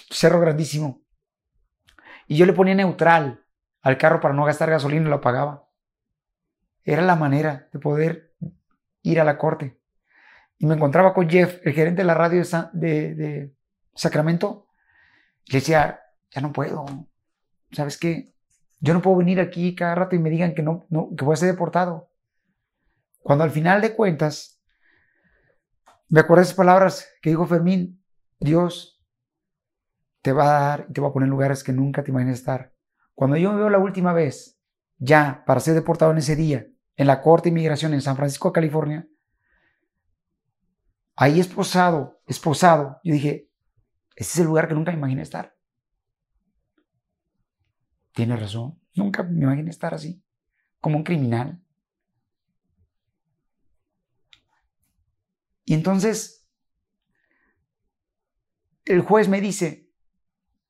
cerro 0.09 0.41
grandísimo. 0.41 1.05
Y 2.27 2.39
yo 2.39 2.47
le 2.47 2.55
ponía 2.55 2.75
neutral 2.75 3.45
al 3.83 3.99
carro 3.99 4.21
para 4.21 4.33
no 4.33 4.47
gastar 4.47 4.71
gasolina 4.71 5.05
y 5.05 5.11
lo 5.11 5.17
apagaba. 5.17 5.69
Era 6.83 7.03
la 7.03 7.17
manera 7.17 7.69
de 7.75 7.79
poder 7.79 8.35
ir 9.03 9.21
a 9.21 9.25
la 9.25 9.37
corte. 9.37 9.79
Y 10.59 10.67
me 10.67 10.75
encontraba 10.75 11.13
con 11.13 11.29
Jeff, 11.29 11.61
el 11.65 11.73
gerente 11.73 12.03
de 12.03 12.07
la 12.07 12.15
radio 12.15 12.43
de, 12.73 13.53
Sacramento. 13.95 14.69
Le 15.47 15.59
decía, 15.59 16.01
ya 16.31 16.41
no 16.41 16.53
puedo. 16.53 16.85
¿Sabes 17.73 17.99
qué? 17.99 18.35
Yo 18.81 18.95
no 18.95 19.03
puedo 19.03 19.17
venir 19.17 19.41
aquí 19.41 19.75
cada 19.75 19.95
rato 19.95 20.17
y 20.17 20.19
me 20.19 20.31
digan 20.31 20.55
que 20.55 20.63
no, 20.63 20.87
que 21.17 21.25
voy 21.25 21.35
a 21.35 21.37
ser 21.37 21.51
deportado. 21.51 22.11
Cuando 23.21 23.45
al 23.45 23.51
final 23.51 23.81
de 23.81 23.95
cuentas, 23.95 24.61
me 26.09 26.23
de 26.23 26.43
esas 26.43 26.55
palabras 26.55 27.09
que 27.21 27.31
dijo 27.31 27.47
Fermín, 27.47 28.03
Dios 28.39 29.03
te 30.23 30.33
va 30.33 30.45
a 30.45 30.69
dar 30.69 30.87
y 30.89 30.93
te 30.93 31.01
va 31.01 31.09
a 31.09 31.13
poner 31.13 31.27
en 31.27 31.31
lugares 31.31 31.65
que 31.65 31.73
nunca 31.73 32.05
te 32.05 32.11
imaginas 32.11 32.39
estar. 32.39 32.73
Cuando 33.15 33.37
yo 33.37 33.53
me 33.53 33.59
veo 33.59 33.71
la 33.71 33.79
última 33.79 34.13
vez, 34.13 34.61
ya 34.99 35.43
para 35.47 35.61
ser 35.61 35.75
deportado 35.75 36.13
en 36.13 36.19
ese 36.19 36.37
día, 36.37 36.67
en 36.97 37.07
la 37.07 37.23
Corte 37.23 37.45
de 37.45 37.51
Inmigración 37.51 37.95
en 37.95 38.03
San 38.03 38.17
Francisco, 38.17 38.53
California, 38.53 39.07
ahí 41.17 41.41
esposado, 41.41 42.21
esposado, 42.27 43.01
yo 43.03 43.15
dije, 43.15 43.51
ese 44.15 44.33
es 44.33 44.39
el 44.39 44.47
lugar 44.47 44.69
que 44.69 44.75
nunca 44.75 44.93
me 44.93 44.99
imaginé 44.99 45.23
estar. 45.23 45.57
Tiene 48.13 48.37
razón. 48.37 48.81
Nunca 48.95 49.23
me 49.23 49.43
imaginé 49.43 49.71
estar 49.71 49.93
así, 49.93 50.23
como 50.81 50.97
un 50.97 51.05
criminal. 51.05 51.63
Y 55.67 55.75
entonces, 55.75 56.47
el 58.87 59.03
juez 59.03 59.29
me 59.29 59.41
dice, 59.41 59.91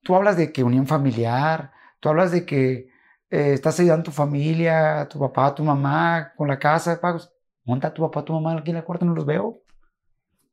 tú 0.02 0.16
hablas 0.16 0.36
de 0.36 0.52
que 0.52 0.64
unión 0.64 0.86
familiar, 0.86 1.70
tú 2.00 2.08
hablas 2.08 2.32
de 2.32 2.44
que 2.44 2.88
eh, 3.30 3.52
estás 3.52 3.78
ayudando 3.78 4.00
a 4.00 4.04
tu 4.04 4.10
familia, 4.10 5.02
a 5.02 5.08
tu 5.08 5.20
papá, 5.20 5.46
a 5.46 5.54
tu 5.54 5.62
mamá, 5.62 6.32
con 6.34 6.48
la 6.48 6.58
casa 6.58 6.92
de 6.92 6.96
pagos. 6.96 7.32
Monta 7.64 7.88
a 7.88 7.94
tu 7.94 8.02
papá, 8.02 8.20
a 8.20 8.24
tu 8.24 8.32
mamá 8.32 8.58
aquí 8.58 8.70
en 8.70 8.76
la 8.76 8.84
cuarta, 8.84 9.04
no 9.04 9.14
los 9.14 9.26
veo. 9.26 9.62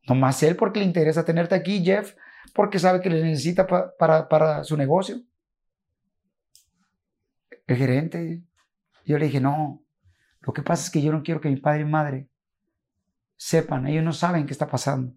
Nomás 0.08 0.44
él 0.44 0.56
porque 0.56 0.80
le 0.80 0.86
interesa 0.86 1.24
tenerte 1.24 1.56
aquí, 1.56 1.84
Jeff, 1.84 2.16
porque 2.54 2.80
sabe 2.80 3.02
que 3.02 3.10
le 3.10 3.24
necesita 3.24 3.66
para, 3.68 4.64
su 4.64 4.78
negocio 4.78 5.22
el 7.68 7.78
gerente. 7.78 8.44
Yo 9.06 9.18
le 9.18 9.26
dije, 9.26 9.40
no, 9.40 9.84
lo 10.42 10.54
que 10.54 10.62
pasa 10.62 10.84
es 10.84 10.92
que 10.92 11.02
yo 11.02 11.12
no 11.12 11.24
quiero 11.24 11.42
que 11.42 11.50
mi 11.50 11.58
padre 11.58 11.82
y 11.82 11.86
madre 11.86 12.30
sepan, 13.36 13.88
ellos 13.88 14.04
no 14.04 14.14
saben 14.14 14.46
qué 14.46 14.54
está 14.54 14.68
pasando. 14.68 15.14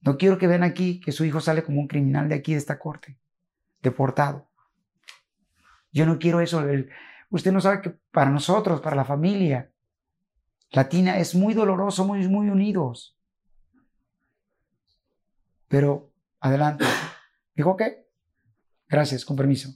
No 0.00 0.16
quiero 0.16 0.38
que 0.38 0.46
vean 0.46 0.62
aquí 0.62 1.00
que 1.00 1.12
su 1.12 1.24
hijo 1.24 1.40
sale 1.40 1.62
como 1.62 1.80
un 1.80 1.88
criminal 1.88 2.28
de 2.28 2.34
aquí, 2.34 2.52
de 2.52 2.58
esta 2.58 2.78
corte, 2.78 3.18
deportado. 3.82 4.48
Yo 5.92 6.06
no 6.06 6.18
quiero 6.18 6.40
eso. 6.40 6.64
usted 7.30 7.52
no 7.52 7.60
sabe 7.60 7.82
que 7.82 7.90
para 8.10 8.30
nosotros, 8.30 8.80
para 8.80 8.96
la 8.96 9.04
familia 9.04 9.70
latina, 10.70 11.18
es 11.18 11.34
muy 11.34 11.52
doloroso, 11.52 12.06
muy, 12.06 12.26
muy 12.28 12.48
unidos. 12.48 13.19
Pero, 15.70 16.12
adelante. 16.40 16.84
Dijo, 17.54 17.70
ok, 17.70 17.82
gracias, 18.88 19.24
con 19.24 19.36
permiso. 19.36 19.70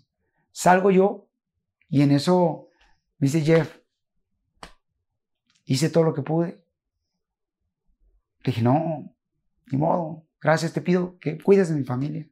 Salgo 0.50 0.90
yo 0.90 1.28
y 1.88 2.02
en 2.02 2.10
eso 2.10 2.68
me 3.18 3.28
dice 3.28 3.42
Jeff, 3.42 3.78
hice 5.64 5.90
todo 5.90 6.02
lo 6.02 6.12
que 6.12 6.22
pude. 6.22 6.64
Dije, 8.44 8.60
no, 8.60 9.14
ni 9.70 9.78
modo, 9.78 10.26
gracias, 10.40 10.72
te 10.72 10.80
pido 10.80 11.16
que 11.20 11.38
cuides 11.40 11.68
de 11.68 11.76
mi 11.76 11.84
familia. 11.84 12.28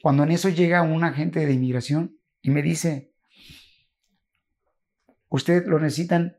Cuando 0.00 0.22
en 0.22 0.30
eso 0.30 0.50
llega 0.50 0.82
un 0.82 1.02
agente 1.02 1.44
de 1.44 1.52
inmigración 1.52 2.16
y 2.42 2.50
me 2.50 2.62
dice, 2.62 3.12
usted 5.30 5.66
lo 5.66 5.80
necesitan 5.80 6.38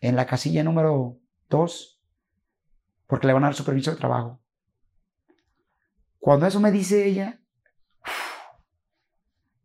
en 0.00 0.16
la 0.16 0.26
casilla 0.26 0.64
número 0.64 1.20
2 1.50 1.97
porque 3.08 3.26
le 3.26 3.32
van 3.32 3.42
a 3.42 3.48
dar 3.48 3.54
su 3.54 3.64
permiso 3.64 3.90
de 3.90 3.96
trabajo. 3.96 4.40
Cuando 6.20 6.46
eso 6.46 6.60
me 6.60 6.70
dice 6.70 7.06
ella, 7.06 7.40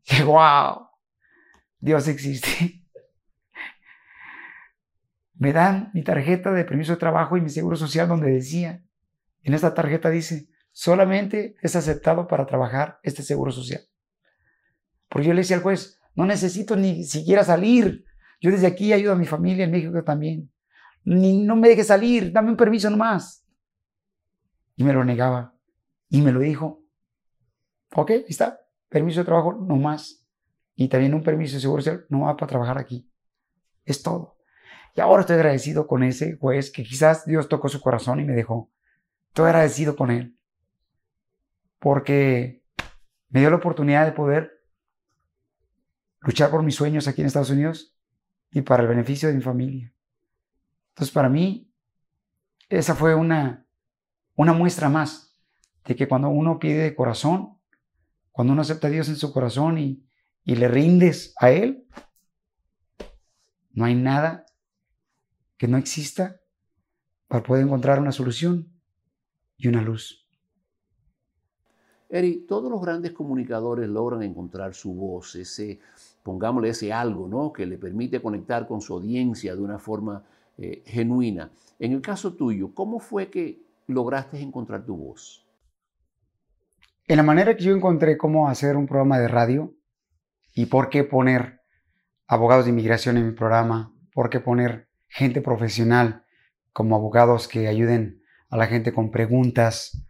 que 0.03 0.23
wow, 0.23 0.87
Dios 1.79 2.07
existe. 2.07 2.79
Me 5.35 5.51
dan 5.51 5.91
mi 5.93 6.03
tarjeta 6.03 6.53
de 6.53 6.63
permiso 6.63 6.93
de 6.93 6.99
trabajo 6.99 7.35
y 7.35 7.41
mi 7.41 7.49
seguro 7.49 7.75
social 7.75 8.07
donde 8.07 8.31
decía, 8.31 8.81
en 9.41 9.53
esta 9.53 9.73
tarjeta 9.73 10.09
dice, 10.09 10.47
solamente 10.71 11.55
es 11.61 11.75
aceptado 11.75 12.27
para 12.27 12.45
trabajar 12.45 12.99
este 13.03 13.23
seguro 13.23 13.51
social. 13.51 13.81
Porque 15.09 15.27
yo 15.27 15.33
le 15.33 15.41
decía 15.41 15.57
al 15.57 15.63
juez, 15.63 15.99
no 16.15 16.25
necesito 16.25 16.77
ni 16.77 17.03
siquiera 17.03 17.43
salir. 17.43 18.05
Yo 18.39 18.51
desde 18.51 18.67
aquí 18.67 18.93
ayudo 18.93 19.13
a 19.13 19.17
mi 19.17 19.25
familia 19.25 19.65
en 19.65 19.71
México 19.71 20.01
también. 20.03 20.52
Ni, 21.05 21.43
no 21.43 21.55
me 21.55 21.69
deje 21.69 21.83
salir, 21.83 22.31
dame 22.31 22.51
un 22.51 22.57
permiso 22.57 22.89
nomás. 22.89 23.45
Y 24.75 24.83
me 24.83 24.93
lo 24.93 25.03
negaba. 25.03 25.55
Y 26.09 26.21
me 26.21 26.31
lo 26.31 26.39
dijo. 26.39 26.83
Ok, 27.95 28.11
está 28.27 28.59
permiso 28.89 29.19
de 29.21 29.25
trabajo 29.25 29.53
no 29.53 29.75
más. 29.75 30.25
Y 30.75 30.87
también 30.87 31.13
un 31.13 31.23
permiso 31.23 31.55
de 31.55 31.61
seguro 31.61 31.81
social 31.81 32.05
no 32.09 32.21
va 32.21 32.35
para 32.35 32.47
trabajar 32.49 32.77
aquí. 32.77 33.09
Es 33.85 34.01
todo. 34.01 34.37
Y 34.95 35.01
ahora 35.01 35.21
estoy 35.21 35.35
agradecido 35.35 35.87
con 35.87 36.03
ese 36.03 36.37
juez 36.37 36.71
que 36.71 36.83
quizás 36.83 37.25
Dios 37.25 37.49
tocó 37.49 37.69
su 37.69 37.81
corazón 37.81 38.19
y 38.19 38.25
me 38.25 38.33
dejó. 38.33 38.71
Estoy 39.29 39.47
agradecido 39.47 39.95
con 39.95 40.11
él. 40.11 40.37
Porque 41.79 42.63
me 43.29 43.39
dio 43.39 43.49
la 43.49 43.57
oportunidad 43.57 44.05
de 44.05 44.11
poder 44.11 44.51
luchar 46.21 46.49
por 46.51 46.63
mis 46.63 46.75
sueños 46.75 47.07
aquí 47.07 47.21
en 47.21 47.27
Estados 47.27 47.49
Unidos 47.49 47.95
y 48.51 48.61
para 48.61 48.83
el 48.83 48.89
beneficio 48.89 49.27
de 49.29 49.35
mi 49.35 49.41
familia. 49.41 49.92
Entonces, 50.93 51.11
para 51.11 51.27
mí, 51.27 51.73
esa 52.69 52.93
fue 52.93 53.15
una, 53.15 53.65
una 54.35 54.53
muestra 54.53 54.89
más 54.89 55.35
de 55.85 55.95
que 55.95 56.07
cuando 56.07 56.29
uno 56.29 56.59
pide 56.59 56.83
de 56.83 56.95
corazón, 56.95 57.57
cuando 58.31 58.53
uno 58.53 58.61
acepta 58.61 58.87
a 58.87 58.91
Dios 58.91 59.09
en 59.09 59.15
su 59.15 59.33
corazón 59.33 59.79
y, 59.79 60.05
le 60.45 60.67
rindes 60.67 61.33
a 61.39 61.49
Él, 61.49 61.87
no 63.71 63.85
hay 63.85 63.95
nada 63.95 64.45
que 65.57 65.67
no 65.67 65.77
exista 65.77 66.41
para 67.27 67.41
poder 67.41 67.63
encontrar 67.63 67.99
una 67.99 68.11
solución 68.11 68.69
y 69.57 69.69
una 69.69 69.81
luz. 69.81 70.27
Eri, 72.09 72.45
todos 72.47 72.69
los 72.69 72.81
grandes 72.81 73.13
comunicadores 73.13 73.89
logran 73.89 74.21
encontrar 74.21 74.75
su 74.75 74.93
voz, 74.93 75.35
ese, 75.35 75.79
pongámosle 76.21 76.69
ese 76.69 76.93
algo, 76.93 77.27
¿no? 77.27 77.51
Que 77.51 77.65
le 77.65 77.77
permite 77.77 78.21
conectar 78.21 78.67
con 78.67 78.81
su 78.81 78.93
audiencia 78.93 79.55
de 79.55 79.61
una 79.61 79.79
forma 79.79 80.23
eh, 80.57 80.83
genuina. 80.85 81.51
En 81.79 81.93
el 81.93 82.01
caso 82.01 82.35
tuyo, 82.35 82.73
¿cómo 82.73 82.99
fue 82.99 83.29
que 83.29 83.63
lograste 83.87 84.39
encontrar 84.39 84.85
tu 84.85 84.95
voz? 84.95 85.47
En 87.07 87.17
la 87.17 87.23
manera 87.23 87.55
que 87.55 87.63
yo 87.63 87.75
encontré 87.75 88.17
cómo 88.17 88.47
hacer 88.47 88.77
un 88.77 88.87
programa 88.87 89.19
de 89.19 89.27
radio 89.27 89.75
y 90.53 90.67
por 90.67 90.89
qué 90.89 91.03
poner 91.03 91.61
abogados 92.27 92.65
de 92.65 92.71
inmigración 92.71 93.17
en 93.17 93.27
mi 93.27 93.33
programa, 93.33 93.93
por 94.13 94.29
qué 94.29 94.39
poner 94.39 94.87
gente 95.07 95.41
profesional 95.41 96.25
como 96.71 96.95
abogados 96.95 97.47
que 97.47 97.67
ayuden 97.67 98.23
a 98.49 98.57
la 98.57 98.67
gente 98.67 98.93
con 98.93 99.11
preguntas, 99.11 100.07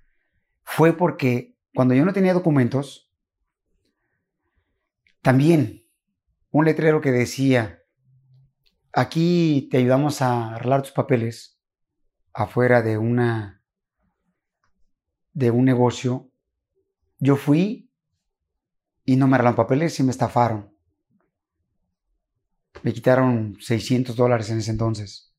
fue 0.64 0.94
porque 0.94 1.58
cuando 1.74 1.94
yo 1.94 2.06
no 2.06 2.14
tenía 2.14 2.34
documentos, 2.34 3.10
También 5.24 5.88
un 6.52 6.66
letrero 6.66 7.00
que 7.00 7.14
decía, 7.14 7.83
aquí 8.94 9.68
te 9.72 9.78
ayudamos 9.78 10.22
a 10.22 10.56
arreglar 10.56 10.84
tus 10.84 10.92
papeles 10.92 11.60
afuera 12.32 12.82
de 12.82 12.98
una 12.98 13.62
de 15.34 15.50
un 15.50 15.66
negocio. 15.66 16.32
Yo 17.18 17.36
fui 17.36 17.92
y 19.04 19.16
no 19.16 19.28
me 19.28 19.36
arreglaron 19.36 19.56
papeles 19.56 20.00
y 20.00 20.04
me 20.04 20.12
estafaron. 20.12 20.72
Me 22.84 22.94
quitaron 22.94 23.58
600 23.60 24.16
dólares 24.16 24.50
en 24.52 24.60
ese 24.60 24.72
entonces. 24.72 25.34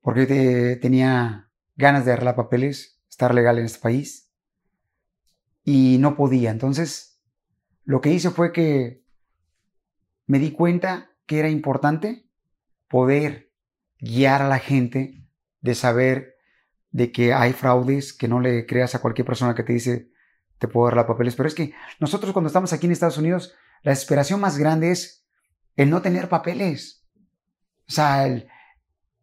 Porque 0.00 0.78
tenía 0.80 1.50
ganas 1.76 2.04
de 2.04 2.12
arreglar 2.12 2.36
papeles, 2.36 3.00
estar 3.08 3.34
legal 3.34 3.58
en 3.58 3.64
este 3.64 3.80
país. 3.80 4.30
Y 5.64 5.96
no 5.98 6.14
podía. 6.14 6.50
Entonces, 6.50 7.20
lo 7.84 8.00
que 8.00 8.12
hice 8.12 8.30
fue 8.30 8.52
que 8.52 9.02
me 10.26 10.38
di 10.38 10.52
cuenta 10.52 11.10
que 11.26 11.38
era 11.38 11.48
importante 11.48 12.23
poder 12.94 13.50
guiar 13.98 14.40
a 14.40 14.46
la 14.46 14.60
gente 14.60 15.26
de 15.60 15.74
saber 15.74 16.36
de 16.92 17.10
que 17.10 17.34
hay 17.34 17.52
fraudes, 17.52 18.12
que 18.12 18.28
no 18.28 18.38
le 18.38 18.66
creas 18.66 18.94
a 18.94 19.00
cualquier 19.00 19.26
persona 19.26 19.56
que 19.56 19.64
te 19.64 19.72
dice 19.72 20.12
te 20.58 20.68
puedo 20.68 20.86
dar 20.86 20.98
la 20.98 21.06
papeles. 21.08 21.34
Pero 21.34 21.48
es 21.48 21.56
que 21.56 21.74
nosotros 21.98 22.32
cuando 22.32 22.46
estamos 22.46 22.72
aquí 22.72 22.86
en 22.86 22.92
Estados 22.92 23.18
Unidos, 23.18 23.52
la 23.82 23.90
desesperación 23.90 24.38
más 24.38 24.58
grande 24.58 24.92
es 24.92 25.26
el 25.74 25.90
no 25.90 26.02
tener 26.02 26.28
papeles. 26.28 27.04
O 27.88 27.90
sea, 27.90 28.28
en 28.28 28.46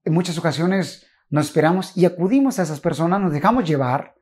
muchas 0.03 0.37
ocasiones 0.37 1.07
nos 1.29 1.45
esperamos 1.45 1.95
y 1.95 2.03
acudimos 2.03 2.59
a 2.59 2.63
esas 2.63 2.81
personas, 2.81 3.21
nos 3.21 3.31
dejamos 3.31 3.63
llevar 3.63 4.15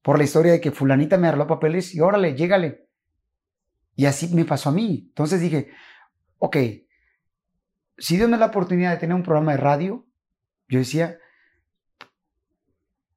por 0.00 0.16
la 0.16 0.22
historia 0.22 0.52
de 0.52 0.60
que 0.60 0.70
fulanita 0.70 1.18
me 1.18 1.26
arregló 1.26 1.48
papeles 1.48 1.92
y 1.92 1.98
órale, 1.98 2.36
llégale. 2.36 2.88
Y 3.96 4.06
así 4.06 4.32
me 4.32 4.44
pasó 4.44 4.68
a 4.68 4.72
mí. 4.72 5.06
Entonces 5.08 5.40
dije, 5.40 5.70
ok, 6.38 6.56
si 7.98 8.16
Dios 8.16 8.28
me 8.28 8.36
da 8.36 8.46
la 8.46 8.50
oportunidad 8.50 8.92
de 8.92 8.98
tener 8.98 9.14
un 9.14 9.22
programa 9.22 9.52
de 9.52 9.58
radio, 9.58 10.06
yo 10.68 10.78
decía, 10.78 11.18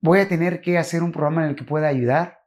voy 0.01 0.19
a 0.19 0.27
tener 0.27 0.61
que 0.61 0.77
hacer 0.77 1.03
un 1.03 1.11
programa 1.11 1.43
en 1.43 1.49
el 1.49 1.55
que 1.55 1.63
pueda 1.63 1.87
ayudar 1.87 2.45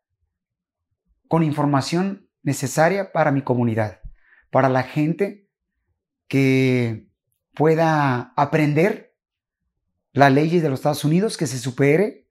con 1.29 1.43
información 1.43 2.29
necesaria 2.43 3.13
para 3.13 3.33
mi 3.33 3.43
comunidad, 3.43 4.01
para 4.51 4.69
la 4.69 4.83
gente 4.83 5.49
que 6.29 7.09
pueda 7.55 8.33
aprender 8.37 9.15
las 10.13 10.33
leyes 10.33 10.63
de 10.63 10.69
los 10.69 10.81
Estados 10.81 11.05
Unidos, 11.05 11.37
que 11.37 11.47
se 11.47 11.59
supere, 11.59 12.29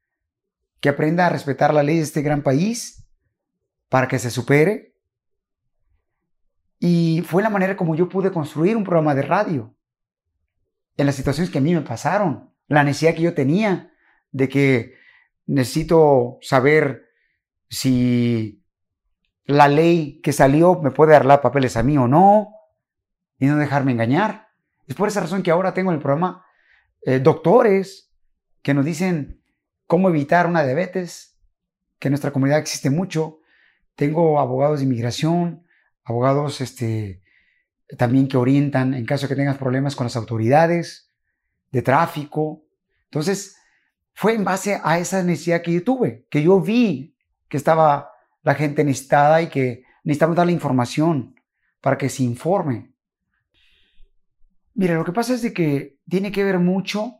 que 0.80 0.90
aprenda 0.90 1.28
a 1.28 1.30
respetar 1.30 1.74
la 1.74 1.84
ley 1.84 1.98
de 1.98 2.04
este 2.04 2.22
gran 2.22 2.42
país 2.42 3.08
para 3.90 4.08
que 4.08 4.20
se 4.20 4.32
supere. 4.32 4.96
Y 6.80 7.24
fue 7.28 7.44
la 7.44 7.50
manera 7.50 7.78
como 7.78 7.96
yo 7.96 8.10
pude 8.10 8.32
construir 8.32 8.76
un 8.76 8.84
programa 8.84 9.14
de 9.14 9.22
radio 9.22 9.76
en 10.98 11.06
las 11.06 11.16
situaciones 11.16 11.52
que 11.52 11.58
a 11.58 11.62
mí 11.62 11.74
me 11.74 11.82
pasaron, 11.82 12.54
la 12.68 12.84
necesidad 12.84 13.16
que 13.16 13.22
yo 13.22 13.34
tenía 13.34 13.94
de 14.32 14.50
que 14.50 14.96
necesito 15.46 16.38
saber 16.42 17.10
si 17.70 18.64
la 19.46 19.68
ley 19.68 20.22
que 20.22 20.34
salió 20.34 20.80
me 20.82 20.92
puede 20.92 21.14
dar 21.14 21.42
papeles 21.42 21.78
a 21.78 21.84
mí 21.84 21.98
o 21.98 22.08
no 22.08 22.54
y 23.40 23.46
no 23.46 23.58
dejarme 23.58 23.92
engañar. 23.92 24.50
Es 24.88 24.96
por 24.96 25.08
esa 25.08 25.22
razón 25.22 25.44
que 25.44 25.52
ahora 25.52 25.74
tengo 25.74 25.92
en 25.92 25.96
el 25.96 26.02
programa 26.02 26.46
eh, 27.04 27.20
doctores 27.20 28.14
que 28.62 28.74
nos 28.74 28.86
dicen 28.86 29.42
cómo 29.88 30.10
evitar 30.10 30.48
una 30.48 30.64
diabetes, 30.64 31.40
que 32.00 32.08
en 32.08 32.12
nuestra 32.12 32.32
comunidad 32.32 32.60
existe 32.60 32.90
mucho. 32.90 33.40
Tengo 33.96 34.40
abogados 34.40 34.80
de 34.80 34.86
inmigración, 34.86 35.66
abogados 36.04 36.62
este, 36.62 37.21
también 37.98 38.28
que 38.28 38.38
orientan 38.38 38.94
en 38.94 39.06
caso 39.06 39.24
de 39.24 39.30
que 39.30 39.36
tengas 39.36 39.58
problemas 39.58 39.96
con 39.96 40.06
las 40.06 40.16
autoridades 40.16 41.12
de 41.72 41.82
tráfico. 41.82 42.64
Entonces, 43.06 43.58
fue 44.14 44.36
en 44.36 44.44
base 44.44 44.80
a 44.84 45.00
esa 45.00 45.24
necesidad 45.24 45.62
que 45.62 45.74
yo 45.74 45.84
tuve, 45.84 46.28
que 46.30 46.44
yo 46.44 46.60
vi 46.60 47.16
que 47.48 47.58
estaba 47.58 48.12
la 48.44 48.56
gente 48.56 48.84
necesitada 48.84 49.42
y 49.42 49.48
que 49.48 49.84
necesitamos 50.04 50.36
darle 50.36 50.54
información 50.54 51.36
para 51.82 51.98
que 51.98 52.10
se 52.10 52.24
informe. 52.24 52.94
Mira, 54.74 54.96
lo 54.96 55.04
que 55.04 55.12
pasa 55.12 55.34
es 55.34 55.42
de 55.42 55.54
que 55.54 56.00
tiene 56.08 56.32
que 56.32 56.44
ver 56.44 56.60
mucho 56.60 57.18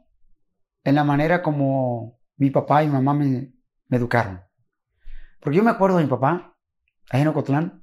en 0.84 0.96
la 0.96 1.04
manera 1.04 1.42
como 1.42 2.20
mi 2.38 2.50
papá 2.50 2.84
y 2.84 2.88
mamá 2.88 3.14
me, 3.14 3.54
educaron. 3.90 4.42
Porque 5.40 5.58
yo 5.58 5.64
me 5.64 5.72
acuerdo 5.72 5.98
de 5.98 6.04
mi 6.04 6.10
papá, 6.10 6.56
ahí 7.10 7.22
en 7.22 7.28
Ocotlán, 7.28 7.81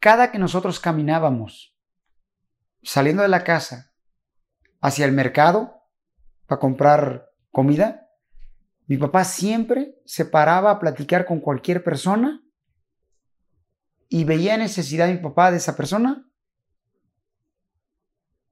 cada 0.00 0.32
que 0.32 0.38
nosotros 0.38 0.80
caminábamos 0.80 1.76
saliendo 2.82 3.22
de 3.22 3.28
la 3.28 3.44
casa 3.44 3.92
hacia 4.80 5.04
el 5.04 5.12
mercado 5.12 5.82
para 6.46 6.58
comprar 6.58 7.30
comida, 7.50 8.08
mi 8.86 8.96
papá 8.96 9.24
siempre 9.24 10.00
se 10.06 10.24
paraba 10.24 10.70
a 10.70 10.78
platicar 10.80 11.26
con 11.26 11.40
cualquier 11.40 11.84
persona 11.84 12.42
y 14.08 14.24
veía 14.24 14.56
necesidad 14.56 15.06
de 15.06 15.14
mi 15.14 15.20
papá 15.20 15.50
de 15.50 15.58
esa 15.58 15.76
persona 15.76 16.26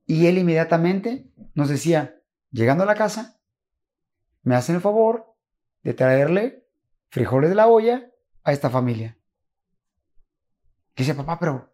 y 0.07 0.27
él 0.27 0.39
inmediatamente 0.39 1.33
nos 1.55 1.69
decía, 1.69 2.23
llegando 2.51 2.85
a 2.85 2.87
la 2.87 2.95
casa, 2.95 3.41
me 4.43 4.55
hacen 4.55 4.77
el 4.77 4.81
favor 4.81 5.35
de 5.83 5.95
traerle 5.95 6.67
frijoles 7.09 7.51
de 7.51 7.57
la 7.57 7.67
olla 7.67 8.11
a 8.45 8.53
esta 8.53 8.71
familia. 8.71 9.18
Dice, 10.99 11.15
papá, 11.15 11.39
pero 11.39 11.73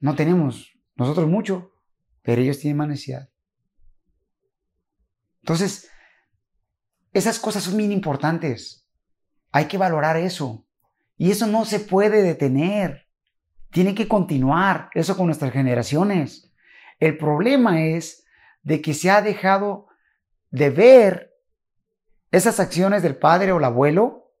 no 0.00 0.14
tenemos 0.14 0.70
nosotros 0.94 1.26
mucho, 1.26 1.72
pero 2.22 2.42
ellos 2.42 2.58
tienen 2.58 2.76
más 2.76 2.88
necesidad. 2.88 3.30
Entonces, 5.40 5.90
esas 7.14 7.38
cosas 7.38 7.64
son 7.64 7.78
bien 7.78 7.90
importantes. 7.90 8.86
Hay 9.50 9.64
que 9.64 9.78
valorar 9.78 10.18
eso. 10.18 10.66
Y 11.16 11.30
eso 11.30 11.46
no 11.46 11.64
se 11.64 11.80
puede 11.80 12.22
detener. 12.22 13.08
Tiene 13.70 13.94
que 13.94 14.06
continuar 14.06 14.90
eso 14.92 15.16
con 15.16 15.24
nuestras 15.24 15.52
generaciones. 15.52 16.52
El 16.98 17.16
problema 17.16 17.82
es 17.82 18.26
de 18.62 18.82
que 18.82 18.92
se 18.92 19.10
ha 19.10 19.22
dejado 19.22 19.86
de 20.50 20.68
ver 20.68 21.34
esas 22.30 22.60
acciones 22.60 23.02
del 23.02 23.16
padre 23.16 23.52
o 23.52 23.58
el 23.58 23.64
abuelo 23.64 24.34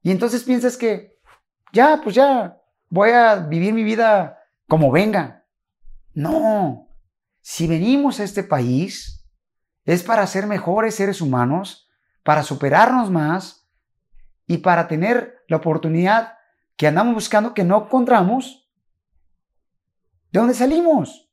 y 0.00 0.12
entonces 0.12 0.44
piensas 0.44 0.76
que 0.76 1.18
ya, 1.72 2.00
pues 2.02 2.14
ya, 2.14 2.61
voy 2.92 3.08
a 3.08 3.36
vivir 3.36 3.72
mi 3.72 3.82
vida 3.84 4.38
como 4.68 4.90
venga. 4.90 5.46
No, 6.12 6.90
si 7.40 7.66
venimos 7.66 8.20
a 8.20 8.24
este 8.24 8.42
país, 8.42 9.26
es 9.86 10.02
para 10.02 10.26
ser 10.26 10.46
mejores 10.46 10.94
seres 10.96 11.22
humanos, 11.22 11.88
para 12.22 12.42
superarnos 12.42 13.10
más 13.10 13.66
y 14.46 14.58
para 14.58 14.88
tener 14.88 15.42
la 15.48 15.56
oportunidad 15.56 16.34
que 16.76 16.86
andamos 16.86 17.14
buscando 17.14 17.54
que 17.54 17.64
no 17.64 17.84
encontramos. 17.86 18.70
¿De 20.30 20.40
dónde 20.40 20.52
salimos? 20.52 21.30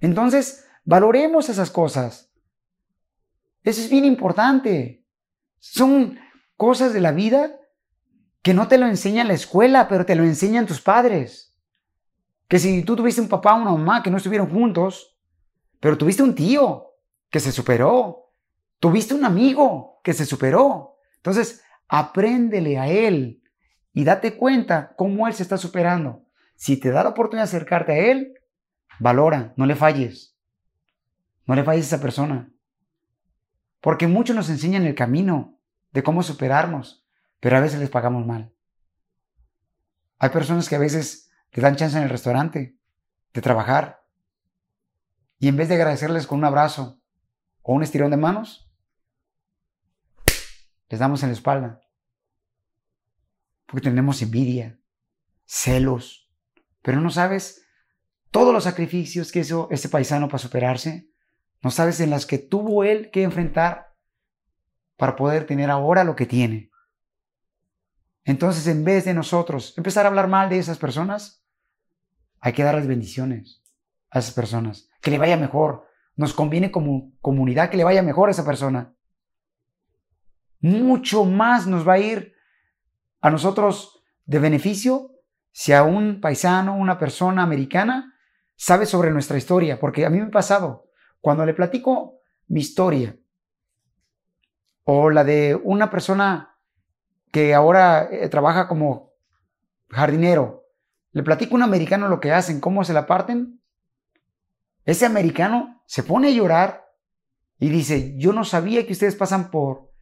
Entonces, 0.00 0.66
valoremos 0.84 1.48
esas 1.48 1.70
cosas. 1.70 2.30
Eso 3.62 3.80
es 3.80 3.88
bien 3.88 4.04
importante. 4.04 5.06
Son 5.58 6.18
cosas 6.58 6.92
de 6.92 7.00
la 7.00 7.12
vida 7.12 7.58
que 8.42 8.54
no 8.54 8.68
te 8.68 8.78
lo 8.78 8.86
enseña 8.86 9.24
la 9.24 9.34
escuela, 9.34 9.88
pero 9.88 10.06
te 10.06 10.14
lo 10.14 10.24
enseñan 10.24 10.66
tus 10.66 10.80
padres. 10.80 11.58
Que 12.48 12.58
si 12.58 12.82
tú 12.82 12.96
tuviste 12.96 13.20
un 13.20 13.28
papá 13.28 13.54
o 13.54 13.62
una 13.62 13.72
mamá 13.72 14.02
que 14.02 14.10
no 14.10 14.16
estuvieron 14.16 14.50
juntos, 14.50 15.18
pero 15.78 15.96
tuviste 15.96 16.22
un 16.22 16.34
tío 16.34 16.94
que 17.30 17.40
se 17.40 17.52
superó. 17.52 18.32
Tuviste 18.78 19.14
un 19.14 19.24
amigo 19.24 20.00
que 20.02 20.12
se 20.12 20.26
superó. 20.26 20.96
Entonces, 21.16 21.62
apréndele 21.88 22.78
a 22.78 22.88
él 22.88 23.42
y 23.92 24.04
date 24.04 24.36
cuenta 24.36 24.94
cómo 24.96 25.26
él 25.26 25.34
se 25.34 25.42
está 25.42 25.58
superando. 25.58 26.24
Si 26.56 26.76
te 26.76 26.90
da 26.90 27.02
la 27.02 27.10
oportunidad 27.10 27.44
de 27.44 27.50
acercarte 27.50 27.92
a 27.92 27.98
él, 27.98 28.34
valora, 28.98 29.52
no 29.56 29.66
le 29.66 29.76
falles. 29.76 30.36
No 31.46 31.54
le 31.54 31.64
falles 31.64 31.84
a 31.84 31.96
esa 31.96 32.02
persona. 32.02 32.52
Porque 33.80 34.06
muchos 34.06 34.36
nos 34.36 34.50
enseñan 34.50 34.84
el 34.84 34.94
camino 34.94 35.58
de 35.92 36.02
cómo 36.02 36.22
superarnos, 36.22 36.99
pero 37.40 37.56
a 37.56 37.60
veces 37.60 37.80
les 37.80 37.90
pagamos 37.90 38.26
mal. 38.26 38.54
Hay 40.18 40.28
personas 40.28 40.68
que 40.68 40.76
a 40.76 40.80
veces 40.80 41.30
te 41.50 41.60
dan 41.60 41.76
chance 41.76 41.96
en 41.96 42.04
el 42.04 42.10
restaurante 42.10 42.78
de 43.32 43.40
trabajar 43.40 44.04
y 45.38 45.48
en 45.48 45.56
vez 45.56 45.68
de 45.68 45.74
agradecerles 45.76 46.26
con 46.26 46.38
un 46.38 46.44
abrazo, 46.44 47.00
o 47.62 47.74
un 47.74 47.82
estirón 47.82 48.10
de 48.10 48.16
manos, 48.16 48.70
les 50.88 51.00
damos 51.00 51.22
en 51.22 51.30
la 51.30 51.34
espalda. 51.34 51.80
Porque 53.66 53.88
tenemos 53.88 54.20
envidia, 54.22 54.80
celos, 55.46 56.30
pero 56.82 57.00
no 57.00 57.10
sabes 57.10 57.66
todos 58.30 58.52
los 58.52 58.64
sacrificios 58.64 59.32
que 59.32 59.40
hizo 59.40 59.68
ese 59.70 59.88
paisano 59.88 60.28
para 60.28 60.38
superarse. 60.38 61.10
No 61.62 61.70
sabes 61.70 62.00
en 62.00 62.10
las 62.10 62.26
que 62.26 62.38
tuvo 62.38 62.84
él 62.84 63.10
que 63.10 63.22
enfrentar 63.22 63.94
para 64.96 65.16
poder 65.16 65.46
tener 65.46 65.70
ahora 65.70 66.04
lo 66.04 66.16
que 66.16 66.26
tiene. 66.26 66.69
Entonces, 68.24 68.66
en 68.66 68.84
vez 68.84 69.04
de 69.04 69.14
nosotros 69.14 69.74
empezar 69.76 70.04
a 70.04 70.08
hablar 70.08 70.28
mal 70.28 70.48
de 70.48 70.58
esas 70.58 70.78
personas, 70.78 71.44
hay 72.40 72.52
que 72.52 72.62
darles 72.62 72.86
bendiciones 72.86 73.62
a 74.10 74.18
esas 74.18 74.34
personas, 74.34 74.88
que 75.00 75.10
le 75.10 75.18
vaya 75.18 75.36
mejor. 75.36 75.86
Nos 76.16 76.34
conviene 76.34 76.70
como 76.70 77.12
comunidad 77.20 77.70
que 77.70 77.76
le 77.76 77.84
vaya 77.84 78.02
mejor 78.02 78.28
a 78.28 78.32
esa 78.32 78.44
persona. 78.44 78.94
Mucho 80.60 81.24
más 81.24 81.66
nos 81.66 81.86
va 81.88 81.94
a 81.94 81.98
ir 81.98 82.34
a 83.20 83.30
nosotros 83.30 84.02
de 84.26 84.38
beneficio 84.38 85.10
si 85.52 85.72
a 85.72 85.82
un 85.82 86.20
paisano, 86.20 86.76
una 86.76 86.98
persona 86.98 87.42
americana, 87.42 88.14
sabe 88.54 88.86
sobre 88.86 89.10
nuestra 89.10 89.38
historia, 89.38 89.80
porque 89.80 90.04
a 90.04 90.10
mí 90.10 90.18
me 90.18 90.26
ha 90.26 90.30
pasado, 90.30 90.90
cuando 91.20 91.44
le 91.44 91.54
platico 91.54 92.20
mi 92.46 92.60
historia, 92.60 93.16
o 94.84 95.10
la 95.10 95.24
de 95.24 95.58
una 95.62 95.90
persona 95.90 96.49
que 97.30 97.54
ahora 97.54 98.08
eh, 98.10 98.28
trabaja 98.28 98.68
como 98.68 99.14
jardinero, 99.88 100.66
le 101.12 101.22
platico 101.22 101.54
a 101.54 101.56
un 101.56 101.62
americano 101.62 102.08
lo 102.08 102.20
que 102.20 102.32
hacen, 102.32 102.60
cómo 102.60 102.84
se 102.84 102.92
la 102.92 103.06
parten, 103.06 103.60
ese 104.84 105.06
americano 105.06 105.82
se 105.86 106.02
pone 106.02 106.28
a 106.28 106.32
llorar 106.32 106.86
y 107.58 107.68
dice, 107.68 108.14
yo 108.16 108.32
no 108.32 108.44
sabía 108.44 108.86
que 108.86 108.92
ustedes 108.92 109.16
pasan 109.16 109.50
por 109.50 109.92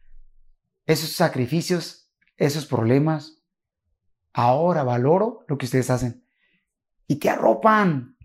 esos 0.85 1.11
sacrificios, 1.11 2.11
esos 2.37 2.65
problemas, 2.65 3.43
ahora 4.33 4.83
valoro 4.83 5.45
lo 5.47 5.57
que 5.57 5.65
ustedes 5.65 5.89
hacen. 5.89 6.25
Y 7.07 7.17
te 7.17 7.29
arropan 7.29 8.17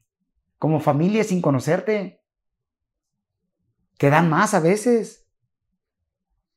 como 0.59 0.81
familia 0.81 1.25
sin 1.25 1.43
conocerte. 1.43 2.23
Te 3.99 4.09
dan 4.09 4.31
más 4.31 4.55
a 4.55 4.61
veces 4.61 5.29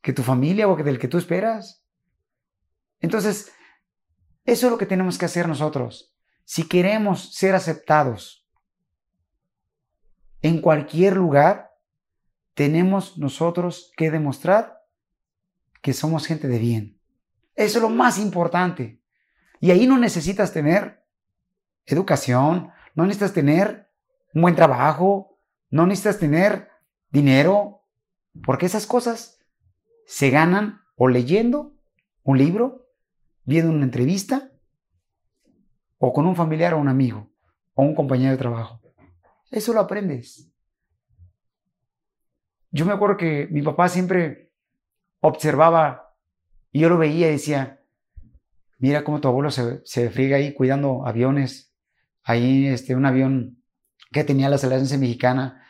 que 0.02 0.14
tu 0.14 0.24
familia 0.24 0.68
o 0.68 0.78
que 0.78 0.84
del 0.84 1.00
que 1.00 1.08
tú 1.08 1.18
esperas. 1.18 1.87
Entonces, 3.08 3.54
eso 4.44 4.68
es 4.68 4.72
lo 4.72 4.78
que 4.78 4.86
tenemos 4.86 5.18
que 5.18 5.24
hacer 5.24 5.48
nosotros. 5.48 6.14
Si 6.44 6.68
queremos 6.68 7.34
ser 7.34 7.56
aceptados 7.56 8.46
en 10.42 10.60
cualquier 10.60 11.16
lugar, 11.16 11.72
tenemos 12.54 13.18
nosotros 13.18 13.94
que 13.96 14.12
demostrar 14.12 14.82
que 15.82 15.94
somos 15.94 16.28
gente 16.28 16.50
de 16.50 16.60
bien. 16.60 17.00
Eso 17.56 17.78
es 17.78 17.82
lo 17.82 17.90
más 17.90 18.18
importante. 18.20 19.02
Y 19.62 19.72
ahí 19.72 19.88
no 19.88 19.98
necesitas 19.98 20.52
tener 20.52 21.02
educación, 21.86 22.72
no 22.94 23.06
necesitas 23.06 23.32
tener 23.32 23.90
un 24.34 24.42
buen 24.42 24.56
trabajo, 24.58 25.40
no 25.70 25.88
necesitas 25.88 26.20
tener 26.20 26.70
dinero, 27.10 27.86
porque 28.44 28.66
esas 28.66 28.86
cosas 28.86 29.40
se 30.06 30.30
ganan 30.30 30.82
o 30.98 31.08
leyendo 31.08 31.78
un 32.28 32.38
libro, 32.38 32.87
viendo 33.48 33.72
una 33.72 33.86
entrevista, 33.86 34.52
o 35.98 36.12
con 36.12 36.28
un 36.28 36.36
familiar 36.36 36.74
o 36.74 36.80
un 36.80 36.90
amigo, 36.90 37.32
o 37.74 37.82
un 37.82 37.96
compañero 37.96 38.32
de 38.32 38.38
trabajo. 38.38 38.82
Eso 39.50 39.74
lo 39.74 39.80
aprendes. 39.80 40.52
Yo 42.72 42.86
me 42.86 42.92
acuerdo 42.92 43.16
que 43.16 43.48
mi 43.50 43.62
papá 43.62 43.88
siempre 43.88 44.52
observaba 45.22 46.14
y 46.74 46.82
yo 46.82 46.90
lo 46.90 46.98
veía 46.98 47.30
y 47.30 47.32
decía, 47.32 47.82
mira 48.80 49.06
cómo 49.06 49.22
tu 49.22 49.30
abuelo 49.30 49.50
se, 49.50 49.82
se 49.86 50.10
friega 50.10 50.36
ahí 50.36 50.54
cuidando 50.54 51.08
aviones, 51.08 51.74
ahí 52.24 52.68
este, 52.68 52.98
un 52.98 53.06
avión 53.06 53.64
que 54.12 54.26
tenía 54.26 54.50
la 54.50 54.58
selección 54.58 55.00
mexicana, 55.00 55.64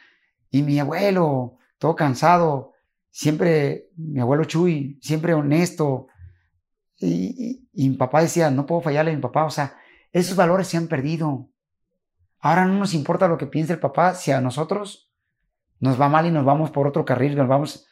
y 0.50 0.64
mi 0.64 0.80
abuelo, 0.80 1.60
todo 1.78 1.96
cansado, 1.96 2.74
siempre, 3.12 3.90
mi 3.96 4.20
abuelo 4.20 4.46
Chuy, 4.46 4.98
siempre 5.00 5.36
honesto, 5.36 6.08
y, 7.00 7.68
mi 7.74 7.96
papá 7.96 8.22
decía, 8.22 8.50
no 8.50 8.66
puedo 8.66 8.82
fallarle 8.82 9.12
a 9.12 9.16
mi 9.16 9.22
papá, 9.22 9.46
o 9.46 9.52
sea, 9.52 9.78
esos 10.12 10.36
valores 10.36 10.68
se 10.68 10.78
han 10.78 10.88
perdido. 10.88 11.50
Ahora 12.40 12.66
no 12.66 12.74
nos 12.74 12.94
importa 12.94 13.28
lo 13.28 13.38
que 13.38 13.48
piense 13.48 13.74
el 13.74 13.80
papá, 13.80 14.16
si 14.16 14.32
a 14.32 14.42
nosotros 14.42 15.12
nos 15.80 16.00
va 16.00 16.10
mal 16.10 16.26
y 16.26 16.32
nos 16.32 16.46
vamos 16.46 16.72
por 16.72 16.88
otro 16.88 17.06
carril, 17.06 17.36
nos 17.36 17.48
vamos 17.48 17.88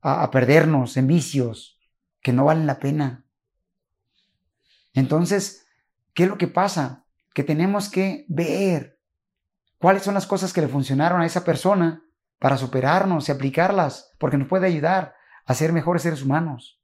a, 0.00 0.22
a 0.22 0.30
perdernos 0.30 0.96
en 0.96 1.06
vicios 1.06 1.78
que 2.20 2.32
no 2.32 2.44
valen 2.44 2.66
la 2.66 2.78
pena. 2.78 3.26
Entonces, 4.94 5.66
¿qué 6.14 6.24
es 6.24 6.28
lo 6.28 6.38
que 6.38 6.48
pasa? 6.48 7.04
Que 7.34 7.44
tenemos 7.44 7.90
que 7.90 8.24
ver 8.28 8.98
cuáles 9.78 10.02
son 10.02 10.14
las 10.14 10.26
cosas 10.26 10.52
que 10.52 10.62
le 10.62 10.68
funcionaron 10.68 11.20
a 11.20 11.26
esa 11.26 11.44
persona 11.44 12.02
para 12.38 12.56
superarnos 12.56 13.28
y 13.28 13.32
aplicarlas, 13.32 14.14
porque 14.18 14.38
nos 14.38 14.48
puede 14.48 14.66
ayudar 14.66 15.14
a 15.44 15.54
ser 15.54 15.72
mejores 15.72 16.02
seres 16.02 16.22
humanos. 16.22 16.80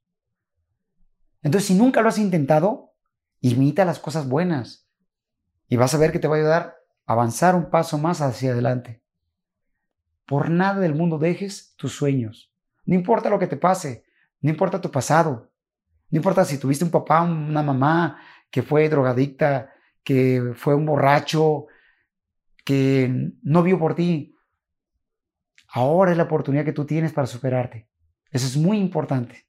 Entonces, 1.43 1.67
si 1.67 1.75
nunca 1.75 2.01
lo 2.01 2.09
has 2.09 2.17
intentado, 2.17 2.93
imita 3.41 3.85
las 3.85 3.99
cosas 3.99 4.27
buenas 4.27 4.87
y 5.67 5.75
vas 5.75 5.93
a 5.93 5.97
ver 5.97 6.11
que 6.11 6.19
te 6.19 6.27
va 6.27 6.35
a 6.35 6.39
ayudar 6.39 6.75
a 7.05 7.13
avanzar 7.13 7.55
un 7.55 7.69
paso 7.69 7.97
más 7.97 8.21
hacia 8.21 8.51
adelante. 8.51 9.03
Por 10.25 10.49
nada 10.49 10.79
del 10.79 10.95
mundo 10.95 11.19
dejes 11.19 11.75
tus 11.75 11.93
sueños. 11.93 12.51
No 12.85 12.95
importa 12.95 13.29
lo 13.29 13.39
que 13.39 13.47
te 13.47 13.57
pase, 13.57 14.05
no 14.39 14.49
importa 14.49 14.81
tu 14.81 14.89
pasado, 14.89 15.51
no 16.09 16.17
importa 16.17 16.45
si 16.45 16.57
tuviste 16.57 16.85
un 16.85 16.91
papá, 16.91 17.21
una 17.21 17.61
mamá 17.61 18.19
que 18.49 18.61
fue 18.61 18.87
drogadicta, 18.87 19.73
que 20.03 20.53
fue 20.55 20.75
un 20.75 20.85
borracho, 20.85 21.67
que 22.63 23.31
no 23.41 23.63
vio 23.63 23.79
por 23.79 23.95
ti. 23.95 24.35
Ahora 25.69 26.11
es 26.11 26.17
la 26.17 26.23
oportunidad 26.23 26.65
que 26.65 26.73
tú 26.73 26.85
tienes 26.85 27.11
para 27.13 27.27
superarte. 27.27 27.89
Eso 28.29 28.45
es 28.45 28.55
muy 28.57 28.77
importante. 28.77 29.47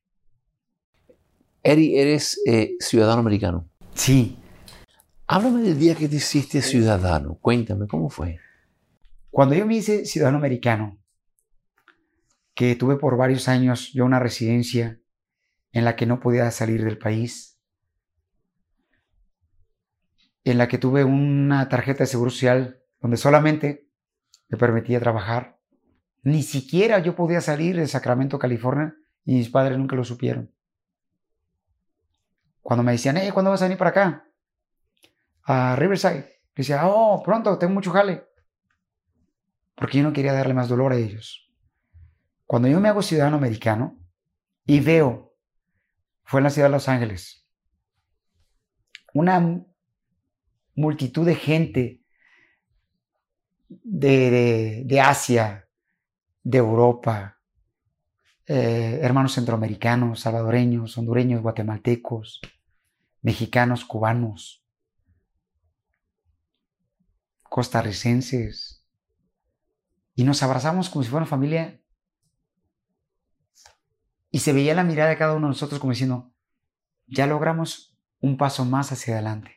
Eri, 1.67 1.99
eres 1.99 2.39
eh, 2.45 2.77
ciudadano 2.79 3.21
americano. 3.21 3.71
Sí. 3.95 4.37
Háblame 5.27 5.63
del 5.63 5.79
día 5.79 5.95
que 5.95 6.09
te 6.09 6.17
hiciste 6.17 6.61
ciudadano. 6.61 7.39
Cuéntame, 7.41 7.87
¿cómo 7.87 8.11
fue? 8.11 8.39
Cuando 9.31 9.55
yo 9.55 9.65
me 9.65 9.77
hice 9.77 10.05
ciudadano 10.05 10.37
americano, 10.37 10.99
que 12.55 12.77
tuve 12.77 12.97
por 12.97 13.17
varios 13.17 13.49
años 13.49 13.93
yo 13.95 14.05
una 14.05 14.21
residencia 14.21 15.01
en 15.73 15.87
la 15.87 15.97
que 15.97 16.05
no 16.05 16.21
podía 16.21 16.51
salir 16.51 16.85
del 16.85 16.99
país, 16.99 17.59
en 20.45 20.59
la 20.59 20.69
que 20.69 20.77
tuve 20.77 21.03
una 21.03 21.71
tarjeta 21.71 22.05
de 22.05 22.09
seguro 22.09 22.31
social 22.31 22.83
donde 23.01 23.17
solamente 23.17 23.89
me 24.51 24.59
permitía 24.59 25.01
trabajar. 25.01 25.59
Ni 26.23 26.43
siquiera 26.43 26.99
yo 26.99 27.17
podía 27.17 27.41
salir 27.41 27.77
de 27.77 27.89
Sacramento, 27.89 28.39
California, 28.39 28.95
y 29.25 29.37
mis 29.37 29.49
padres 29.49 29.79
nunca 29.79 29.97
lo 29.97 30.05
supieron. 30.05 30.54
Cuando 32.65 32.83
me 32.83 32.93
decían, 32.93 33.19
eh, 33.19 33.31
¿cuándo 33.31 33.51
vas 33.51 33.61
a 33.61 33.67
venir 33.67 33.77
para 33.77 33.91
acá? 33.91 34.27
A 35.43 35.77
Riverside. 35.77 36.41
Decía, 36.57 36.89
oh, 36.89 37.23
pronto, 37.23 37.59
tengo 37.59 37.75
mucho 37.75 37.91
jale. 37.91 38.25
Porque 39.75 39.99
yo 39.99 40.05
no 40.05 40.15
quería 40.15 40.33
darle 40.33 40.55
más 40.55 40.71
dolor 40.71 40.95
a 40.95 40.97
ellos. 40.97 41.53
Cuando 42.47 42.67
yo 42.67 42.81
me 42.81 42.89
hago 42.89 43.03
ciudadano 43.03 43.37
americano 43.37 43.99
y 44.65 44.81
veo 44.81 45.35
fue 46.25 46.41
en 46.41 46.45
la 46.45 46.51
ciudad 46.51 46.69
de 46.69 46.73
Los 46.73 46.89
Ángeles. 46.89 47.47
Una 49.13 49.63
multitud 50.75 51.27
de 51.27 51.35
gente 51.35 52.01
de, 53.69 55.03
Asia, 55.05 55.69
de 56.43 56.59
Europa, 56.59 57.39
eh, 58.47 59.01
hermanos 59.03 59.35
centroamericanos, 59.35 60.21
salvadoreños, 60.21 60.97
hondureños, 60.97 61.43
guatemaltecos, 61.43 62.41
mexicanos, 63.25 63.87
cubanos, 63.87 64.63
costarricenses, 67.43 68.87
y 70.15 70.25
nos 70.25 70.43
abrazamos 70.43 70.91
como 70.91 71.03
si 71.03 71.11
fuera 71.11 71.25
familia 71.25 71.81
y 74.31 74.41
se 74.41 74.53
veía 74.53 74.75
la 74.75 74.85
mirada 74.85 75.09
de 75.09 75.17
cada 75.17 75.33
uno 75.33 75.47
de 75.47 75.53
nosotros 75.53 75.81
como 75.81 75.93
diciendo, 75.93 76.35
ya 77.07 77.27
logramos 77.27 77.99
un 78.21 78.37
paso 78.37 78.67
más 78.67 78.93
hacia 78.93 79.15
adelante. 79.15 79.57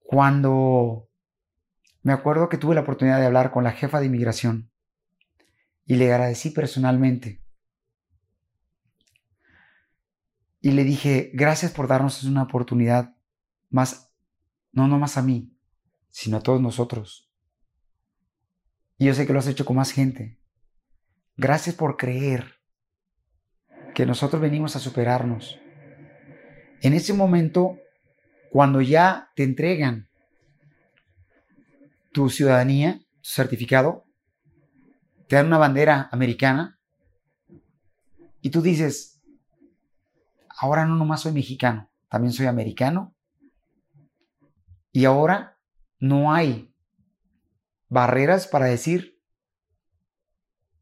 Cuando 0.00 1.08
me 2.02 2.12
acuerdo 2.12 2.48
que 2.48 2.58
tuve 2.58 2.74
la 2.74 2.80
oportunidad 2.80 3.20
de 3.20 3.26
hablar 3.26 3.52
con 3.52 3.62
la 3.62 3.70
jefa 3.70 4.00
de 4.00 4.06
inmigración 4.06 4.72
y 5.86 5.94
le 5.94 6.12
agradecí 6.12 6.50
personalmente. 6.50 7.43
Y 10.64 10.70
le 10.70 10.82
dije, 10.82 11.30
gracias 11.34 11.72
por 11.72 11.88
darnos 11.88 12.24
una 12.24 12.44
oportunidad 12.44 13.14
más, 13.68 14.14
no, 14.72 14.88
no 14.88 14.98
más 14.98 15.18
a 15.18 15.22
mí, 15.22 15.54
sino 16.08 16.38
a 16.38 16.40
todos 16.40 16.58
nosotros. 16.58 17.30
Y 18.96 19.04
yo 19.04 19.12
sé 19.12 19.26
que 19.26 19.34
lo 19.34 19.40
has 19.40 19.46
hecho 19.46 19.66
con 19.66 19.76
más 19.76 19.92
gente. 19.92 20.40
Gracias 21.36 21.76
por 21.76 21.98
creer 21.98 22.62
que 23.94 24.06
nosotros 24.06 24.40
venimos 24.40 24.74
a 24.74 24.78
superarnos. 24.78 25.60
En 26.80 26.94
ese 26.94 27.12
momento, 27.12 27.76
cuando 28.50 28.80
ya 28.80 29.32
te 29.36 29.42
entregan 29.42 30.08
tu 32.10 32.30
ciudadanía, 32.30 33.00
tu 33.20 33.28
certificado, 33.28 34.06
te 35.28 35.36
dan 35.36 35.48
una 35.48 35.58
bandera 35.58 36.08
americana 36.10 36.80
y 38.40 38.48
tú 38.48 38.62
dices, 38.62 39.13
ahora 40.58 40.86
no 40.86 40.96
nomás 40.96 41.22
soy 41.22 41.32
mexicano, 41.32 41.90
también 42.08 42.32
soy 42.32 42.46
americano 42.46 43.14
Y 44.92 45.04
ahora 45.04 45.58
no 45.98 46.32
hay 46.32 46.72
barreras 47.88 48.46
para 48.46 48.66
decir, 48.66 49.20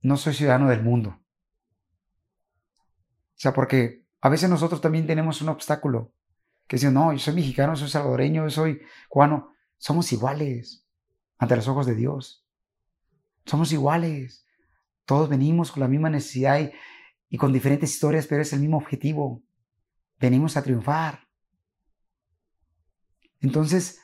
no 0.01 0.17
soy 0.17 0.35
ciudadano 0.35 0.69
del 0.69 0.83
mundo. 0.83 1.11
O 2.71 3.41
sea, 3.43 3.53
porque 3.53 4.05
a 4.21 4.29
veces 4.29 4.51
nosotros 4.51 4.81
también 4.81 5.07
tenemos 5.07 5.43
un 5.43 5.49
obstáculo, 5.49 6.13
que 6.67 6.77
dicen, 6.77 6.95
no, 6.95 7.13
yo 7.13 7.19
soy 7.19 7.35
mexicano, 7.35 7.77
soy 7.77 7.89
salvadoreño, 7.89 8.45
yo 8.45 8.51
soy 8.51 8.81
cubano. 9.09 9.53
Somos 9.79 10.13
iguales 10.13 10.87
ante 11.39 11.57
los 11.57 11.69
ojos 11.69 11.87
de 11.87 11.95
Dios. 11.95 12.47
Somos 13.45 13.73
iguales. 13.73 14.47
Todos 15.05 15.29
venimos 15.29 15.73
con 15.73 15.81
la 15.81 15.89
misma 15.89 16.09
necesidad 16.09 16.71
y 17.29 17.37
con 17.37 17.53
diferentes 17.53 17.93
historias, 17.93 18.27
pero 18.27 18.43
es 18.43 18.53
el 18.53 18.61
mismo 18.61 18.79
objetivo. 18.79 19.43
Venimos 20.23 20.57
a 20.57 20.63
triunfar. 20.63 21.27
Entonces, 23.41 23.99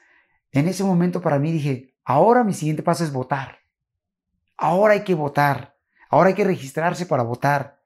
en 0.50 0.66
ese 0.66 0.82
momento 0.82 1.22
para 1.22 1.38
mí 1.38 1.52
dije, 1.52 1.94
ahora 2.02 2.42
mi 2.42 2.54
siguiente 2.54 2.82
paso 2.82 3.04
es 3.04 3.12
votar. 3.12 3.60
Ahora 4.56 4.94
hay 4.94 5.04
que 5.04 5.14
votar. 5.14 5.76
Ahora 6.10 6.30
hay 6.30 6.34
que 6.34 6.42
registrarse 6.42 7.06
para 7.06 7.22
votar. 7.22 7.80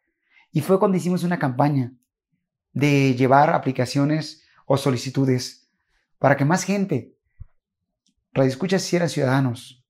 Y 0.50 0.62
fue 0.62 0.78
cuando 0.78 0.96
hicimos 0.96 1.24
una 1.24 1.38
campaña 1.38 1.92
de 2.72 3.14
llevar 3.14 3.50
aplicaciones 3.50 4.44
o 4.64 4.78
solicitudes 4.78 5.70
para 6.18 6.38
que 6.38 6.46
más 6.46 6.64
gente, 6.64 7.14
radioescuchas, 8.32 8.82
hicieran 8.82 9.10
ciudadanos, 9.10 9.84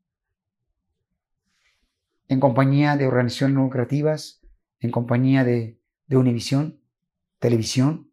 en 2.27 2.41
compañía 2.41 2.97
de 2.97 3.07
organizaciones 3.07 3.55
no 3.55 3.63
lucrativas, 3.63 4.43
en 4.81 4.91
compañía 4.91 5.45
de, 5.45 5.81
de 6.09 6.17
Univisión, 6.17 6.81
televisión, 7.39 8.12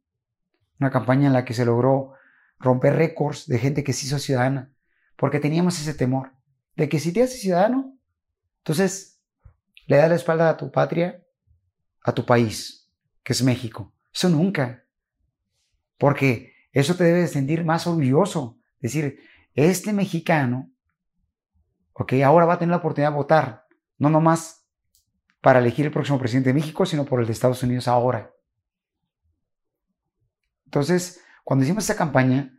una 0.79 0.91
campaña 0.91 1.27
en 1.27 1.33
la 1.33 1.45
que 1.45 1.53
se 1.53 1.65
logró 1.65 2.13
romper 2.59 2.95
récords 2.95 3.47
de 3.47 3.59
gente 3.59 3.83
que 3.83 3.93
se 3.93 4.05
hizo 4.05 4.19
ciudadana, 4.19 4.73
porque 5.15 5.39
teníamos 5.39 5.79
ese 5.79 5.93
temor 5.93 6.33
de 6.75 6.89
que 6.89 6.99
si 6.99 7.11
te 7.11 7.23
haces 7.23 7.41
ciudadano, 7.41 7.97
entonces 8.59 9.21
le 9.87 9.97
das 9.97 10.09
la 10.09 10.15
espalda 10.15 10.49
a 10.49 10.57
tu 10.57 10.71
patria, 10.71 11.23
a 12.03 12.13
tu 12.13 12.25
país, 12.25 12.89
que 13.23 13.33
es 13.33 13.43
México. 13.43 13.93
Eso 14.13 14.29
nunca. 14.29 14.85
Porque 15.97 16.53
eso 16.71 16.95
te 16.95 17.03
debe 17.03 17.27
sentir 17.27 17.65
más 17.65 17.87
orgulloso. 17.87 18.57
Decir, 18.79 19.19
este 19.55 19.91
mexicano, 19.91 20.71
ok, 21.93 22.13
ahora 22.23 22.45
va 22.45 22.53
a 22.53 22.59
tener 22.59 22.71
la 22.71 22.77
oportunidad 22.77 23.11
de 23.11 23.17
votar, 23.17 23.65
no 23.97 24.09
nomás 24.09 24.65
para 25.41 25.59
elegir 25.59 25.85
el 25.85 25.91
próximo 25.91 26.19
presidente 26.19 26.49
de 26.49 26.53
México, 26.53 26.85
sino 26.85 27.05
por 27.05 27.19
el 27.19 27.25
de 27.25 27.33
Estados 27.33 27.63
Unidos 27.63 27.87
ahora. 27.87 28.33
Entonces, 30.69 31.21
cuando 31.43 31.65
hicimos 31.65 31.83
esa 31.83 31.95
campaña, 31.95 32.55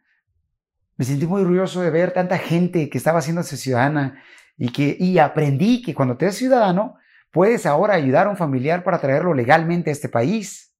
me 0.96 1.04
sentí 1.04 1.28
muy 1.28 1.42
orgulloso 1.42 1.80
de 1.80 1.90
ver 1.90 2.12
tanta 2.12 2.38
gente 2.38 2.90
que 2.90 2.98
estaba 2.98 3.20
haciéndose 3.20 3.56
ciudadana 3.56 4.20
y 4.56 4.70
que 4.70 4.96
y 4.98 5.20
aprendí 5.20 5.80
que 5.80 5.94
cuando 5.94 6.16
te 6.16 6.24
eres 6.24 6.36
ciudadano, 6.36 6.96
puedes 7.30 7.66
ahora 7.66 7.94
ayudar 7.94 8.26
a 8.26 8.30
un 8.30 8.36
familiar 8.36 8.82
para 8.82 9.00
traerlo 9.00 9.32
legalmente 9.32 9.90
a 9.90 9.92
este 9.92 10.08
país. 10.08 10.74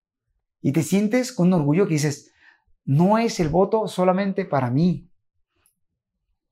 Y 0.61 0.72
te 0.72 0.83
sientes 0.83 1.33
con 1.33 1.47
un 1.47 1.61
orgullo 1.61 1.87
que 1.87 1.95
dices, 1.95 2.33
no 2.85 3.16
es 3.16 3.39
el 3.39 3.49
voto 3.49 3.87
solamente 3.87 4.45
para 4.45 4.72
mí. 4.72 5.09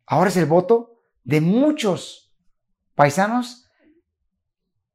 Ahora 0.06 0.30
es 0.30 0.36
el 0.36 0.46
voto 0.46 1.02
de 1.24 1.40
muchos 1.40 2.36
paisanos 2.94 3.68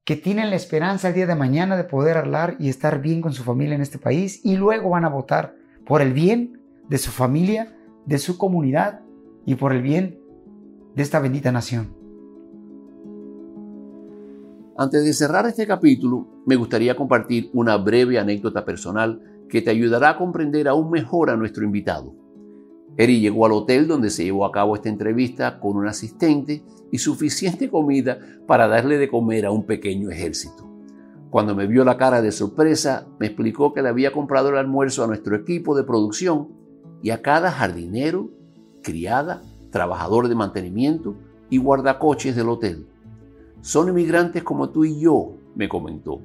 que 0.05 0.15
tienen 0.15 0.49
la 0.49 0.55
esperanza 0.55 1.09
el 1.09 1.13
día 1.13 1.27
de 1.27 1.35
mañana 1.35 1.75
de 1.75 1.83
poder 1.83 2.15
hablar 2.15 2.55
y 2.57 2.69
estar 2.69 3.01
bien 3.01 3.19
con 3.21 3.33
su 3.33 3.43
familia 3.43 3.75
en 3.75 3.81
este 3.81 3.99
país 3.99 4.39
y 4.45 4.55
luego 4.55 4.91
van 4.91 5.03
a 5.03 5.09
votar 5.09 5.61
por 5.85 6.01
el 6.01 6.13
bien 6.13 6.61
de 6.89 6.97
su 6.97 7.11
familia, 7.11 7.75
de 8.05 8.17
su 8.17 8.37
comunidad 8.37 9.01
y 9.45 9.55
por 9.55 9.73
el 9.73 9.81
bien 9.81 10.19
de 10.95 11.03
esta 11.03 11.19
bendita 11.19 11.51
nación. 11.51 11.93
Antes 14.77 15.05
de 15.05 15.13
cerrar 15.13 15.45
este 15.45 15.67
capítulo, 15.67 16.27
me 16.45 16.55
gustaría 16.55 16.95
compartir 16.95 17.49
una 17.53 17.77
breve 17.77 18.17
anécdota 18.17 18.65
personal 18.65 19.21
que 19.47 19.61
te 19.61 19.69
ayudará 19.69 20.09
a 20.09 20.17
comprender 20.17 20.67
aún 20.67 20.89
mejor 20.89 21.29
a 21.29 21.37
nuestro 21.37 21.63
invitado. 21.63 22.15
Eri 22.97 23.19
llegó 23.19 23.45
al 23.45 23.53
hotel 23.53 23.87
donde 23.87 24.09
se 24.09 24.23
llevó 24.23 24.45
a 24.45 24.51
cabo 24.51 24.75
esta 24.75 24.89
entrevista 24.89 25.59
con 25.59 25.77
un 25.77 25.87
asistente 25.87 26.63
y 26.91 26.97
suficiente 26.97 27.69
comida 27.69 28.19
para 28.47 28.67
darle 28.67 28.97
de 28.97 29.09
comer 29.09 29.45
a 29.45 29.51
un 29.51 29.65
pequeño 29.65 30.09
ejército. 30.09 30.72
Cuando 31.33 31.55
me 31.55 31.65
vio 31.65 31.83
la 31.83 31.97
cara 31.97 32.21
de 32.21 32.31
sorpresa, 32.31 33.07
me 33.17 33.25
explicó 33.25 33.73
que 33.73 33.81
le 33.81 33.89
había 33.89 34.11
comprado 34.11 34.49
el 34.49 34.57
almuerzo 34.57 35.03
a 35.03 35.07
nuestro 35.07 35.35
equipo 35.35 35.75
de 35.75 35.83
producción 35.83 36.49
y 37.01 37.09
a 37.09 37.23
cada 37.23 37.49
jardinero, 37.49 38.29
criada, 38.83 39.41
trabajador 39.71 40.27
de 40.27 40.35
mantenimiento 40.35 41.15
y 41.49 41.57
guardacoches 41.57 42.35
del 42.35 42.49
hotel. 42.49 42.85
Son 43.61 43.89
inmigrantes 43.89 44.43
como 44.43 44.69
tú 44.69 44.85
y 44.85 44.99
yo, 44.99 45.31
me 45.55 45.67
comentó. 45.67 46.21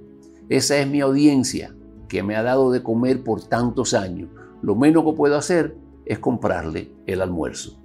Esa 0.50 0.76
es 0.76 0.86
mi 0.86 1.00
audiencia, 1.00 1.74
que 2.06 2.22
me 2.22 2.36
ha 2.36 2.42
dado 2.42 2.70
de 2.70 2.82
comer 2.82 3.24
por 3.24 3.42
tantos 3.42 3.94
años. 3.94 4.28
Lo 4.61 4.76
menos 4.76 5.04
que 5.04 5.12
puedo 5.14 5.38
hacer 5.38 5.74
es 6.04 6.18
comprarle 6.18 6.92
el 7.06 7.22
almuerzo. 7.22 7.80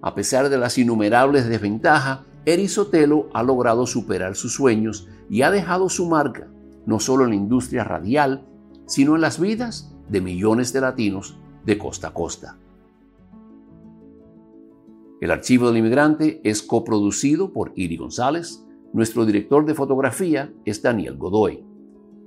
A 0.00 0.14
pesar 0.14 0.48
de 0.48 0.56
las 0.56 0.78
innumerables 0.78 1.46
desventajas, 1.46 2.20
Eri 2.46 2.68
Sotelo 2.68 3.28
ha 3.34 3.42
logrado 3.42 3.86
superar 3.86 4.34
sus 4.34 4.54
sueños 4.54 5.06
y 5.28 5.42
ha 5.42 5.50
dejado 5.50 5.90
su 5.90 6.06
marca 6.06 6.48
no 6.86 7.00
solo 7.00 7.24
en 7.24 7.30
la 7.30 7.36
industria 7.36 7.84
radial, 7.84 8.46
sino 8.86 9.14
en 9.14 9.20
las 9.20 9.40
vidas 9.40 9.94
de 10.08 10.20
millones 10.20 10.72
de 10.72 10.80
latinos 10.80 11.38
de 11.64 11.78
costa 11.78 12.08
a 12.08 12.14
costa. 12.14 12.58
El 15.20 15.30
Archivo 15.30 15.68
del 15.68 15.76
Inmigrante 15.78 16.40
es 16.44 16.62
coproducido 16.62 17.52
por 17.52 17.72
Iri 17.76 17.96
González. 17.96 18.66
Nuestro 18.92 19.24
director 19.24 19.64
de 19.64 19.74
fotografía 19.74 20.52
es 20.64 20.82
Daniel 20.82 21.16
Godoy. 21.16 21.64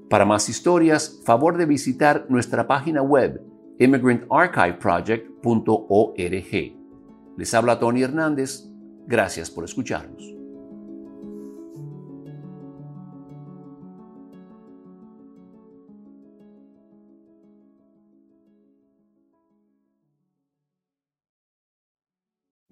Para 0.10 0.26
más 0.26 0.50
historias, 0.50 1.22
favor 1.24 1.58
de 1.58 1.66
visitar 1.66 2.26
nuestra 2.30 2.68
página 2.68 3.02
web 3.02 3.42
immigrantarchiveproject.org. 3.78 6.78
Les 7.38 7.54
habla 7.54 7.80
Tony 7.80 8.02
Hernández. 8.02 8.68
Gracias 9.06 9.52
por 9.52 9.66
escucharnos. 9.66 10.37